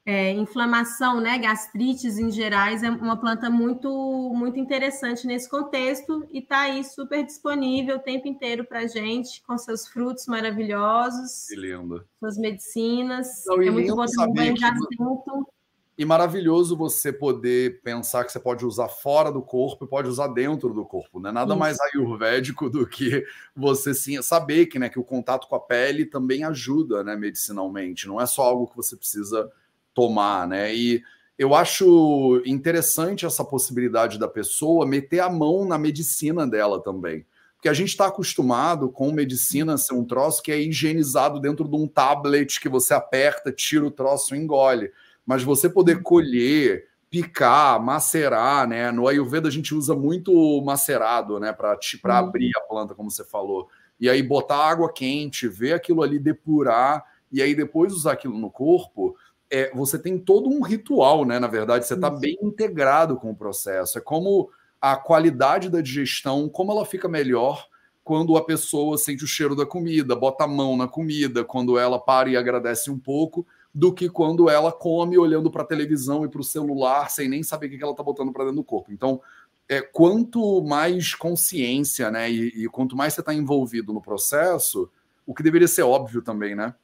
é, 0.07 0.33
inflamação, 0.33 1.21
né, 1.21 1.39
gastrites 1.39 2.19
em 2.19 2.31
gerais, 2.31 2.83
é 2.83 2.91
uma 2.91 3.17
planta 3.17 3.49
muito, 3.49 3.89
muito 4.35 4.59
interessante 4.59 5.27
nesse 5.27 5.49
contexto 5.49 6.27
e 6.31 6.41
está 6.41 6.61
aí 6.61 6.85
super 6.85 7.25
disponível 7.25 7.97
o 7.97 8.01
tempo 8.01 8.29
inteiro 8.29 8.65
para 8.65 8.87
gente, 8.87 9.43
com 9.43 9.57
seus 9.57 9.87
frutos 9.89 10.27
maravilhosos. 10.27 11.47
Que 11.49 11.57
lindo. 11.57 12.07
Suas 12.19 12.37
medicinas. 12.37 13.45
Não, 13.47 13.63
é 13.63 13.71
muito 13.71 13.95
bom 13.95 14.05
de 14.05 14.65
assunto. 14.65 15.49
E 15.97 16.05
maravilhoso 16.05 16.77
você 16.77 17.13
poder 17.13 17.81
pensar 17.83 18.25
que 18.25 18.33
você 18.33 18.41
pode 18.41 18.67
usar 18.67 18.89
fora 18.89 19.31
do 19.31 19.41
corpo 19.41 19.85
e 19.85 19.89
pode 19.89 20.09
usar 20.09 20.27
dentro 20.29 20.75
do 20.75 20.85
corpo. 20.85 21.21
Não 21.21 21.31
é 21.31 21.33
nada 21.33 21.53
Isso. 21.53 21.59
mais 21.59 21.79
ayurvédico 21.81 22.69
do 22.69 22.85
que 22.85 23.25
você 23.55 23.95
sim, 23.95 24.21
saber 24.21 24.67
que, 24.67 24.79
né, 24.79 24.89
que 24.89 24.99
o 24.99 25.05
contato 25.05 25.47
com 25.47 25.55
a 25.55 25.61
pele 25.61 26.05
também 26.05 26.43
ajuda 26.43 27.05
né, 27.05 27.15
medicinalmente. 27.15 28.09
Não 28.09 28.21
é 28.21 28.27
só 28.27 28.43
algo 28.43 28.67
que 28.67 28.77
você 28.77 28.97
precisa 28.97 29.49
tomar, 29.95 30.49
né? 30.49 30.75
E 30.75 31.01
eu 31.39 31.55
acho 31.55 32.43
interessante 32.45 33.25
essa 33.25 33.45
possibilidade 33.45 34.19
da 34.19 34.29
pessoa 34.29 34.87
meter 34.87 35.21
a 35.21 35.31
mão 35.31 35.65
na 35.65 35.79
medicina 35.79 36.47
dela 36.47 36.83
também. 36.83 37.25
Porque 37.55 37.69
a 37.69 37.73
gente 37.73 37.89
está 37.89 38.07
acostumado 38.07 38.91
com 38.91 39.11
medicina 39.11 39.79
ser 39.79 39.95
um 39.95 40.05
troço 40.05 40.43
que 40.43 40.53
é 40.53 40.61
higienizado 40.61 41.41
dentro 41.41 41.67
de 41.67 41.77
um 41.77 41.87
tablet 41.87 42.61
que 42.61 42.69
você 42.69 42.93
aperta, 42.93 43.51
tira 43.51 43.87
o 43.87 43.91
troço 43.91 44.35
e 44.35 44.39
engole. 44.39 44.93
Mas 45.27 45.43
você 45.43 45.69
poder 45.69 46.03
colher, 46.03 46.87
picar, 47.11 47.83
macerar, 47.83 48.69
né? 48.69 48.91
No 48.91 49.09
Ayurveda 49.09 49.49
a 49.49 49.51
gente 49.51 49.75
usa 49.75 49.95
muito 49.95 50.63
macerado, 50.63 51.39
né? 51.41 51.53
Para 51.53 51.79
uhum. 52.05 52.11
abrir 52.11 52.51
a 52.57 52.61
planta, 52.61 52.95
como 52.95 53.11
você 53.11 53.25
falou. 53.25 53.69
E 53.99 54.11
aí 54.11 54.23
botar 54.23 54.57
água 54.57 54.93
quente, 54.93 55.49
ver 55.49 55.73
aquilo 55.73 56.03
ali 56.03 56.19
depurar, 56.19 57.05
e 57.33 57.41
aí 57.41 57.55
depois 57.55 57.93
usar 57.93 58.13
aquilo 58.13 58.39
no 58.39 58.51
corpo 58.51 59.17
é, 59.51 59.71
você 59.73 59.99
tem 59.99 60.19
todo 60.19 60.49
um 60.49 60.63
ritual, 60.63 61.25
né? 61.25 61.39
Na 61.39 61.47
verdade, 61.47 61.87
você 61.87 61.95
está 61.95 62.11
bem 62.11 62.37
integrado 62.43 63.17
com 63.17 63.31
o 63.31 63.37
processo. 63.37 63.99
É 63.99 64.01
como 64.01 64.51
a 64.81 64.97
qualidade 64.97 65.71
da 65.71 65.81
digestão, 65.81 66.49
como 66.49 66.73
ela 66.73 66.85
fica 66.85 67.09
melhor 67.09 67.67
quando 68.03 68.37
a 68.37 68.45
pessoa 68.45 68.99
sente 68.99 69.23
o 69.25 69.29
cheiro 69.29 69.55
da 69.55 69.65
comida, 69.65 70.17
bota 70.17 70.45
a 70.45 70.49
mão 70.49 70.77
na 70.77 70.89
comida, 70.89 71.45
quando 71.45 71.79
ela 71.79 71.99
para 71.99 72.29
e 72.29 72.37
agradece 72.37 72.91
um 72.91 72.99
pouco, 72.99 73.47
do 73.75 73.93
que 73.93 74.09
quando 74.09 74.49
ela 74.49 74.71
come 74.71 75.19
olhando 75.19 75.51
para 75.51 75.63
a 75.63 75.67
televisão 75.67 76.25
e 76.25 76.29
para 76.29 76.41
o 76.41 76.45
celular 76.45 77.11
sem 77.11 77.29
nem 77.29 77.43
saber 77.43 77.67
o 77.67 77.71
que 77.71 77.83
ela 77.83 77.93
está 77.93 78.05
botando 78.05 78.33
para 78.33 78.45
dentro 78.45 78.61
do 78.61 78.65
corpo. 78.65 78.93
Então, 78.93 79.21
é, 79.69 79.81
quanto 79.81 80.63
mais 80.63 81.15
consciência, 81.15 82.11
né, 82.11 82.31
e, 82.31 82.65
e 82.65 82.69
quanto 82.69 82.97
mais 82.97 83.15
você 83.15 83.21
está 83.21 83.35
envolvido 83.35 83.93
no 83.93 84.01
processo, 84.01 84.89
o 85.27 85.35
que 85.35 85.43
deveria 85.43 85.67
ser 85.67 85.83
óbvio 85.83 86.23
também, 86.23 86.55
né? 86.55 86.75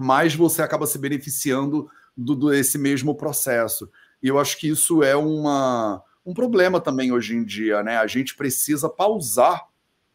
mais 0.00 0.34
você 0.34 0.62
acaba 0.62 0.86
se 0.86 0.98
beneficiando 0.98 1.86
do, 2.16 2.34
desse 2.34 2.78
mesmo 2.78 3.14
processo. 3.14 3.90
E 4.22 4.28
eu 4.28 4.38
acho 4.38 4.58
que 4.58 4.66
isso 4.66 5.02
é 5.02 5.14
uma, 5.14 6.02
um 6.24 6.32
problema 6.32 6.80
também 6.80 7.12
hoje 7.12 7.36
em 7.36 7.44
dia, 7.44 7.82
né? 7.82 7.98
A 7.98 8.06
gente 8.06 8.34
precisa 8.34 8.88
pausar 8.88 9.66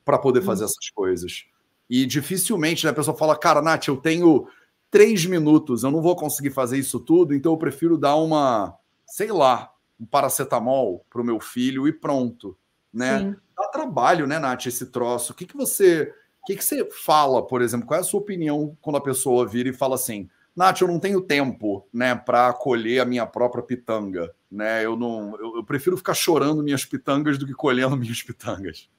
para 0.04 0.18
poder 0.18 0.42
fazer 0.42 0.64
uhum. 0.64 0.70
essas 0.70 0.90
coisas. 0.90 1.46
E 1.88 2.04
dificilmente 2.08 2.84
né, 2.84 2.92
a 2.92 2.96
pessoa 2.96 3.16
fala, 3.16 3.38
cara, 3.38 3.62
Nath, 3.62 3.88
eu 3.88 3.98
tenho 3.98 4.48
três 4.96 5.26
minutos, 5.26 5.84
eu 5.84 5.92
não 5.92 6.02
vou 6.02 6.16
conseguir 6.16 6.52
fazer 6.52 6.78
isso 6.78 7.02
tudo, 7.02 7.36
então 7.36 7.52
eu 7.52 7.58
prefiro 7.58 7.98
dar 7.98 8.16
uma, 8.16 8.74
sei 9.06 9.30
lá, 9.30 9.70
um 10.00 10.06
paracetamol 10.06 11.06
para 11.10 11.22
o 11.22 11.26
meu 11.26 11.38
filho 11.38 11.86
e 11.86 11.92
pronto, 11.92 12.58
né? 12.94 13.20
Sim. 13.20 13.36
Dá 13.58 13.68
trabalho, 13.68 14.26
né, 14.26 14.40
Nath, 14.40 14.68
esse 14.68 14.86
troço. 14.86 15.34
O 15.34 15.36
que, 15.36 15.46
que 15.46 15.58
você 15.58 16.14
o 16.42 16.46
que, 16.46 16.56
que 16.56 16.64
você 16.64 16.90
fala, 16.90 17.46
por 17.46 17.62
exemplo? 17.62 17.86
Qual 17.86 17.98
é 17.98 18.00
a 18.00 18.06
sua 18.06 18.22
opinião 18.22 18.78
quando 18.80 18.96
a 18.96 19.02
pessoa 19.02 19.46
vira 19.46 19.68
e 19.68 19.74
fala 19.74 19.96
assim: 19.96 20.30
Nath, 20.56 20.80
eu 20.80 20.88
não 20.88 20.98
tenho 20.98 21.20
tempo, 21.20 21.86
né, 21.92 22.16
para 22.16 22.54
colher 22.54 23.02
a 23.02 23.06
minha 23.06 23.26
própria 23.26 23.62
pitanga, 23.62 24.34
né? 24.50 24.86
Eu 24.86 24.96
não, 24.96 25.36
eu, 25.38 25.58
eu, 25.58 25.64
prefiro 25.66 25.98
ficar 25.98 26.14
chorando 26.14 26.64
minhas 26.64 26.86
pitangas 26.86 27.38
do 27.38 27.46
que 27.46 27.54
colhendo 27.54 27.98
minhas 28.00 28.24
pitangas. 28.24 28.90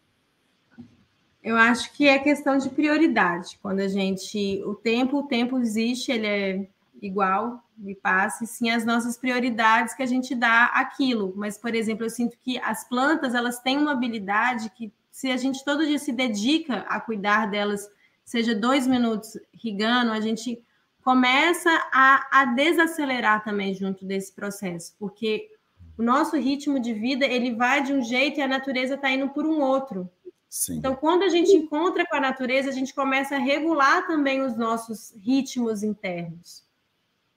Eu 1.46 1.56
acho 1.56 1.92
que 1.92 2.08
é 2.08 2.18
questão 2.18 2.58
de 2.58 2.68
prioridade. 2.68 3.56
Quando 3.62 3.78
a 3.78 3.86
gente, 3.86 4.60
o 4.64 4.74
tempo, 4.74 5.18
o 5.18 5.22
tempo 5.28 5.56
existe, 5.60 6.10
ele 6.10 6.26
é 6.26 6.68
igual 7.00 7.62
e 7.84 7.94
passa, 7.94 8.42
e 8.42 8.48
sim 8.48 8.68
as 8.68 8.84
nossas 8.84 9.16
prioridades 9.16 9.94
que 9.94 10.02
a 10.02 10.06
gente 10.06 10.34
dá 10.34 10.64
aquilo. 10.64 11.32
Mas, 11.36 11.56
por 11.56 11.72
exemplo, 11.72 12.04
eu 12.04 12.10
sinto 12.10 12.36
que 12.42 12.58
as 12.58 12.82
plantas 12.88 13.32
elas 13.32 13.60
têm 13.60 13.78
uma 13.78 13.92
habilidade 13.92 14.70
que 14.70 14.92
se 15.12 15.30
a 15.30 15.36
gente 15.36 15.64
todo 15.64 15.86
dia 15.86 16.00
se 16.00 16.10
dedica 16.10 16.78
a 16.88 16.98
cuidar 16.98 17.46
delas, 17.46 17.88
seja 18.24 18.52
dois 18.52 18.84
minutos 18.84 19.38
rigando, 19.54 20.10
a 20.10 20.20
gente 20.20 20.60
começa 21.04 21.70
a, 21.92 22.40
a 22.40 22.44
desacelerar 22.46 23.44
também 23.44 23.72
junto 23.72 24.04
desse 24.04 24.32
processo, 24.32 24.96
porque 24.98 25.48
o 25.96 26.02
nosso 26.02 26.36
ritmo 26.36 26.80
de 26.80 26.92
vida 26.92 27.24
ele 27.24 27.54
vai 27.54 27.84
de 27.84 27.92
um 27.92 28.02
jeito 28.02 28.40
e 28.40 28.42
a 28.42 28.48
natureza 28.48 28.96
está 28.96 29.08
indo 29.12 29.28
por 29.28 29.46
um 29.46 29.60
outro. 29.60 30.10
Sim. 30.48 30.78
Então, 30.78 30.94
quando 30.94 31.22
a 31.22 31.28
gente 31.28 31.52
encontra 31.52 32.06
com 32.06 32.16
a 32.16 32.20
natureza, 32.20 32.70
a 32.70 32.72
gente 32.72 32.94
começa 32.94 33.36
a 33.36 33.38
regular 33.38 34.06
também 34.06 34.42
os 34.42 34.56
nossos 34.56 35.14
ritmos 35.20 35.82
internos. 35.82 36.64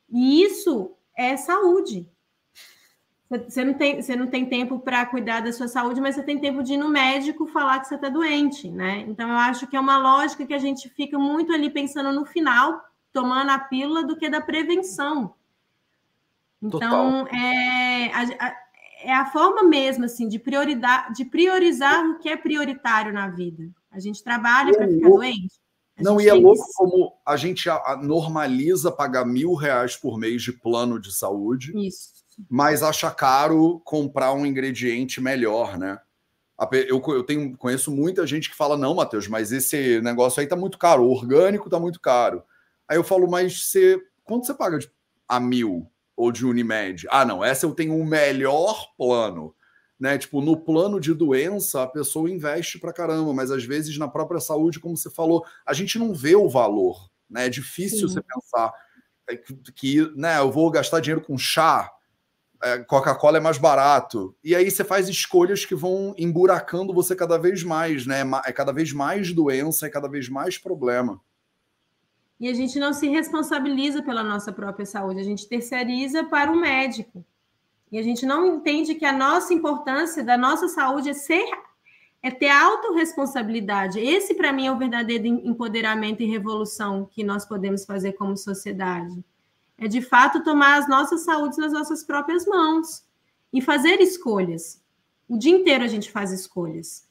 E 0.09 0.43
isso 0.43 0.91
é 1.15 1.35
saúde. 1.35 2.07
Você 3.29 3.63
não 3.63 3.75
tem, 3.75 4.01
você 4.01 4.15
não 4.15 4.25
tem 4.25 4.45
tempo 4.47 4.79
para 4.79 5.05
cuidar 5.05 5.41
da 5.41 5.53
sua 5.53 5.67
saúde, 5.67 6.01
mas 6.01 6.15
você 6.15 6.23
tem 6.23 6.39
tempo 6.39 6.63
de 6.63 6.73
ir 6.73 6.77
no 6.77 6.89
médico 6.89 7.45
falar 7.45 7.79
que 7.79 7.87
você 7.87 7.93
está 7.93 8.09
doente, 8.09 8.67
né? 8.71 9.05
Então, 9.07 9.29
eu 9.29 9.37
acho 9.37 9.67
que 9.67 9.77
é 9.77 9.79
uma 9.79 9.99
lógica 9.99 10.47
que 10.47 10.53
a 10.53 10.57
gente 10.57 10.89
fica 10.89 11.19
muito 11.19 11.53
ali 11.53 11.69
pensando 11.69 12.11
no 12.11 12.25
final, 12.25 12.83
tomando 13.13 13.51
a 13.51 13.59
pílula, 13.59 14.03
do 14.03 14.15
que 14.15 14.29
da 14.29 14.41
prevenção. 14.41 15.35
Então, 16.61 17.27
é 17.27 18.11
a, 18.13 18.57
é 19.03 19.13
a 19.13 19.25
forma 19.25 19.63
mesmo, 19.63 20.05
assim, 20.05 20.27
de, 20.27 20.39
prioridade, 20.39 21.15
de 21.15 21.25
priorizar 21.25 22.05
o 22.05 22.19
que 22.19 22.29
é 22.29 22.37
prioritário 22.37 23.13
na 23.13 23.27
vida. 23.29 23.69
A 23.91 23.99
gente 23.99 24.23
trabalha 24.23 24.73
para 24.73 24.87
ficar 24.87 25.09
doente. 25.09 25.59
Não, 25.99 26.19
e 26.21 26.29
é 26.29 26.33
louco 26.33 26.65
que... 26.65 26.73
como 26.75 27.13
a 27.25 27.35
gente 27.35 27.67
normaliza 28.01 28.91
pagar 28.91 29.25
mil 29.25 29.53
reais 29.53 29.97
por 29.97 30.17
mês 30.17 30.41
de 30.41 30.53
plano 30.53 30.99
de 30.99 31.13
saúde. 31.13 31.73
Isso 31.75 32.19
mas 32.47 32.83
acha 32.83 33.09
caro 33.11 33.81
comprar 33.83 34.33
um 34.33 34.45
ingrediente 34.45 35.19
melhor, 35.19 35.77
né? 35.77 35.99
Eu, 36.87 37.01
eu 37.07 37.23
tenho, 37.23 37.57
conheço 37.57 37.91
muita 37.91 38.27
gente 38.27 38.49
que 38.49 38.55
fala: 38.55 38.77
não, 38.77 38.93
Matheus, 38.93 39.27
mas 39.27 39.51
esse 39.51 39.99
negócio 40.01 40.39
aí 40.39 40.47
tá 40.47 40.55
muito 40.55 40.77
caro, 40.77 41.03
o 41.03 41.11
orgânico 41.11 41.69
tá 41.69 41.79
muito 41.79 41.99
caro. 41.99 42.43
Aí 42.87 42.97
eu 42.97 43.03
falo, 43.03 43.29
mas 43.29 43.65
você, 43.67 44.01
quanto 44.23 44.45
você 44.45 44.53
paga 44.53 44.77
de, 44.77 44.89
a 45.27 45.39
mil 45.39 45.89
ou 46.19 46.33
de 46.33 46.45
Unimed? 46.45 47.07
Ah, 47.09 47.23
não, 47.23 47.41
essa 47.41 47.65
eu 47.65 47.73
tenho 47.73 47.97
o 47.97 48.05
melhor 48.05 48.89
plano. 48.97 49.55
Né? 49.97 50.17
Tipo, 50.17 50.41
no 50.41 50.57
plano 50.57 50.99
de 50.99 51.13
doença, 51.13 51.83
a 51.83 51.87
pessoa 51.87 52.29
investe 52.29 52.77
pra 52.77 52.91
caramba, 52.91 53.33
mas 53.33 53.49
às 53.51 53.63
vezes 53.63 53.97
na 53.97 54.07
própria 54.07 54.41
saúde, 54.41 54.81
como 54.81 54.97
você 54.97 55.09
falou, 55.09 55.45
a 55.65 55.71
gente 55.71 55.97
não 55.97 56.13
vê 56.13 56.35
o 56.35 56.49
valor. 56.49 57.09
Né? 57.29 57.45
É 57.45 57.49
difícil 57.49 58.09
Sim. 58.09 58.15
você 58.15 58.21
pensar 58.21 58.73
que, 59.45 59.71
que 59.71 60.11
né, 60.13 60.39
eu 60.39 60.51
vou 60.51 60.69
gastar 60.69 60.99
dinheiro 60.99 61.21
com 61.21 61.37
chá, 61.37 61.89
é, 62.61 62.79
Coca-Cola 62.79 63.37
é 63.37 63.41
mais 63.41 63.57
barato. 63.57 64.35
E 64.43 64.53
aí 64.53 64.69
você 64.69 64.83
faz 64.83 65.07
escolhas 65.07 65.63
que 65.63 65.73
vão 65.73 66.13
emburacando 66.17 66.93
você 66.93 67.15
cada 67.15 67.37
vez 67.37 67.63
mais, 67.63 68.05
né? 68.05 68.23
É 68.45 68.51
cada 68.51 68.73
vez 68.73 68.91
mais 68.91 69.31
doença, 69.31 69.87
é 69.87 69.89
cada 69.89 70.09
vez 70.09 70.27
mais 70.27 70.57
problema. 70.57 71.21
E 72.39 72.47
a 72.47 72.53
gente 72.53 72.79
não 72.79 72.93
se 72.93 73.07
responsabiliza 73.07 74.01
pela 74.01 74.23
nossa 74.23 74.51
própria 74.51 74.85
saúde, 74.85 75.19
a 75.19 75.23
gente 75.23 75.47
terceiriza 75.47 76.23
para 76.23 76.51
o 76.51 76.55
médico. 76.55 77.25
E 77.91 77.97
a 77.97 78.03
gente 78.03 78.25
não 78.25 78.55
entende 78.55 78.95
que 78.95 79.05
a 79.05 79.11
nossa 79.11 79.53
importância 79.53 80.23
da 80.23 80.37
nossa 80.37 80.67
saúde 80.67 81.09
é 81.09 81.13
ser 81.13 81.49
é 82.21 82.29
ter 82.29 82.49
autorresponsabilidade. 82.49 83.99
Esse, 83.99 84.33
para 84.33 84.51
mim, 84.51 84.67
é 84.67 84.71
o 84.71 84.77
verdadeiro 84.77 85.25
empoderamento 85.25 86.21
e 86.21 86.25
revolução 86.25 87.05
que 87.09 87.23
nós 87.23 87.45
podemos 87.45 87.85
fazer 87.85 88.13
como 88.13 88.35
sociedade. 88.35 89.23
É, 89.77 89.87
de 89.87 90.01
fato, 90.01 90.43
tomar 90.43 90.77
as 90.77 90.89
nossas 90.89 91.21
saúdes 91.21 91.57
nas 91.57 91.71
nossas 91.71 92.03
próprias 92.03 92.45
mãos 92.45 93.05
e 93.53 93.61
fazer 93.61 94.01
escolhas. 94.01 94.83
O 95.29 95.37
dia 95.37 95.55
inteiro 95.55 95.83
a 95.83 95.87
gente 95.87 96.11
faz 96.11 96.31
escolhas. 96.31 97.07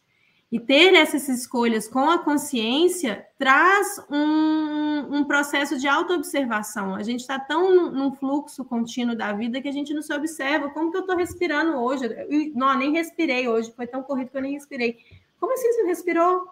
E 0.50 0.58
ter 0.58 0.94
essas 0.94 1.28
escolhas 1.28 1.86
com 1.86 2.08
a 2.08 2.24
consciência 2.24 3.26
traz 3.36 3.98
um, 4.10 5.18
um 5.18 5.24
processo 5.24 5.78
de 5.78 5.86
autoobservação. 5.86 6.94
A 6.94 7.02
gente 7.02 7.20
está 7.20 7.38
tão 7.38 7.90
num 7.92 8.12
fluxo 8.12 8.64
contínuo 8.64 9.14
da 9.14 9.32
vida 9.34 9.60
que 9.60 9.68
a 9.68 9.72
gente 9.72 9.92
não 9.92 10.00
se 10.00 10.12
observa. 10.12 10.70
Como 10.70 10.90
que 10.90 10.96
eu 10.96 11.02
estou 11.02 11.16
respirando 11.16 11.76
hoje? 11.76 12.06
Eu, 12.06 12.52
não, 12.54 12.78
nem 12.78 12.92
respirei 12.92 13.46
hoje, 13.46 13.72
foi 13.72 13.86
tão 13.86 14.02
corrido 14.02 14.30
que 14.30 14.38
eu 14.38 14.42
nem 14.42 14.54
respirei. 14.54 14.96
Como 15.38 15.52
assim 15.52 15.70
você 15.70 15.82
respirou? 15.84 16.48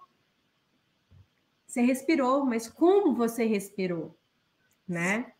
Você 1.66 1.80
respirou, 1.80 2.44
mas 2.44 2.68
como 2.68 3.14
você 3.14 3.44
respirou? 3.44 4.14
Né? 4.86 5.32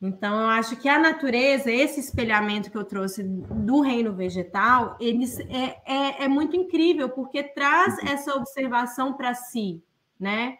Então, 0.00 0.40
eu 0.42 0.48
acho 0.48 0.76
que 0.76 0.88
a 0.88 0.98
natureza, 0.98 1.70
esse 1.70 2.00
espelhamento 2.00 2.70
que 2.70 2.76
eu 2.76 2.84
trouxe 2.84 3.22
do 3.22 3.80
reino 3.80 4.12
vegetal, 4.12 4.96
eles 5.00 5.38
é, 5.40 5.80
é, 5.86 6.24
é 6.24 6.28
muito 6.28 6.54
incrível, 6.54 7.08
porque 7.08 7.42
traz 7.42 7.98
uhum. 7.98 8.08
essa 8.08 8.34
observação 8.34 9.14
para 9.14 9.34
si, 9.34 9.82
né? 10.20 10.58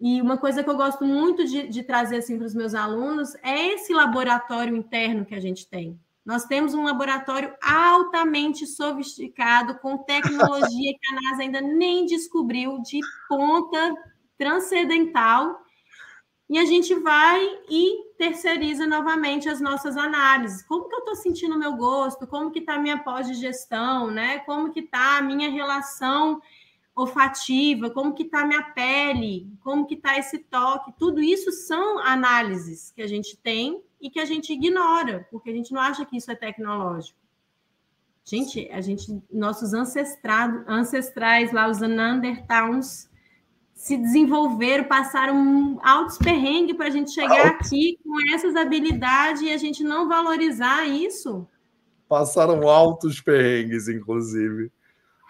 E 0.00 0.20
uma 0.20 0.36
coisa 0.36 0.62
que 0.62 0.68
eu 0.68 0.76
gosto 0.76 1.04
muito 1.04 1.44
de, 1.44 1.68
de 1.68 1.82
trazer 1.84 2.16
assim, 2.16 2.36
para 2.36 2.46
os 2.46 2.54
meus 2.54 2.74
alunos 2.74 3.34
é 3.42 3.74
esse 3.74 3.94
laboratório 3.94 4.76
interno 4.76 5.24
que 5.24 5.34
a 5.34 5.40
gente 5.40 5.68
tem. 5.68 5.98
Nós 6.24 6.44
temos 6.46 6.74
um 6.74 6.84
laboratório 6.84 7.54
altamente 7.62 8.66
sofisticado, 8.66 9.78
com 9.78 9.98
tecnologia 9.98 10.92
que 10.92 11.14
a 11.14 11.20
NASA 11.20 11.42
ainda 11.42 11.60
nem 11.60 12.06
descobriu, 12.06 12.80
de 12.82 12.98
ponta 13.28 13.94
transcendental, 14.36 15.63
e 16.48 16.58
a 16.58 16.64
gente 16.64 16.94
vai 16.94 17.42
e 17.70 18.12
terceiriza 18.18 18.86
novamente 18.86 19.48
as 19.48 19.60
nossas 19.60 19.96
análises. 19.96 20.62
Como 20.62 20.88
que 20.88 20.94
eu 20.94 20.98
estou 20.98 21.16
sentindo 21.16 21.54
o 21.54 21.58
meu 21.58 21.74
gosto? 21.74 22.26
Como 22.26 22.50
que 22.50 22.58
está 22.58 22.74
a 22.74 22.78
minha 22.78 22.98
pós-digestão? 22.98 24.10
Né? 24.10 24.40
Como 24.40 24.70
que 24.70 24.80
está 24.80 25.18
a 25.18 25.22
minha 25.22 25.50
relação 25.50 26.40
olfativa? 26.94 27.90
Como 27.90 28.12
que 28.12 28.24
está 28.24 28.42
a 28.42 28.46
minha 28.46 28.62
pele? 28.62 29.50
Como 29.62 29.86
que 29.86 29.94
está 29.94 30.18
esse 30.18 30.38
toque? 30.38 30.92
Tudo 30.98 31.20
isso 31.20 31.50
são 31.50 31.98
análises 31.98 32.90
que 32.90 33.00
a 33.00 33.06
gente 33.06 33.36
tem 33.38 33.82
e 34.00 34.10
que 34.10 34.20
a 34.20 34.24
gente 34.26 34.52
ignora, 34.52 35.26
porque 35.30 35.48
a 35.48 35.52
gente 35.52 35.72
não 35.72 35.80
acha 35.80 36.04
que 36.04 36.16
isso 36.16 36.30
é 36.30 36.34
tecnológico. 36.34 37.18
Gente, 38.22 38.70
a 38.70 38.80
gente, 38.80 39.22
nossos 39.30 39.74
ancestrais, 39.74 40.62
ancestrais 40.66 41.52
lá, 41.52 41.68
os 41.68 41.80
Neanderthals, 41.80 43.08
se 43.84 43.98
desenvolveram, 43.98 44.84
passaram 44.84 45.78
altos 45.82 46.16
perrengues 46.16 46.74
para 46.74 46.86
a 46.86 46.90
gente 46.90 47.10
chegar 47.10 47.48
aqui 47.48 47.98
com 48.02 48.34
essas 48.34 48.56
habilidades 48.56 49.42
e 49.42 49.52
a 49.52 49.58
gente 49.58 49.84
não 49.84 50.08
valorizar 50.08 50.86
isso. 50.86 51.46
Passaram 52.08 52.66
altos 52.66 53.20
perrengues, 53.20 53.86
inclusive. 53.86 54.72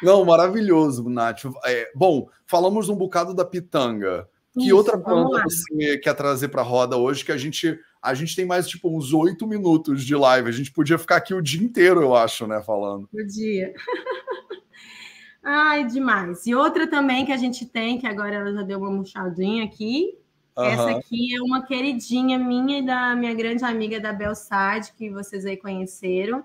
Não, 0.01 0.25
maravilhoso, 0.25 1.11
Nath. 1.11 1.47
É, 1.65 1.91
bom, 1.97 2.29
falamos 2.47 2.89
um 2.89 2.95
bocado 2.95 3.35
da 3.35 3.45
pitanga. 3.45 4.29
Que 4.53 4.67
Isso, 4.67 4.77
outra 4.77 4.97
planta 4.97 5.43
você 5.43 5.99
quer 5.99 6.15
trazer 6.15 6.47
para 6.47 6.63
a 6.63 6.65
roda 6.65 6.97
hoje 6.97 7.25
que 7.25 7.33
a 7.33 7.37
gente 7.37 7.77
a 8.01 8.15
gente 8.15 8.37
tem 8.37 8.47
mais 8.47 8.69
tipo 8.69 8.97
uns 8.97 9.13
oito 9.13 9.49
minutos 9.49 10.05
de 10.05 10.15
live. 10.15 10.49
A 10.49 10.53
gente 10.53 10.71
podia 10.71 10.97
ficar 10.97 11.17
aqui 11.17 11.35
o 11.35 11.43
dia 11.43 11.61
inteiro, 11.61 12.03
eu 12.03 12.15
acho, 12.15 12.47
né, 12.47 12.63
falando. 12.63 13.09
Podia. 13.09 13.75
Ai, 15.45 15.85
demais. 15.85 16.47
E 16.47 16.55
outra 16.55 16.87
também 16.87 17.27
que 17.27 17.33
a 17.33 17.37
gente 17.37 17.67
tem, 17.67 17.99
que 17.99 18.07
agora 18.07 18.37
ela 18.37 18.53
já 18.53 18.63
deu 18.63 18.79
uma 18.79 18.91
murchadinha 18.91 19.63
aqui. 19.65 20.19
Uhum. 20.57 20.65
Essa 20.65 20.91
aqui 20.93 21.37
é 21.37 21.43
uma 21.43 21.67
queridinha 21.67 22.39
minha 22.39 22.79
e 22.79 22.87
da 22.87 23.15
minha 23.15 23.35
grande 23.35 23.63
amiga 23.63 24.01
da 24.01 24.13
Belsade, 24.13 24.95
que 24.97 25.11
vocês 25.11 25.45
aí 25.45 25.59
conheceram. 25.59 26.43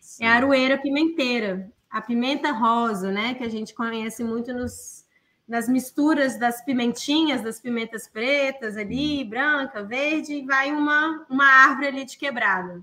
Sim. 0.00 0.24
É 0.24 0.28
a 0.28 0.34
aroeira 0.34 0.78
pimenteira. 0.78 1.70
A 1.90 2.00
pimenta 2.00 2.50
rosa, 2.50 3.10
né? 3.10 3.34
Que 3.34 3.44
a 3.44 3.50
gente 3.50 3.74
conhece 3.74 4.24
muito 4.24 4.54
nos, 4.54 5.04
nas 5.46 5.68
misturas 5.68 6.38
das 6.38 6.64
pimentinhas, 6.64 7.42
das 7.42 7.60
pimentas 7.60 8.08
pretas 8.08 8.78
ali, 8.78 9.24
branca, 9.24 9.82
verde, 9.82 10.34
e 10.34 10.46
vai 10.46 10.72
uma, 10.72 11.26
uma 11.28 11.44
árvore 11.44 11.88
ali 11.88 12.04
de 12.06 12.16
quebrada. 12.16 12.82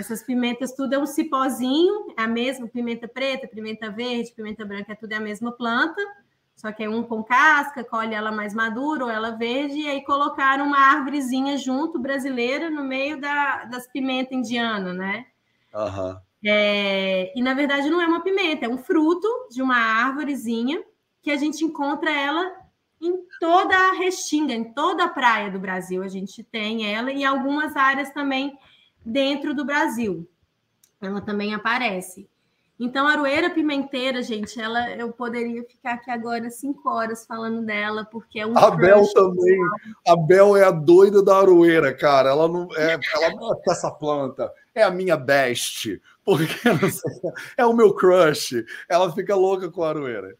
Essas 0.00 0.22
pimentas, 0.22 0.72
tudo 0.72 0.94
é 0.94 0.98
um 0.98 1.04
cipózinho, 1.04 2.14
é 2.16 2.22
a 2.22 2.26
mesma 2.26 2.66
pimenta 2.66 3.06
preta, 3.06 3.46
pimenta 3.46 3.90
verde, 3.90 4.32
pimenta 4.32 4.64
branca, 4.64 4.92
é 4.92 4.94
tudo 4.94 5.12
é 5.12 5.16
a 5.16 5.20
mesma 5.20 5.52
planta, 5.52 6.00
só 6.56 6.72
que 6.72 6.82
é 6.82 6.88
um 6.88 7.02
com 7.02 7.22
casca, 7.22 7.84
colhe 7.84 8.14
ela 8.14 8.32
mais 8.32 8.54
madura 8.54 9.04
ou 9.04 9.10
ela 9.10 9.32
verde, 9.32 9.80
e 9.80 9.88
aí 9.88 10.02
colocaram 10.02 10.64
uma 10.64 10.78
árvorezinha 10.78 11.58
junto, 11.58 11.98
brasileira, 11.98 12.70
no 12.70 12.82
meio 12.82 13.20
da, 13.20 13.66
das 13.66 13.86
pimentas 13.86 14.32
indianas, 14.32 14.96
né? 14.96 15.26
Uhum. 15.74 16.16
É, 16.42 17.38
e 17.38 17.42
na 17.42 17.52
verdade 17.52 17.90
não 17.90 18.00
é 18.00 18.06
uma 18.06 18.22
pimenta, 18.22 18.64
é 18.64 18.68
um 18.70 18.78
fruto 18.78 19.28
de 19.50 19.60
uma 19.60 19.76
árvorezinha 19.76 20.82
que 21.20 21.30
a 21.30 21.36
gente 21.36 21.62
encontra 21.62 22.10
ela 22.10 22.50
em 23.02 23.18
toda 23.38 23.76
a 23.76 23.92
restinga, 23.92 24.54
em 24.54 24.72
toda 24.72 25.04
a 25.04 25.08
praia 25.08 25.50
do 25.50 25.58
Brasil. 25.58 26.02
A 26.02 26.08
gente 26.08 26.42
tem 26.42 26.90
ela 26.90 27.12
e 27.12 27.22
algumas 27.22 27.76
áreas 27.76 28.10
também 28.12 28.58
dentro 29.04 29.54
do 29.54 29.64
Brasil. 29.64 30.28
Ela 31.00 31.20
também 31.20 31.54
aparece. 31.54 32.28
Então, 32.82 33.06
a 33.06 33.12
aroeira 33.12 33.50
pimenteira, 33.50 34.22
gente, 34.22 34.58
ela 34.58 34.90
eu 34.92 35.12
poderia 35.12 35.62
ficar 35.64 35.94
aqui 35.94 36.10
agora 36.10 36.48
cinco 36.50 36.88
horas 36.88 37.26
falando 37.26 37.62
dela, 37.62 38.06
porque 38.06 38.40
é 38.40 38.46
um. 38.46 38.56
A 38.56 38.70
Bel 38.70 39.06
também. 39.12 39.60
A 40.08 40.16
Bel 40.16 40.56
é 40.56 40.64
a 40.64 40.70
doida 40.70 41.22
da 41.22 41.36
aroeira, 41.36 41.92
cara. 41.92 42.30
Ela 42.30 42.48
não 42.48 42.66
é, 42.74 42.98
ela 43.14 43.34
não 43.34 43.52
é 43.52 43.56
essa 43.68 43.90
planta. 43.90 44.50
É 44.74 44.82
a 44.82 44.90
minha 44.90 45.14
best, 45.18 46.00
porque 46.24 46.54
sei, 46.90 47.32
é 47.58 47.66
o 47.66 47.74
meu 47.74 47.92
crush. 47.92 48.64
Ela 48.88 49.12
fica 49.12 49.36
louca 49.36 49.70
com 49.70 49.84
a 49.84 49.90
aroeira. 49.90 50.34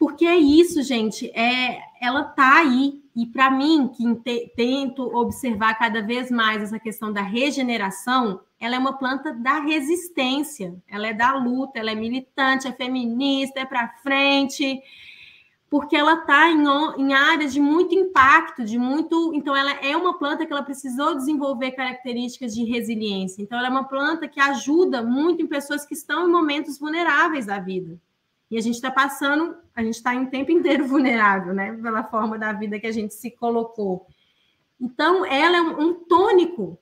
Porque 0.00 0.24
é 0.24 0.38
isso, 0.38 0.82
gente. 0.82 1.30
É, 1.38 1.78
ela 2.00 2.24
tá 2.24 2.60
aí. 2.60 3.02
E 3.14 3.26
para 3.26 3.50
mim, 3.50 3.86
que 3.88 4.14
te, 4.14 4.50
tento 4.56 5.02
observar 5.14 5.74
cada 5.74 6.00
vez 6.00 6.30
mais 6.30 6.62
essa 6.62 6.78
questão 6.78 7.12
da 7.12 7.20
regeneração, 7.20 8.40
ela 8.58 8.76
é 8.76 8.78
uma 8.78 8.94
planta 8.94 9.30
da 9.34 9.60
resistência. 9.60 10.74
Ela 10.88 11.08
é 11.08 11.12
da 11.12 11.34
luta, 11.34 11.78
ela 11.78 11.90
é 11.90 11.94
militante, 11.94 12.66
é 12.66 12.72
feminista, 12.72 13.60
é 13.60 13.66
para 13.66 13.88
frente. 14.02 14.80
Porque 15.68 15.94
ela 15.94 16.14
está 16.14 16.48
em, 16.48 16.64
em 16.96 17.12
áreas 17.12 17.52
de 17.52 17.60
muito 17.60 17.94
impacto, 17.94 18.64
de 18.64 18.78
muito. 18.78 19.34
Então, 19.34 19.54
ela 19.54 19.72
é 19.84 19.94
uma 19.94 20.18
planta 20.18 20.46
que 20.46 20.52
ela 20.52 20.62
precisou 20.62 21.14
desenvolver 21.14 21.72
características 21.72 22.54
de 22.54 22.64
resiliência. 22.64 23.42
Então, 23.42 23.58
ela 23.58 23.68
é 23.68 23.70
uma 23.70 23.84
planta 23.84 24.26
que 24.26 24.40
ajuda 24.40 25.02
muito 25.02 25.42
em 25.42 25.46
pessoas 25.46 25.84
que 25.84 25.92
estão 25.92 26.26
em 26.26 26.32
momentos 26.32 26.78
vulneráveis 26.78 27.44
da 27.44 27.58
vida. 27.58 28.00
E 28.50 28.58
a 28.58 28.60
gente 28.60 28.74
está 28.74 28.90
passando, 28.90 29.56
a 29.74 29.82
gente 29.82 29.94
está 29.94 30.14
em 30.14 30.26
tempo 30.26 30.50
inteiro 30.50 30.84
vulnerável, 30.88 31.54
né? 31.54 31.72
Pela 31.72 32.02
forma 32.02 32.38
da 32.38 32.52
vida 32.52 32.80
que 32.80 32.86
a 32.86 32.92
gente 32.92 33.14
se 33.14 33.30
colocou. 33.30 34.06
Então, 34.80 35.24
ela 35.24 35.56
é 35.56 35.60
um, 35.60 35.94
tônico 35.94 36.78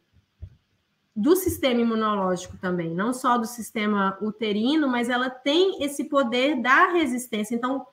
do 1.15 1.35
sistema 1.35 1.81
imunológico 1.81 2.57
também, 2.59 2.95
não 2.95 3.13
só 3.13 3.37
do 3.37 3.47
sistema 3.47 4.17
uterino, 4.23 4.89
mas 4.89 5.09
ela 5.09 5.29
tem 5.29 5.83
esse 5.83 6.05
poder 6.05 6.63
da 6.63 6.93
resistência. 6.93 7.55
Então, 7.55 7.85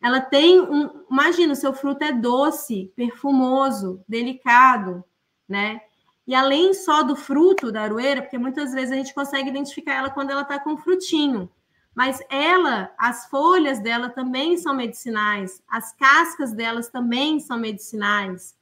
ela 0.00 0.20
tem 0.20 0.60
um. 0.60 1.04
Imagina, 1.08 1.52
o 1.52 1.56
seu 1.56 1.72
fruto 1.72 2.02
é 2.02 2.12
doce, 2.12 2.92
perfumoso, 2.96 4.02
delicado, 4.08 5.04
né? 5.48 5.80
E 6.26 6.34
além 6.34 6.74
só 6.74 7.02
do 7.02 7.14
fruto 7.14 7.70
da 7.70 7.82
aroeira, 7.82 8.20
porque 8.20 8.38
muitas 8.38 8.72
vezes 8.72 8.92
a 8.92 8.96
gente 8.96 9.14
consegue 9.14 9.48
identificar 9.48 9.94
ela 9.94 10.10
quando 10.10 10.30
ela 10.30 10.42
está 10.42 10.58
com 10.58 10.76
frutinho. 10.76 11.48
Mas 11.94 12.22
ela, 12.30 12.92
as 12.96 13.26
folhas 13.26 13.78
dela 13.78 14.08
também 14.08 14.56
são 14.56 14.74
medicinais, 14.74 15.62
as 15.68 15.92
cascas 15.94 16.52
delas 16.52 16.88
também 16.88 17.38
são 17.38 17.58
medicinais. 17.58 18.56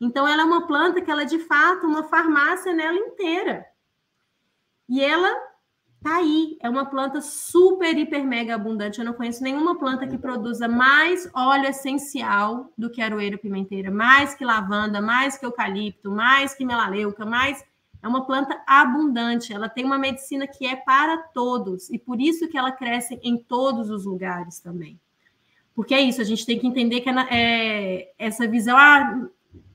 Então, 0.00 0.28
ela 0.28 0.42
é 0.42 0.44
uma 0.44 0.66
planta 0.66 1.00
que 1.00 1.10
ela 1.10 1.22
é 1.22 1.26
de 1.26 1.38
fato 1.40 1.86
uma 1.86 2.04
farmácia 2.04 2.72
nela 2.72 2.96
inteira. 2.96 3.66
E 4.88 5.02
ela 5.02 5.34
tá 6.02 6.18
aí, 6.18 6.56
é 6.60 6.70
uma 6.70 6.86
planta 6.86 7.20
super, 7.20 7.98
hiper, 7.98 8.24
mega 8.24 8.54
abundante. 8.54 9.00
Eu 9.00 9.04
não 9.04 9.14
conheço 9.14 9.42
nenhuma 9.42 9.76
planta 9.76 10.06
que 10.06 10.16
produza 10.16 10.68
mais 10.68 11.28
óleo 11.34 11.66
essencial 11.66 12.70
do 12.78 12.88
que 12.88 13.02
aroeira 13.02 13.36
pimenteira, 13.36 13.90
mais 13.90 14.32
que 14.32 14.44
lavanda, 14.44 15.00
mais 15.00 15.36
que 15.36 15.44
eucalipto, 15.44 16.10
mais 16.10 16.54
que 16.54 16.64
melaleuca, 16.64 17.26
mais 17.26 17.64
é 18.02 18.08
uma 18.08 18.24
planta 18.24 18.62
abundante, 18.66 19.52
ela 19.52 19.68
tem 19.68 19.84
uma 19.84 19.98
medicina 19.98 20.46
que 20.46 20.66
é 20.66 20.76
para 20.76 21.18
todos, 21.18 21.90
e 21.90 21.98
por 21.98 22.20
isso 22.20 22.48
que 22.48 22.56
ela 22.56 22.72
cresce 22.72 23.18
em 23.22 23.36
todos 23.36 23.90
os 23.90 24.04
lugares 24.04 24.60
também. 24.60 24.98
Porque 25.74 25.94
é 25.94 26.00
isso, 26.00 26.20
a 26.20 26.24
gente 26.24 26.46
tem 26.46 26.58
que 26.58 26.66
entender 26.66 27.00
que 27.00 27.08
é, 27.08 27.26
é 27.30 28.12
essa 28.18 28.46
visão, 28.46 28.76
ah, 28.76 29.28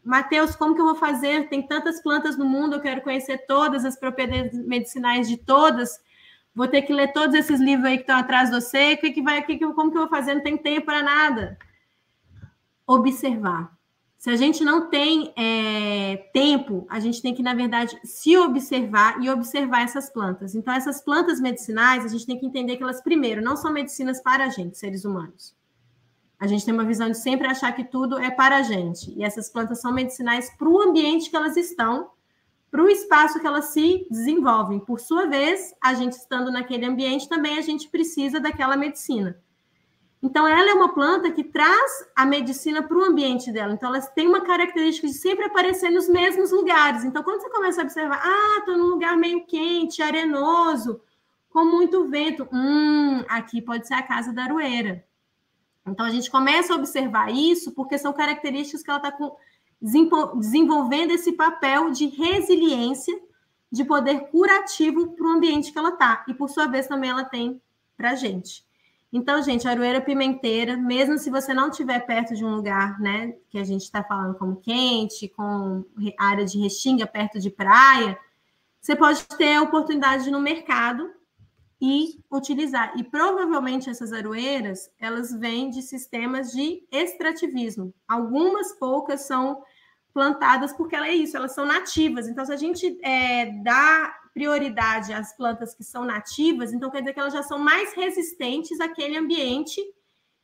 Mateus, 0.03 0.55
como 0.55 0.74
que 0.74 0.82
eu 0.82 0.86
vou 0.86 0.95
fazer? 0.95 1.47
Tem 1.47 1.61
tantas 1.61 2.01
plantas 2.01 2.38
no 2.38 2.45
mundo, 2.45 2.76
eu 2.76 2.82
quero 2.82 3.01
conhecer 3.01 3.45
todas 3.45 3.86
as 3.86 3.95
propriedades 3.95 4.57
medicinais 4.65 5.28
de 5.28 5.38
todas, 5.38 5.99
Vou 6.53 6.67
ter 6.67 6.82
que 6.82 6.93
ler 6.93 7.13
todos 7.13 7.34
esses 7.34 7.59
livros 7.61 7.86
aí 7.86 7.95
que 7.95 8.03
estão 8.03 8.17
atrás 8.17 8.49
de 8.49 8.55
você. 8.59 8.97
Que 8.97 9.11
que 9.11 9.22
vai, 9.22 9.41
que 9.43 9.57
que, 9.57 9.74
como 9.74 9.89
que 9.89 9.97
eu 9.97 10.01
vou 10.01 10.09
fazer? 10.09 10.36
Não 10.36 10.43
tem 10.43 10.57
tempo 10.57 10.86
para 10.86 11.01
nada. 11.01 11.57
Observar. 12.86 13.72
Se 14.22 14.30
a 14.30 14.36
gente 14.36 14.63
não 14.63 14.88
tem 14.88 15.34
é, 15.36 16.30
tempo, 16.32 16.86
a 16.88 16.99
gente 16.99 17.24
tem 17.24 17.34
que, 17.34 17.41
na 17.41 17.55
verdade, 17.55 17.99
se 18.03 18.38
observar 18.38 19.19
e 19.19 19.28
observar 19.28 19.82
essas 19.82 20.11
plantas. 20.11 20.53
Então, 20.53 20.72
essas 20.76 21.01
plantas 21.01 21.41
medicinais, 21.41 22.05
a 22.05 22.07
gente 22.07 22.28
tem 22.28 22.38
que 22.38 22.45
entender 22.45 22.78
que 22.78 22.84
elas, 22.84 23.01
primeiro, 23.01 23.41
não 23.41 23.57
são 23.57 23.74
medicinas 23.74 24.22
para 24.22 24.45
a 24.45 24.49
gente, 24.49 24.78
seres 24.78 25.05
humanos. 25.05 25.55
A 26.39 26.45
gente 26.45 26.63
tem 26.63 26.72
uma 26.72 26.86
visão 26.86 27.09
de 27.09 27.17
sempre 27.17 27.47
achar 27.47 27.72
que 27.72 27.84
tudo 27.84 28.19
é 28.19 28.30
para 28.30 28.57
a 28.57 28.61
gente. 28.61 29.11
E 29.17 29.24
essas 29.24 29.49
plantas 29.49 29.82
são 29.82 29.91
medicinais 29.91 30.55
para 30.55 30.69
o 30.69 30.80
ambiente 30.80 31.28
que 31.28 31.36
elas 31.36 31.57
estão, 31.57 32.11
para 32.69 32.84
o 32.84 32.89
espaço 32.89 33.39
que 33.39 33.47
elas 33.47 33.74
se 33.74 34.05
desenvolvem. 34.11 34.80
Por 34.80 34.99
sua 34.99 35.26
vez, 35.26 35.74
a 35.82 35.95
gente 35.95 36.13
estando 36.13 36.51
naquele 36.51 36.86
ambiente, 36.86 37.28
também 37.28 37.57
a 37.57 37.61
gente 37.61 37.89
precisa 37.89 38.39
daquela 38.39 38.78
medicina. 38.78 39.36
Então, 40.24 40.47
ela 40.47 40.69
é 40.69 40.74
uma 40.74 40.93
planta 40.93 41.32
que 41.32 41.43
traz 41.43 42.07
a 42.15 42.26
medicina 42.26 42.84
para 42.84 42.95
o 42.95 43.03
ambiente 43.03 43.51
dela. 43.51 43.74
Então, 43.74 43.89
elas 43.89 44.07
têm 44.09 44.28
uma 44.28 44.41
característica 44.41 45.07
de 45.07 45.13
sempre 45.13 45.45
aparecer 45.45 45.89
nos 45.89 46.07
mesmos 46.07 46.51
lugares. 46.51 47.03
Então, 47.03 47.24
quando 47.24 47.41
você 47.41 47.49
começa 47.49 47.82
a 47.82 47.84
observar, 47.84 48.22
ah, 48.24 48.59
estou 48.59 48.78
num 48.78 48.86
lugar 48.86 49.17
meio 49.17 49.43
quente, 49.47 50.01
arenoso, 50.01 51.01
com 51.49 51.65
muito 51.65 52.07
vento. 52.07 52.47
Hum, 52.53 53.24
aqui 53.28 53.63
pode 53.63 53.88
ser 53.88 53.95
a 53.95 54.03
casa 54.03 54.32
da 54.32 54.43
aroeira. 54.43 55.03
Então, 55.88 56.05
a 56.05 56.11
gente 56.11 56.30
começa 56.30 56.72
a 56.72 56.76
observar 56.76 57.34
isso 57.34 57.72
porque 57.72 57.97
são 57.97 58.13
características 58.13 58.84
que 58.84 58.91
ela 58.91 58.99
está 58.99 59.17
desenvolvendo 59.82 61.11
esse 61.11 61.32
papel 61.32 61.89
de 61.89 62.05
resiliência, 62.05 63.19
de 63.72 63.84
poder 63.84 64.28
curativo 64.28 65.13
para 65.13 65.26
o 65.26 65.32
ambiente 65.32 65.72
que 65.72 65.80
ela 65.80 65.89
está. 65.89 66.24
E, 66.28 66.34
por 66.36 66.47
sua 66.47 66.67
vez, 66.67 66.86
também 66.86 67.09
ela 67.09 67.24
tem 67.24 67.59
para 67.97 68.11
a 68.11 68.15
gente. 68.15 68.63
Então, 69.14 69.41
gente, 69.43 69.68
aroeira 69.68 69.99
pimenteira, 69.99 70.78
mesmo 70.78 71.18
se 71.18 71.30
você 71.30 71.53
não 71.53 71.70
estiver 71.70 71.99
perto 72.05 72.34
de 72.34 72.45
um 72.45 72.55
lugar, 72.55 72.97
né, 72.99 73.36
que 73.49 73.57
a 73.57 73.64
gente 73.64 73.82
está 73.82 74.01
falando 74.01 74.38
como 74.38 74.62
quente, 74.62 75.28
com 75.28 75.84
área 76.18 76.45
de 76.45 76.57
restinga 76.57 77.05
perto 77.05 77.38
de 77.38 77.49
praia, 77.49 78.18
você 78.80 78.95
pode 78.95 79.24
ter 79.38 79.55
a 79.55 79.62
oportunidade 79.62 80.32
no 80.32 80.39
mercado 80.39 81.12
e 81.82 82.20
utilizar. 82.32 82.93
E 82.95 83.03
provavelmente 83.03 83.89
essas 83.89 84.14
aroeiras, 84.14 84.89
elas 84.99 85.34
vêm 85.34 85.70
de 85.70 85.82
sistemas 85.82 86.51
de 86.51 86.84
extrativismo. 86.91 87.93
Algumas 88.07 88.72
poucas 88.80 89.22
são 89.22 89.62
plantadas 90.14 90.72
porque 90.74 90.95
ela 90.95 91.07
é 91.07 91.16
isso, 91.16 91.36
elas 91.36 91.53
são 91.53 91.66
nativas. 91.66 92.28
Então, 92.28 92.45
se 92.45 92.53
a 92.53 92.57
gente 92.57 92.97
é, 93.03 93.47
dá 93.64 94.20
prioridade 94.34 95.13
às 95.13 95.36
plantas 95.36 95.73
que 95.73 95.84
são 95.84 96.05
nativas, 96.05 96.73
então 96.73 96.89
quer 96.89 96.99
dizer 96.99 97.13
que 97.13 97.19
elas 97.19 97.34
já 97.34 97.43
são 97.43 97.59
mais 97.59 97.93
resistentes 97.93 98.79
àquele 98.79 99.17
ambiente 99.17 99.82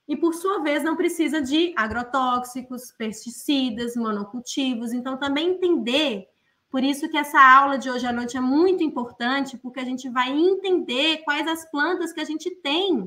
e, 0.08 0.16
por 0.16 0.34
sua 0.34 0.62
vez, 0.62 0.84
não 0.84 0.96
precisa 0.96 1.42
de 1.42 1.74
agrotóxicos, 1.76 2.92
pesticidas, 2.92 3.96
monocultivos. 3.96 4.94
Então, 4.94 5.18
também 5.18 5.52
entender, 5.52 6.28
por 6.70 6.82
isso 6.82 7.10
que 7.10 7.18
essa 7.18 7.40
aula 7.40 7.78
de 7.78 7.90
hoje 7.90 8.06
à 8.06 8.14
noite 8.14 8.38
é 8.38 8.42
muito 8.42 8.84
importante, 8.84 9.58
porque 9.58 9.82
a 9.82 9.86
gente 9.86 10.10
vai 10.10 10.32
entender 10.32 11.24
quais 11.24 11.46
as 11.48 11.70
plantas 11.70 12.14
que 12.14 12.22
a 12.22 12.26
gente 12.26 12.50
tem, 12.62 13.06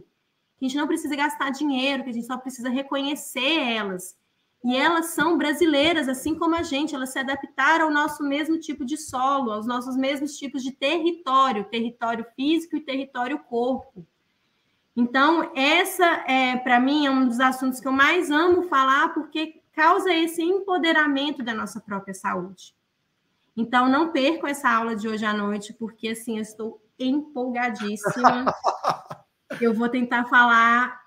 que 0.59 0.67
a 0.67 0.69
gente 0.69 0.77
não 0.77 0.87
precisa 0.87 1.17
gastar 1.17 1.51
dinheiro, 1.51 2.05
que 2.05 2.11
a 2.11 2.13
gente 2.13 2.27
só 2.27 2.37
precisa 2.37 2.69
reconhecer 2.69 3.59
elas 3.59 4.15
e 4.63 4.77
elas 4.77 5.07
são 5.07 5.39
brasileiras, 5.39 6.07
assim 6.07 6.35
como 6.35 6.55
a 6.55 6.63
gente, 6.63 6.95
elas 6.95 7.11
se 7.11 7.19
adaptaram 7.19 7.87
ao 7.87 7.91
nosso 7.91 8.23
mesmo 8.23 8.59
tipo 8.59 8.85
de 8.85 8.97
solo, 8.97 9.53
aos 9.53 9.67
nossos 9.67 9.97
mesmos 9.97 10.37
tipos 10.37 10.63
de 10.63 10.71
território, 10.71 11.65
território 11.65 12.27
físico 12.37 12.77
e 12.77 12.81
território 12.81 13.39
corpo. 13.39 14.07
Então, 14.95 15.51
essa 15.55 16.25
é, 16.27 16.57
para 16.59 16.79
mim, 16.79 17.07
é 17.07 17.11
um 17.11 17.27
dos 17.27 17.41
assuntos 17.41 17.81
que 17.81 17.89
eu 17.89 17.93
mais 17.93 18.31
amo 18.31 18.65
falar, 18.65 19.15
porque 19.15 19.63
causa 19.73 20.13
esse 20.13 20.43
empoderamento 20.43 21.43
da 21.43 21.55
nossa 21.55 21.81
própria 21.81 22.13
saúde. 22.13 22.75
Então, 23.57 23.89
não 23.89 24.13
percam 24.13 24.47
essa 24.47 24.69
aula 24.69 24.95
de 24.95 25.09
hoje 25.09 25.25
à 25.25 25.33
noite, 25.33 25.73
porque 25.73 26.09
assim, 26.09 26.37
eu 26.37 26.43
estou 26.43 26.83
empolgadíssima. 26.99 28.45
eu 29.59 29.73
vou 29.73 29.89
tentar 29.89 30.27
falar 30.27 31.01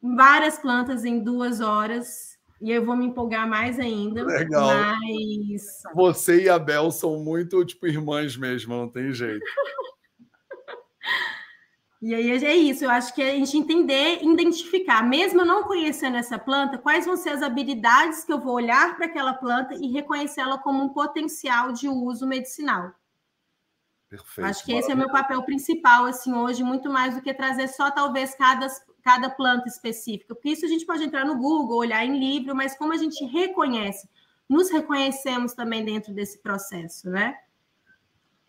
várias 0.00 0.60
plantas 0.60 1.04
em 1.04 1.18
duas 1.18 1.60
horas 1.60 2.29
e 2.60 2.70
eu 2.70 2.84
vou 2.84 2.94
me 2.94 3.06
empolgar 3.06 3.48
mais 3.48 3.80
ainda. 3.80 4.24
Legal. 4.24 4.68
Mas... 4.68 5.82
Você 5.94 6.42
e 6.42 6.48
a 6.48 6.58
Bel 6.58 6.90
são 6.90 7.18
muito, 7.18 7.64
tipo, 7.64 7.86
irmãs 7.86 8.36
mesmo, 8.36 8.76
não 8.76 8.88
tem 8.88 9.12
jeito. 9.12 9.44
e 12.02 12.14
aí 12.14 12.44
é 12.44 12.54
isso, 12.54 12.84
eu 12.84 12.90
acho 12.90 13.14
que 13.14 13.22
a 13.22 13.34
gente 13.34 13.56
entender, 13.56 14.22
identificar, 14.22 15.02
mesmo 15.02 15.44
não 15.44 15.64
conhecendo 15.64 16.18
essa 16.18 16.38
planta, 16.38 16.76
quais 16.76 17.06
vão 17.06 17.16
ser 17.16 17.30
as 17.30 17.42
habilidades 17.42 18.24
que 18.24 18.32
eu 18.32 18.40
vou 18.40 18.54
olhar 18.54 18.96
para 18.96 19.06
aquela 19.06 19.32
planta 19.32 19.74
e 19.74 19.90
reconhecê-la 19.90 20.58
como 20.58 20.84
um 20.84 20.90
potencial 20.90 21.72
de 21.72 21.88
uso 21.88 22.26
medicinal. 22.26 22.92
Perfeito. 24.10 24.50
Acho 24.50 24.64
que 24.64 24.72
esse 24.72 24.90
é 24.90 24.94
o 24.94 24.98
meu 24.98 25.08
papel 25.08 25.40
principal, 25.44 26.04
assim, 26.04 26.34
hoje, 26.34 26.64
muito 26.64 26.90
mais 26.90 27.14
do 27.14 27.22
que 27.22 27.32
trazer 27.32 27.68
só, 27.68 27.92
talvez, 27.92 28.34
cada, 28.34 28.66
cada 29.02 29.30
planta 29.30 29.68
específica, 29.68 30.34
porque 30.34 30.50
isso 30.50 30.64
a 30.64 30.68
gente 30.68 30.86
pode 30.86 31.02
entrar 31.02 31.24
no 31.24 31.36
Google, 31.36 31.78
olhar 31.78 32.04
em 32.04 32.18
livro, 32.18 32.54
mas 32.54 32.76
como 32.76 32.92
a 32.92 32.96
gente 32.96 33.24
reconhece, 33.24 34.08
nos 34.48 34.70
reconhecemos 34.70 35.54
também 35.54 35.84
dentro 35.84 36.12
desse 36.12 36.38
processo, 36.38 37.08
né? 37.08 37.36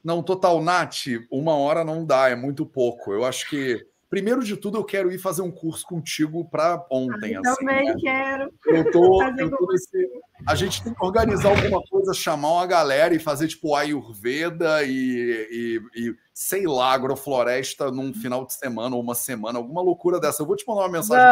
Não, 0.04 0.24
total, 0.24 0.62
Nath, 0.62 1.06
uma 1.30 1.56
hora 1.56 1.84
não 1.84 2.06
dá, 2.06 2.30
é 2.30 2.36
muito 2.36 2.66
pouco. 2.66 3.14
Eu 3.14 3.24
acho 3.24 3.48
que 3.50 3.86
Primeiro 4.12 4.44
de 4.44 4.58
tudo, 4.58 4.78
eu 4.78 4.84
quero 4.84 5.10
ir 5.10 5.18
fazer 5.18 5.42
um 5.42 5.50
curso 5.50 5.86
contigo 5.86 6.44
para 6.44 6.86
ontem. 6.92 7.32
Eu 7.32 7.42
assim, 7.46 7.66
também 7.66 7.86
né? 7.86 7.96
quero. 7.98 8.54
Eu 8.66 8.92
tô, 8.92 9.24
eu 9.40 9.50
tô 9.50 9.72
nesse... 9.72 10.10
A 10.46 10.54
gente 10.54 10.84
tem 10.84 10.94
que 10.94 11.02
organizar 11.02 11.48
alguma 11.48 11.82
coisa, 11.84 12.14
chamar 12.14 12.52
uma 12.52 12.68
galera 12.68 13.16
e 13.16 13.20
fazer 13.20 13.48
tipo 13.48 13.74
Ayurveda 13.74 14.84
e, 14.84 15.48
e, 15.50 15.82
e 15.96 16.16
sei 16.44 16.66
lá, 16.66 16.94
agrofloresta 16.94 17.92
num 17.92 18.12
final 18.12 18.48
de 18.48 18.54
semana 18.54 18.96
ou 18.96 19.02
uma 19.02 19.14
semana, 19.14 19.60
alguma 19.60 19.80
loucura 19.80 20.20
dessa. 20.20 20.42
Eu 20.42 20.48
vou 20.48 20.56
te 20.56 20.68
mandar 20.68 20.82
uma 20.82 20.90
mensagem 20.90 21.24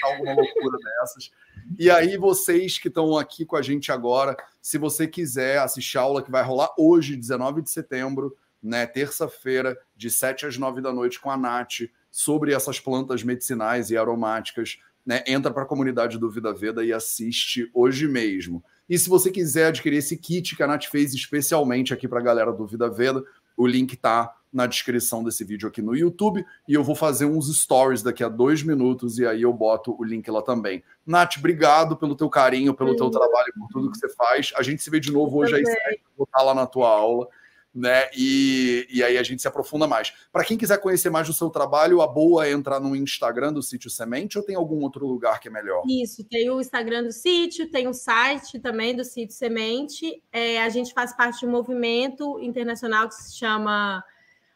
para 0.00 0.10
alguma 0.10 0.34
loucura 0.34 0.76
dessas. 0.76 1.30
E 1.78 1.88
aí, 1.88 2.16
vocês 2.16 2.76
que 2.76 2.88
estão 2.88 3.16
aqui 3.16 3.46
com 3.46 3.54
a 3.54 3.62
gente 3.62 3.92
agora, 3.92 4.36
se 4.60 4.76
você 4.76 5.06
quiser 5.06 5.60
assistir 5.60 5.98
a 5.98 6.00
aula 6.00 6.20
que 6.20 6.32
vai 6.32 6.42
rolar 6.42 6.68
hoje, 6.76 7.14
19 7.14 7.62
de 7.62 7.70
setembro, 7.70 8.36
né, 8.60 8.86
terça-feira, 8.86 9.78
de 9.96 10.10
7 10.10 10.46
às 10.46 10.58
9 10.58 10.82
da 10.82 10.92
noite, 10.92 11.20
com 11.20 11.30
a 11.30 11.36
Nath, 11.36 11.88
sobre 12.10 12.52
essas 12.52 12.80
plantas 12.80 13.22
medicinais 13.22 13.90
e 13.90 13.96
aromáticas. 13.96 14.78
Né, 15.06 15.22
entra 15.28 15.52
para 15.52 15.62
a 15.62 15.66
comunidade 15.66 16.18
do 16.18 16.28
Vida 16.28 16.52
Veda 16.52 16.84
e 16.84 16.92
assiste 16.92 17.70
hoje 17.72 18.08
mesmo. 18.08 18.64
E 18.88 18.98
se 18.98 19.08
você 19.08 19.30
quiser 19.30 19.66
adquirir 19.66 19.98
esse 19.98 20.16
kit 20.16 20.56
que 20.56 20.62
a 20.62 20.66
Nath 20.66 20.86
fez 20.86 21.14
especialmente 21.14 21.94
aqui 21.94 22.08
para 22.08 22.18
a 22.18 22.22
galera 22.22 22.52
do 22.52 22.66
Vida 22.66 22.90
Veda, 22.90 23.22
o 23.56 23.66
link 23.66 23.94
está 23.94 24.34
na 24.52 24.66
descrição 24.66 25.24
desse 25.24 25.42
vídeo 25.44 25.68
aqui 25.68 25.82
no 25.82 25.96
YouTube. 25.96 26.44
E 26.68 26.74
eu 26.74 26.84
vou 26.84 26.94
fazer 26.94 27.24
uns 27.24 27.52
stories 27.60 28.02
daqui 28.02 28.22
a 28.22 28.28
dois 28.28 28.62
minutos 28.62 29.18
e 29.18 29.26
aí 29.26 29.42
eu 29.42 29.52
boto 29.52 29.96
o 29.98 30.04
link 30.04 30.30
lá 30.30 30.42
também. 30.42 30.82
Nath, 31.04 31.38
obrigado 31.38 31.96
pelo 31.96 32.14
teu 32.14 32.30
carinho, 32.30 32.72
pelo 32.72 32.94
teu 32.94 33.10
trabalho, 33.10 33.52
por 33.58 33.68
tudo 33.68 33.90
que 33.90 33.98
você 33.98 34.08
faz. 34.14 34.52
A 34.56 34.62
gente 34.62 34.82
se 34.82 34.90
vê 34.90 35.00
de 35.00 35.12
novo 35.12 35.38
hoje 35.38 35.56
às 35.56 35.68
sete, 35.68 36.02
vou 36.16 36.24
estar 36.24 36.42
lá 36.42 36.54
na 36.54 36.66
tua 36.66 36.88
aula 36.88 37.28
né? 37.74 38.08
E, 38.16 38.86
e 38.88 39.02
aí 39.02 39.18
a 39.18 39.22
gente 39.22 39.42
se 39.42 39.48
aprofunda 39.48 39.86
mais. 39.86 40.12
Para 40.30 40.44
quem 40.44 40.56
quiser 40.56 40.78
conhecer 40.78 41.10
mais 41.10 41.26
do 41.26 41.32
seu 41.32 41.50
trabalho, 41.50 42.00
a 42.00 42.06
boa 42.06 42.46
é 42.46 42.52
entrar 42.52 42.78
no 42.78 42.94
Instagram 42.94 43.52
do 43.52 43.62
Sítio 43.62 43.90
Semente 43.90 44.38
ou 44.38 44.44
tem 44.44 44.54
algum 44.54 44.80
outro 44.82 45.06
lugar 45.06 45.40
que 45.40 45.48
é 45.48 45.50
melhor? 45.50 45.82
Isso, 45.88 46.22
tem 46.24 46.48
o 46.50 46.60
Instagram 46.60 47.02
do 47.02 47.12
sítio, 47.12 47.70
tem 47.70 47.88
o 47.88 47.94
site 47.94 48.60
também 48.60 48.94
do 48.94 49.04
Sítio 49.04 49.34
Semente. 49.34 50.22
É, 50.32 50.62
a 50.62 50.68
gente 50.68 50.94
faz 50.94 51.14
parte 51.16 51.40
de 51.40 51.46
um 51.46 51.50
movimento 51.50 52.38
internacional 52.40 53.08
que 53.08 53.14
se 53.14 53.36
chama 53.36 54.04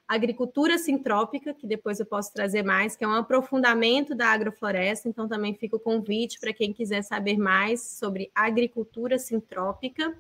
Agricultura 0.06 0.78
Sintrópica, 0.78 1.52
que 1.52 1.66
depois 1.66 1.98
eu 1.98 2.06
posso 2.06 2.32
trazer 2.32 2.62
mais, 2.62 2.96
que 2.96 3.04
é 3.04 3.08
um 3.08 3.14
aprofundamento 3.14 4.14
da 4.14 4.28
agrofloresta. 4.28 5.08
Então, 5.08 5.28
também 5.28 5.54
fica 5.54 5.76
o 5.76 5.80
convite 5.80 6.38
para 6.38 6.52
quem 6.52 6.72
quiser 6.72 7.02
saber 7.02 7.36
mais 7.36 7.82
sobre 7.82 8.30
agricultura 8.34 9.18
sintrópica. 9.18 10.16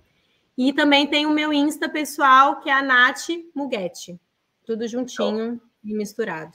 E 0.58 0.72
também 0.72 1.06
tem 1.06 1.24
o 1.24 1.30
meu 1.30 1.52
Insta 1.52 1.88
pessoal, 1.88 2.60
que 2.60 2.68
é 2.68 2.72
a 2.72 2.82
Nath 2.82 3.28
Muguete. 3.54 4.20
Tudo 4.66 4.88
juntinho 4.88 5.60
e 5.84 5.96
misturado. 5.96 6.52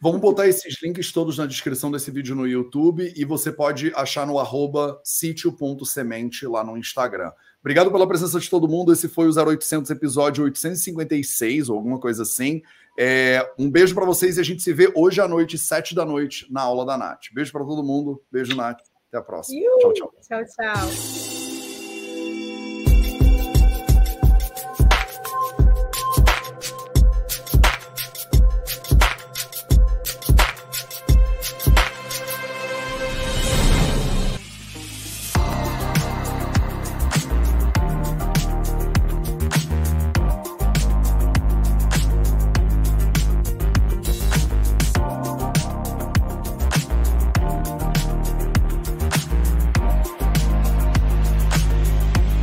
Vamos 0.00 0.20
botar 0.20 0.48
esses 0.48 0.82
links 0.82 1.12
todos 1.12 1.38
na 1.38 1.46
descrição 1.46 1.90
desse 1.90 2.10
vídeo 2.10 2.34
no 2.34 2.46
YouTube 2.46 3.14
e 3.16 3.24
você 3.24 3.52
pode 3.52 3.92
achar 3.94 4.26
no 4.26 4.40
arroba 4.40 5.00
sítio.semente 5.04 6.46
lá 6.46 6.64
no 6.64 6.76
Instagram. 6.76 7.30
Obrigado 7.60 7.90
pela 7.90 8.06
presença 8.06 8.38
de 8.38 8.50
todo 8.50 8.68
mundo. 8.68 8.92
Esse 8.92 9.08
foi 9.08 9.28
o 9.28 9.32
0800 9.32 9.90
episódio 9.90 10.44
856 10.44 11.70
ou 11.70 11.76
alguma 11.76 11.98
coisa 11.98 12.24
assim. 12.24 12.60
É, 12.98 13.50
um 13.58 13.70
beijo 13.70 13.94
para 13.94 14.04
vocês 14.04 14.36
e 14.36 14.40
a 14.40 14.44
gente 14.44 14.62
se 14.62 14.72
vê 14.72 14.92
hoje 14.94 15.20
à 15.20 15.28
noite, 15.28 15.56
sete 15.56 15.94
da 15.94 16.04
noite, 16.04 16.46
na 16.50 16.60
aula 16.60 16.84
da 16.84 16.98
Nath. 16.98 17.32
Beijo 17.32 17.52
para 17.52 17.64
todo 17.64 17.82
mundo. 17.82 18.22
Beijo, 18.30 18.54
Nath. 18.54 18.80
Até 19.08 19.18
a 19.18 19.22
próxima. 19.22 19.60
Tchau, 19.80 19.92
tchau. 19.92 20.14
Tchau, 20.20 20.44
tchau. 20.44 21.33